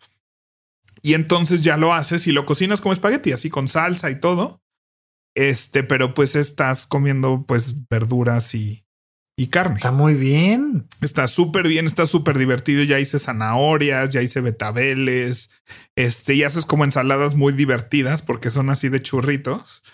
Y 1.02 1.14
entonces 1.14 1.62
ya 1.62 1.76
lo 1.76 1.92
haces 1.92 2.26
y 2.26 2.32
lo 2.32 2.46
cocinas 2.46 2.80
como 2.80 2.92
espagueti, 2.92 3.30
así 3.30 3.50
con 3.50 3.68
salsa 3.68 4.10
y 4.10 4.18
todo. 4.18 4.60
Este, 5.36 5.84
pero 5.84 6.14
pues 6.14 6.34
estás 6.34 6.86
comiendo 6.86 7.44
pues 7.46 7.88
verduras 7.88 8.56
y, 8.56 8.87
y 9.38 9.46
carne. 9.46 9.76
Está 9.76 9.92
muy 9.92 10.14
bien. 10.14 10.88
Está 11.00 11.28
súper 11.28 11.68
bien, 11.68 11.86
está 11.86 12.06
súper 12.06 12.36
divertido. 12.36 12.82
Ya 12.82 12.98
hice 12.98 13.20
zanahorias, 13.20 14.10
ya 14.10 14.20
hice 14.20 14.40
betabeles, 14.40 15.52
este, 15.94 16.34
y 16.34 16.42
haces 16.42 16.66
como 16.66 16.82
ensaladas 16.82 17.36
muy 17.36 17.52
divertidas 17.52 18.20
porque 18.20 18.50
son 18.50 18.68
así 18.68 18.88
de 18.88 19.00
churritos. 19.00 19.84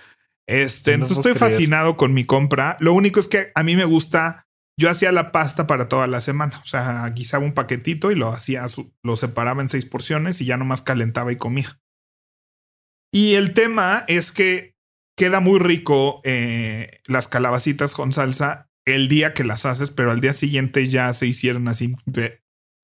Este, 0.48 0.94
entonces 0.94 1.18
estoy 1.18 1.34
fascinado 1.34 1.98
con 1.98 2.14
mi 2.14 2.24
compra. 2.24 2.78
Lo 2.80 2.94
único 2.94 3.20
es 3.20 3.28
que 3.28 3.52
a 3.54 3.62
mí 3.62 3.76
me 3.76 3.84
gusta. 3.84 4.46
Yo 4.80 4.88
hacía 4.88 5.12
la 5.12 5.30
pasta 5.30 5.66
para 5.66 5.90
toda 5.90 6.06
la 6.06 6.22
semana. 6.22 6.58
O 6.62 6.64
sea, 6.64 7.06
guisaba 7.10 7.44
un 7.44 7.52
paquetito 7.52 8.10
y 8.10 8.14
lo 8.14 8.28
hacía, 8.28 8.64
lo 9.02 9.16
separaba 9.16 9.60
en 9.60 9.68
seis 9.68 9.84
porciones 9.84 10.40
y 10.40 10.46
ya 10.46 10.56
nomás 10.56 10.80
calentaba 10.80 11.32
y 11.32 11.36
comía. 11.36 11.82
Y 13.12 13.34
el 13.34 13.52
tema 13.52 14.04
es 14.08 14.32
que 14.32 14.74
queda 15.18 15.40
muy 15.40 15.58
rico 15.58 16.22
eh, 16.24 17.02
las 17.04 17.28
calabacitas 17.28 17.92
con 17.92 18.14
salsa 18.14 18.70
el 18.86 19.08
día 19.08 19.34
que 19.34 19.44
las 19.44 19.66
haces, 19.66 19.90
pero 19.90 20.10
al 20.10 20.20
día 20.20 20.32
siguiente 20.32 20.86
ya 20.88 21.12
se 21.12 21.26
hicieron 21.26 21.68
así, 21.68 21.94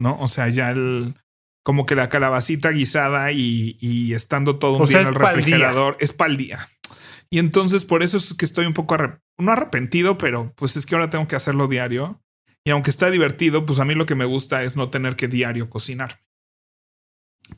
¿no? 0.01 0.19
O 0.19 0.29
sea, 0.29 0.49
ya 0.49 0.71
el, 0.71 1.15
como 1.63 1.87
que 1.87 1.95
la 1.95 2.09
calabacita 2.09 2.71
guisada 2.71 3.33
y, 3.33 3.77
y 3.81 4.15
estando 4.15 4.59
todo 4.59 4.79
un 4.79 4.87
día 4.87 5.03
en 5.03 5.09
el 5.09 5.15
refrigerador 5.15 5.97
es 6.01 6.13
para 6.13 6.31
el 6.31 6.37
día. 6.37 6.69
Y 7.31 7.39
entonces 7.39 7.85
por 7.85 8.03
eso 8.03 8.17
es 8.17 8.35
que 8.35 8.45
estoy 8.45 8.67
un 8.67 8.75
poco, 8.75 8.97
no 9.39 9.53
arrepentido, 9.53 10.19
pero 10.19 10.53
pues 10.57 10.77
es 10.77 10.87
que 10.87 10.95
ahora 10.95 11.11
tengo 11.11 11.29
que 11.29 11.37
hacerlo 11.37 11.69
diario. 11.69 12.21
Y 12.65 12.71
aunque 12.71 12.91
está 12.91 13.11
divertido, 13.11 13.65
pues 13.65 13.79
a 13.79 13.85
mí 13.85 13.95
lo 13.95 14.05
que 14.05 14.15
me 14.15 14.25
gusta 14.25 14.65
es 14.65 14.77
no 14.77 14.91
tener 14.91 15.17
que 15.17 15.29
diario 15.29 15.71
cocinar. 15.71 16.21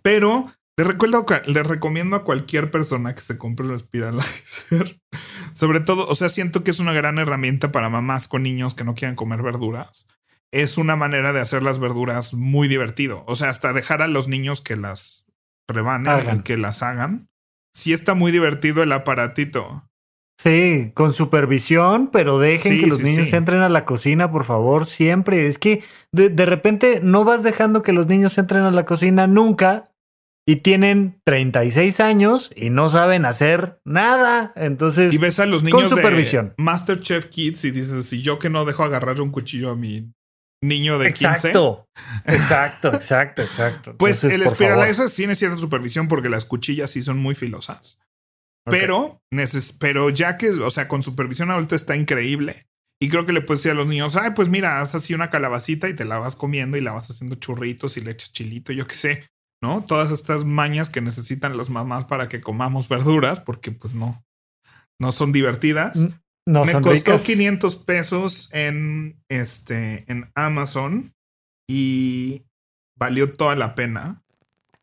Pero 0.03 0.53
le, 0.77 0.85
recuerdo, 0.85 1.27
le 1.47 1.62
recomiendo 1.62 2.16
a 2.16 2.25
cualquier 2.25 2.70
persona 2.70 3.14
que 3.14 3.20
se 3.20 3.39
compre 3.39 3.66
un 3.66 3.79
Spiralizer. 3.79 5.01
Sobre 5.53 5.81
todo, 5.81 6.07
o 6.07 6.14
sea, 6.14 6.29
siento 6.29 6.64
que 6.64 6.70
es 6.70 6.79
una 6.79 6.93
gran 6.93 7.18
herramienta 7.18 7.73
para 7.73 7.91
mamás 7.91 8.29
con 8.29 8.43
niños 8.43 8.75
que 8.75 8.85
no 8.85 8.95
quieran 8.95 9.16
comer 9.16 9.43
verduras. 9.43 10.07
Es 10.51 10.79
una 10.79 10.97
manera 10.97 11.33
de 11.33 11.41
hacer 11.41 11.62
las 11.62 11.79
verduras 11.79 12.35
muy 12.35 12.68
divertido. 12.68 13.25
O 13.27 13.37
sea, 13.37 13.49
hasta 13.49 13.73
dejar 13.73 14.03
a 14.03 14.09
los 14.09 14.29
niños 14.29 14.61
que 14.61 14.77
las 14.77 15.27
rebanen 15.68 16.39
y 16.39 16.43
que 16.43 16.57
las 16.57 16.83
hagan. 16.83 17.29
Sí 17.75 17.93
está 17.93 18.14
muy 18.14 18.33
divertido 18.33 18.83
el 18.83 18.93
aparatito. 18.93 19.89
Sí, 20.39 20.91
con 20.95 21.12
supervisión, 21.12 22.11
pero 22.12 22.39
dejen 22.39 22.81
que 22.81 22.87
los 22.87 23.01
niños 23.01 23.33
entren 23.33 23.61
a 23.61 23.68
la 23.68 23.85
cocina, 23.85 24.31
por 24.31 24.45
favor, 24.45 24.87
siempre. 24.87 25.47
Es 25.47 25.57
que 25.57 25.85
de, 26.11 26.31
de, 26.31 26.47
repente 26.47 27.01
no 27.03 27.25
vas 27.25 27.43
dejando 27.43 27.83
que 27.83 27.93
los 27.93 28.09
niños 28.09 28.37
entren 28.39 28.62
a 28.62 28.73
la 28.73 28.85
cocina 28.85 29.27
nunca 29.27 29.91
y 30.47 30.57
tienen 30.57 31.20
36 31.24 32.01
años 32.01 32.51
y 32.57 32.70
no 32.70 32.88
saben 32.88 33.24
hacer 33.24 33.80
nada. 33.84 34.53
Entonces, 34.57 35.14
y 35.14 35.18
ves 35.18 35.38
a 35.38 35.47
los 35.47 35.62
niños 35.62 35.82
con 35.82 35.90
supervisión. 35.90 36.55
de 36.57 36.62
Masterchef 36.62 37.26
Kids 37.26 37.64
y 37.64 37.70
dices, 37.70 38.07
si 38.07 38.22
yo 38.22 38.38
que 38.38 38.51
no 38.51 38.64
dejo 38.64 38.82
agarrar 38.82 39.20
un 39.20 39.30
cuchillo 39.30 39.70
a 39.70 39.76
mi 39.76 40.12
niño 40.62 40.99
de 40.99 41.09
exacto, 41.09 41.88
15. 42.24 42.43
Exacto, 42.43 42.88
exacto, 42.93 43.43
exacto. 43.43 43.95
Pues 43.99 44.24
el 44.24 44.47
Spiralizer 44.49 45.09
sí 45.09 45.26
necesita 45.26 45.57
supervisión 45.57 46.09
porque 46.09 46.28
las 46.28 46.45
cuchillas 46.45 46.90
sí 46.90 47.03
son 47.03 47.18
muy 47.18 47.34
filosas. 47.34 47.99
Pero, 48.64 49.20
neces 49.32 49.72
pero 49.72 50.09
ya 50.11 50.36
que, 50.36 50.51
o 50.51 50.70
sea, 50.70 50.86
con 50.86 51.03
supervisión 51.03 51.51
adulta 51.51 51.74
está 51.74 51.97
increíble. 51.97 52.66
Y 53.01 53.09
creo 53.09 53.26
que 53.26 53.32
le 53.32 53.40
puedes 53.40 53.61
decir 53.61 53.72
a 53.72 53.74
los 53.74 53.88
niños, 53.88 54.14
ay, 54.14 54.30
pues 54.36 54.49
mira, 54.49 54.80
haz 54.80 54.95
así 54.95 55.12
una 55.12 55.28
calabacita 55.28 55.88
y 55.88 55.95
te 55.95 56.05
la 56.05 56.20
vas 56.20 56.36
comiendo 56.36 56.76
y 56.76 56.80
la 56.80 56.93
vas 56.93 57.11
haciendo 57.11 57.34
churritos 57.34 57.97
y 57.97 58.01
le 58.01 58.12
echas 58.12 58.32
chilito, 58.32 58.72
yo 58.72 58.86
qué 58.86 58.95
sé, 58.95 59.28
¿no? 59.63 59.85
Todas 59.85 60.11
estas 60.11 60.45
mañas 60.45 60.91
que 60.91 61.01
necesitan 61.01 61.57
las 61.57 61.71
mamás 61.71 62.05
para 62.05 62.29
que 62.29 62.41
comamos 62.41 62.89
verduras, 62.89 63.41
porque 63.41 63.71
pues 63.71 63.95
no, 63.95 64.23
no 64.99 65.13
son 65.13 65.33
divertidas. 65.33 65.97
No 66.45 66.65
Me 66.65 66.73
son 66.73 66.83
costó 66.83 67.13
ricas. 67.13 67.25
500 67.25 67.77
pesos 67.77 68.49
en, 68.53 69.23
este, 69.29 70.05
en 70.11 70.31
Amazon 70.35 71.15
y 71.69 72.43
valió 72.99 73.33
toda 73.35 73.55
la 73.55 73.77
pena. 73.77 74.23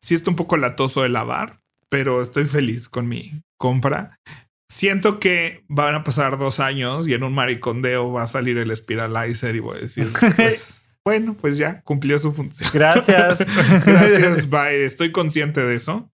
Sí 0.02 0.16
está 0.16 0.30
un 0.30 0.38
poco 0.38 0.56
latoso 0.56 1.04
de 1.04 1.10
lavar, 1.10 1.60
pero 1.90 2.22
estoy 2.22 2.46
feliz 2.46 2.88
con 2.88 3.10
mi 3.10 3.44
compra. 3.58 4.18
Siento 4.70 5.20
que 5.20 5.66
van 5.68 5.96
a 5.96 6.04
pasar 6.06 6.38
dos 6.38 6.62
años 6.62 7.08
y 7.10 7.14
en 7.14 7.24
un 7.24 7.34
maricondeo 7.34 8.14
va 8.14 8.24
a 8.24 8.28
salir 8.28 8.58
el 8.58 8.76
Spiralizer 8.76 9.56
y 9.56 9.60
voy 9.60 9.78
a 9.78 9.82
decir, 9.82 10.08
pues, 10.38 10.79
bueno, 11.10 11.36
pues 11.36 11.58
ya 11.58 11.82
cumplió 11.82 12.18
su 12.20 12.32
función. 12.32 12.70
Gracias. 12.74 13.40
Gracias, 13.86 14.50
bye. 14.52 14.86
Estoy 14.86 15.12
consciente 15.12 15.62
de 15.66 15.76
eso. 15.76 16.10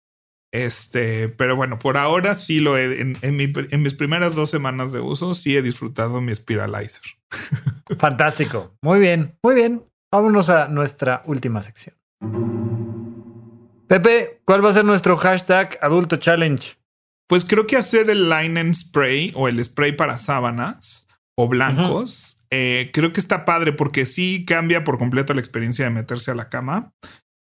Este, 0.54 1.30
pero 1.30 1.56
bueno, 1.56 1.80
por 1.80 1.98
ahora 1.98 2.36
sí 2.36 2.60
lo 2.60 2.78
he, 2.78 3.02
en, 3.02 3.18
en, 3.22 3.36
mi- 3.36 3.52
en 3.72 3.82
mis 3.82 3.96
primeras 3.96 4.36
dos 4.36 4.52
semanas 4.52 4.92
de 4.92 5.00
uso, 5.00 5.34
sí 5.34 5.58
he 5.58 5.64
disfrutado 5.64 6.22
mi 6.22 6.34
Spiralizer. 6.36 7.02
Fantástico. 7.98 8.76
Muy 8.84 9.00
bien, 9.00 9.36
muy 9.44 9.56
bien. 9.56 9.84
Vámonos 10.12 10.50
a 10.50 10.68
nuestra 10.68 11.24
última 11.26 11.64
sección. 11.64 11.96
Pepe, 13.88 14.42
¿cuál 14.46 14.64
va 14.64 14.70
a 14.70 14.74
ser 14.74 14.86
nuestro 14.86 15.18
hashtag 15.18 15.78
adulto 15.82 16.18
challenge? 16.18 16.76
Pues 17.28 17.46
creo 17.46 17.66
que 17.68 17.76
hacer 17.78 18.10
el 18.10 18.30
linen 18.30 18.74
spray 18.74 19.32
o 19.36 19.48
el 19.48 19.64
spray 19.64 19.94
para 19.94 20.18
sábanas 20.18 21.08
o 21.36 21.48
blancos, 21.48 22.33
eh, 22.56 22.92
creo 22.94 23.12
que 23.14 23.20
está 23.20 23.46
padre 23.46 23.74
porque 23.74 24.06
sí 24.06 24.46
cambia 24.46 24.84
por 24.84 24.98
completo 25.00 25.34
la 25.34 25.40
experiencia 25.40 25.86
de 25.86 25.92
meterse 25.92 26.30
a 26.32 26.36
la 26.36 26.50
cama 26.50 26.94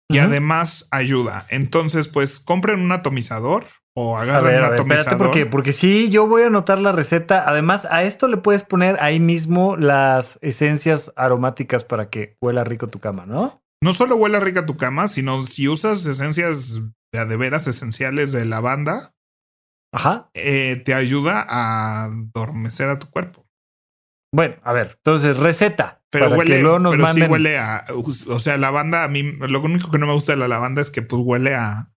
y 0.08 0.18
además 0.18 0.86
ayuda. 0.90 1.46
Entonces, 1.50 2.08
pues 2.08 2.38
compren 2.40 2.80
un 2.80 2.92
atomizador 2.92 3.64
o 3.96 4.16
A 4.16 4.22
agarren 4.22 4.44
ver, 4.44 4.58
un 4.61 4.64
a 4.66 4.68
ver, 4.70 4.80
espérate, 4.80 5.00
atomizador. 5.00 5.18
porque, 5.26 5.46
porque 5.46 5.72
sí, 5.72 6.11
yo 6.11 6.26
voy 6.26 6.42
a 6.42 6.46
anotar 6.46 6.78
la 6.78 6.92
receta. 6.92 7.44
Además, 7.48 7.86
a 7.90 8.02
esto 8.04 8.28
le 8.28 8.36
puedes 8.36 8.62
poner 8.64 8.96
ahí 9.00 9.18
mismo 9.20 9.76
las 9.76 10.38
esencias 10.42 11.12
aromáticas 11.16 11.84
para 11.84 12.08
que 12.08 12.36
huela 12.40 12.62
rico 12.64 12.88
tu 12.88 12.98
cama, 13.00 13.26
¿no? 13.26 13.62
no 13.82 13.92
solo 13.94 14.16
huele 14.16 14.38
rica 14.40 14.66
tu 14.66 14.76
cama, 14.76 15.08
sino 15.08 15.42
si 15.44 15.66
usas 15.66 16.04
esencias 16.06 16.82
de 17.12 17.36
veras 17.36 17.66
esenciales 17.66 18.30
de 18.30 18.44
lavanda, 18.44 19.14
Ajá. 19.92 20.30
eh, 20.34 20.80
te 20.84 20.94
ayuda 20.94 21.44
a 21.48 22.04
adormecer 22.04 22.88
a 22.90 22.98
tu 22.98 23.08
cuerpo. 23.11 23.46
Bueno, 24.33 24.57
a 24.62 24.72
ver, 24.72 24.95
entonces, 24.99 25.37
receta. 25.37 26.03
Pero 26.11 26.26
para 26.26 26.39
huele, 26.39 26.57
que 26.57 26.62
luego 26.62 26.78
nos 26.81 26.93
pero 26.93 27.03
manden. 27.05 27.24
sí 27.24 27.31
huele 27.31 27.59
a, 27.59 27.85
o 28.28 28.39
sea, 28.39 28.57
lavanda 28.57 29.05
a 29.05 29.09
mí, 29.09 29.22
lo 29.22 29.61
único 29.61 29.91
que 29.91 29.99
no 29.99 30.07
me 30.07 30.12
gusta 30.12 30.33
de 30.33 30.39
la 30.39 30.49
lavanda 30.49 30.81
es 30.83 30.91
que 30.91 31.03
pues 31.03 31.22
huele 31.24 31.55
a, 31.55 31.91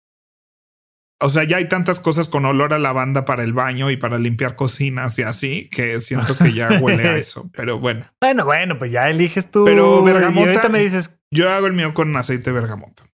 o 1.20 1.28
sea, 1.30 1.45
ya 1.45 1.57
hay 1.59 1.66
tantas 1.68 1.99
cosas 2.01 2.28
con 2.28 2.45
olor 2.45 2.74
a 2.74 2.78
lavanda 2.78 3.24
para 3.24 3.43
el 3.45 3.53
baño 3.53 3.91
y 3.91 3.97
para 3.97 4.18
limpiar 4.18 4.55
cocinas 4.57 5.18
y 5.18 5.22
así, 5.22 5.70
que 5.70 6.01
siento 6.01 6.37
que 6.37 6.53
ya 6.53 6.78
huele 6.80 7.09
a 7.09 7.16
eso. 7.16 7.51
Pero 7.55 7.78
bueno, 7.78 8.05
Bueno, 8.20 8.45
bueno, 8.45 8.78
pues 8.78 8.91
ya 8.93 9.09
eliges 9.09 9.51
tú. 9.51 9.64
Pero 9.64 10.01
y 10.01 10.12
bergamota- 10.12 10.47
ahorita 10.49 10.68
me 10.68 10.80
dices. 10.80 11.18
yo 11.30 11.51
hago 11.51 11.66
el 11.66 11.72
mío 11.74 11.95
con 11.95 12.14
aceite 12.16 12.51
de 12.53 12.61
bergamota. 12.61 13.05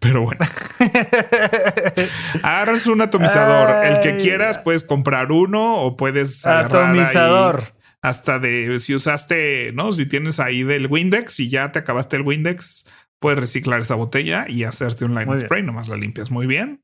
Pero 0.00 0.22
bueno, 0.22 0.44
agarras 2.42 2.86
un 2.86 3.00
atomizador. 3.00 3.84
el 3.84 4.00
que 4.00 4.16
quieras, 4.16 4.58
puedes 4.58 4.84
comprar 4.84 5.32
uno 5.32 5.76
o 5.82 5.96
puedes 5.96 6.44
ahí 6.46 6.64
Atomizador. 6.64 7.64
Hasta 8.02 8.38
de 8.38 8.78
si 8.80 8.94
usaste, 8.94 9.72
¿no? 9.72 9.92
Si 9.92 10.06
tienes 10.06 10.40
ahí 10.40 10.62
del 10.62 10.86
Windex 10.86 11.40
y 11.40 11.48
ya 11.50 11.72
te 11.72 11.80
acabaste 11.80 12.16
el 12.16 12.22
Windex, 12.22 12.88
puedes 13.20 13.38
reciclar 13.38 13.80
esa 13.80 13.94
botella 13.94 14.46
y 14.48 14.64
hacerte 14.64 15.04
un 15.04 15.14
lime 15.14 15.40
spray, 15.40 15.62
nomás 15.62 15.88
la 15.88 15.96
limpias 15.96 16.30
muy 16.30 16.46
bien. 16.46 16.82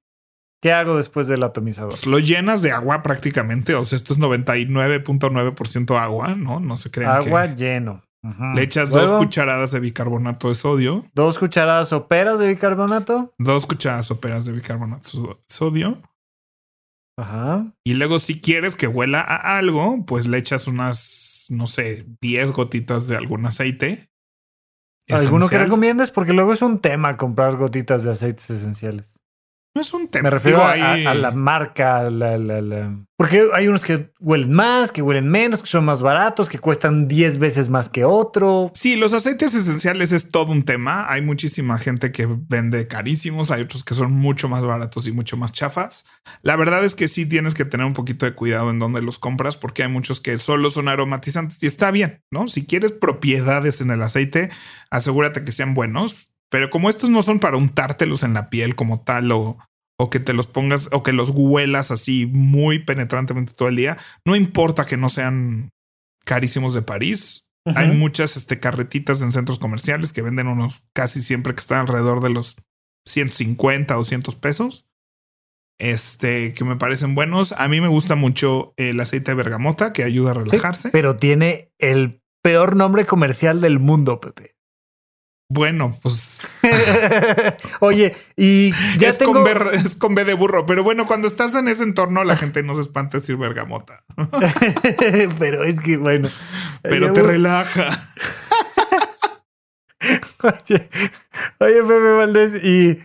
¿Qué 0.60 0.72
hago 0.72 0.96
después 0.96 1.26
del 1.28 1.42
atomizador? 1.42 1.90
Pues 1.90 2.06
lo 2.06 2.18
llenas 2.18 2.62
de 2.62 2.72
agua 2.72 3.02
prácticamente, 3.02 3.74
o 3.74 3.84
sea, 3.84 3.96
esto 3.96 4.14
es 4.14 4.18
99.9% 4.18 5.98
agua, 5.98 6.34
¿no? 6.34 6.58
No 6.58 6.76
se 6.78 6.90
crean 6.90 7.16
Agua 7.16 7.48
que 7.48 7.56
lleno. 7.56 8.02
Le 8.54 8.62
echas 8.62 8.88
Luego, 8.88 9.06
dos 9.06 9.20
cucharadas 9.20 9.70
de 9.72 9.80
bicarbonato 9.80 10.48
de 10.48 10.54
sodio, 10.54 11.04
dos 11.12 11.38
cucharadas 11.38 11.90
soperas 11.90 12.38
de 12.38 12.48
bicarbonato. 12.48 13.34
dos 13.38 13.66
cucharadas 13.66 14.06
soperas 14.06 14.46
de 14.46 14.52
bicarbonato 14.52 15.10
de 15.10 15.36
sodio. 15.50 15.98
Ajá. 17.16 17.72
Y 17.84 17.94
luego, 17.94 18.18
si 18.18 18.40
quieres 18.40 18.76
que 18.76 18.88
huela 18.88 19.20
a 19.20 19.58
algo, 19.58 20.04
pues 20.06 20.26
le 20.26 20.38
echas 20.38 20.66
unas, 20.66 21.46
no 21.50 21.66
sé, 21.66 22.06
10 22.20 22.52
gotitas 22.52 23.08
de 23.08 23.16
algún 23.16 23.46
aceite. 23.46 24.10
¿Alguno 25.08 25.48
que 25.48 25.58
recomiendes? 25.58 26.10
Porque 26.10 26.32
luego 26.32 26.52
es 26.52 26.62
un 26.62 26.80
tema 26.80 27.16
comprar 27.16 27.56
gotitas 27.56 28.04
de 28.04 28.10
aceites 28.10 28.50
esenciales. 28.50 29.13
No 29.76 29.80
es 29.82 29.92
un 29.92 30.06
tema. 30.06 30.24
Me 30.24 30.30
refiero 30.30 30.62
a, 30.62 30.70
ahí- 30.70 31.04
a- 31.04 31.10
a 31.10 31.14
la 31.14 31.32
marca. 31.32 32.08
la- 32.08 32.38
la- 32.38 32.62
la- 32.62 32.96
Porque 33.16 33.42
hay 33.54 33.66
unos 33.66 33.82
que 33.84 34.12
huelen 34.20 34.52
más, 34.52 34.92
que 34.92 35.02
huelen 35.02 35.26
menos, 35.28 35.62
que 35.62 35.66
son 35.68 35.84
más 35.84 36.00
baratos, 36.00 36.48
que 36.48 36.58
cuestan 36.60 37.08
10 37.08 37.38
veces 37.38 37.68
más 37.68 37.88
que 37.88 38.04
otro. 38.04 38.70
Sí, 38.74 38.94
los 38.94 39.12
aceites 39.12 39.52
esenciales 39.54 40.12
es 40.12 40.30
todo 40.30 40.52
un 40.52 40.64
tema. 40.64 41.06
Hay 41.12 41.22
muchísima 41.22 41.78
gente 41.78 42.12
que 42.12 42.28
vende 42.28 42.86
carísimos, 42.86 43.50
hay 43.50 43.62
otros 43.62 43.82
que 43.82 43.94
son 43.94 44.12
mucho 44.12 44.48
más 44.48 44.62
baratos 44.64 45.08
y 45.08 45.12
mucho 45.12 45.36
más 45.36 45.50
chafas. 45.50 46.04
La 46.42 46.54
verdad 46.54 46.84
es 46.84 46.94
que 46.94 47.08
sí 47.08 47.26
tienes 47.26 47.54
que 47.54 47.64
tener 47.64 47.84
un 47.86 47.94
poquito 47.94 48.26
de 48.26 48.34
cuidado 48.34 48.70
en 48.70 48.78
dónde 48.78 49.02
los 49.02 49.18
compras 49.18 49.56
porque 49.56 49.82
hay 49.82 49.88
muchos 49.88 50.20
que 50.20 50.38
solo 50.38 50.70
son 50.70 50.86
aromatizantes 50.88 51.60
y 51.64 51.66
está 51.66 51.90
bien, 51.90 52.20
¿no? 52.30 52.46
Si 52.46 52.64
quieres 52.64 52.92
propiedades 52.92 53.80
en 53.80 53.90
el 53.90 54.02
aceite, 54.02 54.50
asegúrate 54.90 55.44
que 55.44 55.52
sean 55.52 55.74
buenos, 55.74 56.30
pero 56.54 56.70
como 56.70 56.88
estos 56.88 57.10
no 57.10 57.20
son 57.24 57.40
para 57.40 57.56
untártelos 57.56 58.22
en 58.22 58.32
la 58.32 58.48
piel 58.48 58.76
como 58.76 59.02
tal 59.02 59.32
o, 59.32 59.58
o 59.98 60.08
que 60.08 60.20
te 60.20 60.32
los 60.32 60.46
pongas 60.46 60.88
o 60.92 61.02
que 61.02 61.12
los 61.12 61.30
huelas 61.30 61.90
así 61.90 62.26
muy 62.26 62.78
penetrantemente 62.78 63.54
todo 63.54 63.68
el 63.68 63.74
día, 63.74 63.96
no 64.24 64.36
importa 64.36 64.86
que 64.86 64.96
no 64.96 65.08
sean 65.08 65.70
carísimos 66.24 66.72
de 66.72 66.82
París, 66.82 67.44
hay 67.74 67.88
muchas 67.88 68.36
este, 68.36 68.60
carretitas 68.60 69.20
en 69.20 69.32
centros 69.32 69.58
comerciales 69.58 70.12
que 70.12 70.22
venden 70.22 70.46
unos 70.46 70.84
casi 70.94 71.22
siempre 71.22 71.56
que 71.56 71.60
están 71.60 71.80
alrededor 71.80 72.20
de 72.20 72.30
los 72.30 72.54
150 73.04 73.92
o 73.92 73.98
200 73.98 74.36
pesos. 74.36 74.86
Este, 75.80 76.54
que 76.54 76.62
me 76.62 76.76
parecen 76.76 77.16
buenos. 77.16 77.50
A 77.50 77.66
mí 77.66 77.80
me 77.80 77.88
gusta 77.88 78.14
mucho 78.14 78.74
el 78.76 79.00
aceite 79.00 79.32
de 79.32 79.36
bergamota 79.36 79.92
que 79.92 80.04
ayuda 80.04 80.30
a 80.30 80.34
relajarse. 80.34 80.90
Pero 80.90 81.16
tiene 81.16 81.72
el 81.80 82.22
peor 82.44 82.76
nombre 82.76 83.06
comercial 83.06 83.60
del 83.60 83.80
mundo, 83.80 84.20
Pepe. 84.20 84.53
Bueno, 85.50 85.96
pues 86.02 86.58
Oye, 87.80 88.16
y 88.36 88.72
ya 88.98 89.08
es, 89.08 89.18
tengo... 89.18 89.34
con 89.34 89.44
B, 89.44 89.52
es 89.74 89.96
con 89.96 90.14
B 90.14 90.24
de 90.24 90.34
burro. 90.34 90.64
Pero 90.66 90.82
bueno, 90.82 91.06
cuando 91.06 91.28
estás 91.28 91.54
en 91.54 91.68
ese 91.68 91.82
entorno, 91.82 92.24
la 92.24 92.36
gente 92.36 92.62
no 92.62 92.74
se 92.74 92.80
espanta 92.80 93.18
decir 93.18 93.36
bergamota. 93.36 94.04
pero 95.38 95.64
es 95.64 95.78
que, 95.80 95.96
bueno. 95.96 96.28
Pero 96.82 97.12
te 97.12 97.22
relaja. 97.22 97.86
Oye, 100.42 100.90
oye, 101.60 101.80
Pepe 101.82 102.12
Valdés, 102.18 102.62
y 102.62 102.98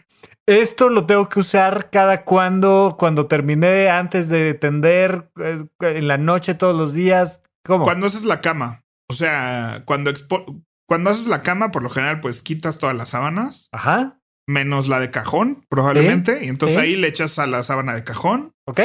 esto 0.45 0.89
lo 0.89 1.05
tengo 1.05 1.29
que 1.29 1.39
usar 1.39 1.89
cada 1.91 2.25
cuando, 2.25 2.97
cuando 2.99 3.27
terminé, 3.27 3.89
antes 3.89 4.27
de 4.27 4.53
tender, 4.53 5.31
eh, 5.39 5.63
en 5.79 6.07
la 6.09 6.17
noche, 6.17 6.55
todos 6.55 6.75
los 6.75 6.93
días. 6.93 7.41
¿Cómo? 7.63 7.85
Cuando 7.85 8.07
haces 8.07 8.25
la 8.25 8.41
cama, 8.41 8.83
o 9.09 9.13
sea, 9.13 9.83
cuando, 9.85 10.11
expo- 10.11 10.61
cuando 10.89 11.11
haces 11.11 11.27
la 11.27 11.43
cama, 11.43 11.71
por 11.71 11.83
lo 11.83 11.89
general, 11.89 12.19
pues 12.19 12.41
quitas 12.41 12.79
todas 12.79 12.95
las 12.95 13.09
sábanas. 13.09 13.69
Ajá, 13.71 14.19
menos 14.49 14.87
la 14.87 14.99
de 14.99 15.11
cajón, 15.11 15.65
probablemente. 15.69 16.43
Y 16.43 16.49
entonces 16.49 16.77
ahí 16.77 16.95
le 16.95 17.07
echas 17.07 17.39
a 17.39 17.47
la 17.47 17.63
sábana 17.63 17.93
de 17.93 18.03
cajón, 18.03 18.55
¿ok? 18.65 18.81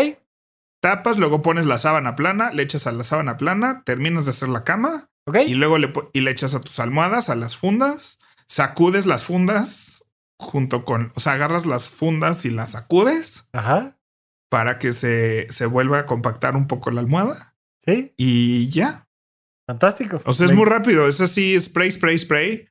tapas, 0.85 1.17
luego 1.17 1.41
pones 1.41 1.65
la 1.65 1.79
sábana 1.79 2.15
plana, 2.15 2.53
le 2.53 2.63
echas 2.63 2.87
a 2.87 2.93
la 2.93 3.05
sábana 3.05 3.39
plana, 3.39 3.83
terminas 3.87 4.27
de 4.27 4.33
hacer 4.33 4.51
la 4.51 4.65
cama 4.65 5.09
¿Ok? 5.27 5.39
y 5.47 5.55
luego 5.55 5.79
le, 5.79 5.91
y 6.13 6.21
le 6.21 6.31
echas 6.31 6.55
a 6.55 6.61
tus 6.61 6.79
almohadas, 6.79 7.31
a 7.31 7.37
las 7.37 7.57
fundas, 7.57 8.19
sacudes 8.47 9.07
las 9.07 9.25
fundas 9.25 10.07
junto 10.39 10.85
con, 10.85 11.11
o 11.15 11.21
sea, 11.21 11.33
agarras 11.33 11.65
las 11.65 11.89
fundas 11.89 12.45
y 12.45 12.51
las 12.51 12.73
sacudes 12.73 13.49
Ajá, 13.55 13.97
para 14.51 14.79
que 14.79 14.93
se, 14.93 15.51
se 15.51 15.65
vuelva 15.65 16.01
a 16.01 16.07
compactar 16.07 16.55
un 16.55 16.67
poco 16.67 16.91
la 16.91 17.01
almohada 17.01 17.57
sí, 17.87 18.13
y 18.19 18.69
ya. 18.69 19.04
Fantástico. 19.67 20.21
O 20.25 20.33
sea, 20.33 20.47
es 20.47 20.53
muy 20.53 20.67
rápido. 20.67 21.09
Es 21.09 21.21
así, 21.21 21.59
spray, 21.59 21.93
spray, 21.93 22.19
spray. 22.19 22.69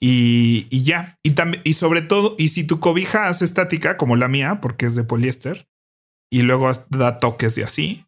Y, 0.00 0.66
y 0.70 0.82
ya. 0.82 1.18
Y 1.22 1.32
también, 1.32 1.62
y 1.64 1.74
sobre 1.74 2.02
todo, 2.02 2.34
y 2.38 2.48
si 2.48 2.64
tu 2.64 2.80
cobija 2.80 3.28
hace 3.28 3.44
estática, 3.44 3.96
como 3.96 4.16
la 4.16 4.28
mía, 4.28 4.60
porque 4.60 4.86
es 4.86 4.94
de 4.94 5.04
poliéster, 5.04 5.68
y 6.32 6.42
luego 6.42 6.70
da 6.88 7.20
toques 7.20 7.56
y 7.58 7.62
así, 7.62 8.06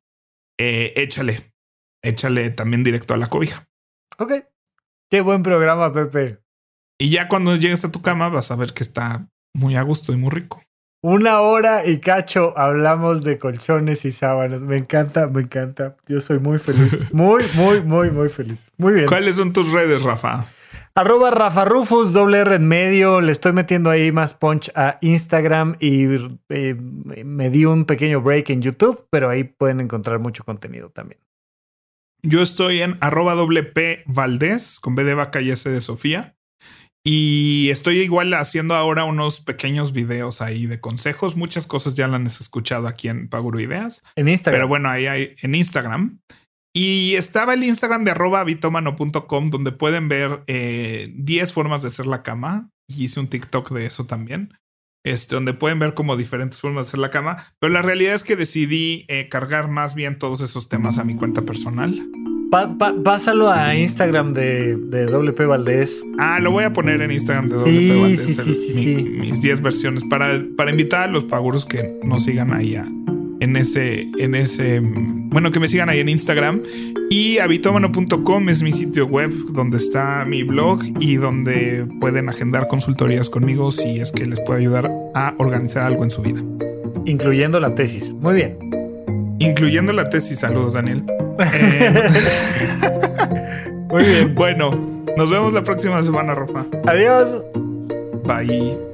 eh, 0.59 0.93
échale. 0.97 1.53
Échale 2.03 2.51
también 2.51 2.85
directo 2.85 3.15
a 3.15 3.17
la 3.17 3.29
cobija. 3.29 3.69
Ok. 4.19 4.33
Qué 5.11 5.21
buen 5.21 5.43
programa, 5.43 5.93
Pepe. 5.93 6.39
Y 6.99 7.11
ya 7.11 7.29
cuando 7.29 7.57
llegues 7.57 7.85
a 7.85 7.93
tu 7.93 8.03
cama 8.03 8.29
vas 8.29 8.51
a 8.51 8.57
ver 8.57 8.73
que 8.73 8.83
está 8.83 9.29
muy 9.55 9.77
a 9.77 9.83
gusto 9.83 10.13
y 10.13 10.17
muy 10.17 10.31
rico. 10.31 10.63
Una 11.07 11.41
hora 11.43 11.87
y 11.87 11.99
cacho 11.99 12.57
hablamos 12.57 13.23
de 13.23 13.37
colchones 13.37 14.07
y 14.07 14.11
sábanas. 14.11 14.63
Me 14.63 14.79
encanta, 14.79 15.27
me 15.27 15.43
encanta. 15.43 15.99
Yo 16.09 16.19
soy 16.23 16.39
muy 16.39 16.57
feliz. 16.57 16.93
Muy, 17.13 17.45
muy, 17.57 17.83
muy, 17.83 18.11
muy 18.11 18.31
feliz. 18.31 18.71
Muy 18.79 18.95
bien. 18.95 19.07
¿Cuáles 19.07 19.37
son 19.37 19.53
tus 19.53 19.71
redes, 19.71 20.03
Rafa? 20.03 20.47
Arroba 20.95 21.31
Rafa 21.31 21.67
Rufus, 21.67 22.15
doble 22.15 22.39
R 22.39 22.57
en 22.57 22.67
medio. 22.67 23.21
Le 23.21 23.33
estoy 23.33 23.53
metiendo 23.53 23.91
ahí 23.91 24.13
más 24.13 24.33
punch 24.33 24.73
a 24.75 24.97
Instagram 25.03 25.77
y 25.79 26.07
eh, 26.49 26.75
me 26.75 27.51
di 27.51 27.67
un 27.67 27.85
pequeño 27.85 28.23
break 28.23 28.49
en 28.49 28.63
YouTube, 28.63 29.07
pero 29.11 29.29
ahí 29.29 29.45
pueden 29.45 29.81
encontrar 29.81 30.21
mucho 30.21 30.43
contenido 30.43 30.89
también. 30.89 31.21
Yo 32.23 32.41
estoy 32.41 32.81
en 32.81 32.97
arroba 33.03 33.35
doble 33.35 33.63
P 33.63 34.05
Valdés, 34.07 34.81
con 34.81 34.95
B 34.95 35.05
de 35.05 35.13
vaca 35.13 35.43
y 35.43 35.51
S 35.51 35.69
de 35.69 35.83
Sofía. 35.83 36.35
Y 37.07 37.69
estoy 37.69 37.99
igual 37.99 38.33
haciendo 38.33 38.75
ahora 38.75 39.05
unos 39.05 39.41
pequeños 39.41 39.93
videos 39.93 40.41
ahí 40.41 40.67
de 40.67 40.81
consejos. 40.81 41.37
Muchas 41.37 41.67
cosas 41.67 41.95
ya 41.95 42.09
las 42.09 42.17
han 42.17 42.27
escuchado 42.27 42.89
aquí 42.89 43.09
en 43.09 43.29
Paguro 43.29 43.61
Ideas. 43.61 44.03
En 44.17 44.27
Instagram. 44.27 44.59
Pero 44.59 44.69
bueno, 44.69 44.89
ahí 44.89 45.07
hay 45.07 45.35
en 45.43 45.55
Instagram. 45.55 46.21
Y 46.75 47.15
estaba 47.17 47.55
el 47.55 47.63
Instagram 47.63 48.05
de 48.05 48.13
arroba 48.13 48.43
bitomano.com 48.43 49.51
donde 49.51 49.71
pueden 49.71 50.09
ver 50.09 50.43
10 50.47 50.49
eh, 50.49 51.47
formas 51.53 51.83
de 51.83 51.89
hacer 51.89 52.07
la 52.07 52.23
cama. 52.23 52.71
Y 52.89 53.05
hice 53.05 53.21
un 53.21 53.29
TikTok 53.29 53.71
de 53.73 53.85
eso 53.85 54.07
también. 54.07 54.55
Este, 55.05 55.35
donde 55.35 55.53
pueden 55.53 55.79
ver 55.79 55.93
como 55.93 56.17
diferentes 56.17 56.63
formas 56.63 56.87
de 56.87 56.89
hacer 56.89 57.01
la 57.01 57.11
cama. 57.11 57.37
Pero 57.61 57.71
la 57.71 57.83
realidad 57.83 58.15
es 58.15 58.25
que 58.25 58.35
decidí 58.35 59.05
eh, 59.09 59.29
cargar 59.29 59.69
más 59.69 59.95
bien 59.95 60.19
todos 60.19 60.41
esos 60.41 60.71
temas 60.71 60.97
a 60.97 61.05
mi 61.05 61.15
cuenta 61.15 61.43
personal. 61.43 62.01
Pásalo 63.05 63.51
a 63.51 63.75
Instagram 63.75 64.33
de, 64.33 64.77
de 64.77 65.07
WP 65.07 65.47
Valdés. 65.47 66.05
Ah, 66.19 66.39
lo 66.41 66.51
voy 66.53 66.65
a 66.65 66.73
poner 66.73 67.03
en 67.03 67.11
Instagram 67.11 67.49
de 67.49 67.55
WP 67.57 68.01
Valdés. 68.01 68.37
Sí, 68.37 68.55
sí, 68.55 68.97
mis 69.21 69.41
10 69.41 69.61
versiones 69.61 70.05
para, 70.05 70.43
para 70.57 70.71
invitar 70.71 71.09
a 71.09 71.13
los 71.13 71.25
paguros 71.25 71.67
que 71.67 71.99
nos 72.05 72.25
sigan 72.25 72.53
ahí 72.53 72.77
a, 72.77 72.87
en 73.41 73.57
ese, 73.57 74.07
en 74.19 74.35
ese, 74.35 74.81
bueno, 74.83 75.51
que 75.51 75.61
me 75.61 75.69
sigan 75.69 75.89
ahí 75.89 76.01
en 76.01 76.09
Instagram. 76.09 76.63
Y 77.11 77.39
habitomano.com 77.39 78.49
es 78.49 78.63
mi 78.63 78.73
sitio 78.73 79.07
web 79.07 79.33
donde 79.53 79.79
está 79.79 80.25
mi 80.25 80.43
blog 80.43 80.81
y 81.01 81.17
donde 81.17 81.87
pueden 82.01 82.29
agendar 82.29 82.67
consultorías 82.69 83.29
conmigo 83.31 83.71
si 83.71 84.01
es 84.01 84.11
que 84.11 84.27
les 84.27 84.41
puedo 84.41 84.59
ayudar 84.59 84.91
a 85.15 85.35
organizar 85.39 85.83
algo 85.83 86.05
en 86.05 86.11
su 86.11 86.23
vida. 86.23 86.41
Incluyendo 87.05 87.61
la 87.61 87.75
tesis. 87.75 88.13
Muy 88.13 88.35
bien. 88.35 88.59
Incluyendo 89.39 89.93
la 89.93 90.09
tesis. 90.09 90.39
Saludos, 90.39 90.73
Daniel. 90.73 91.05
Eh, 91.39 92.09
Muy 93.91 94.05
bien. 94.05 94.35
Bueno, 94.35 94.71
nos 95.17 95.31
vemos 95.31 95.53
la 95.53 95.63
próxima 95.63 96.03
semana, 96.03 96.35
Rafa. 96.35 96.65
Adiós. 96.87 97.43
Bye. 98.25 98.94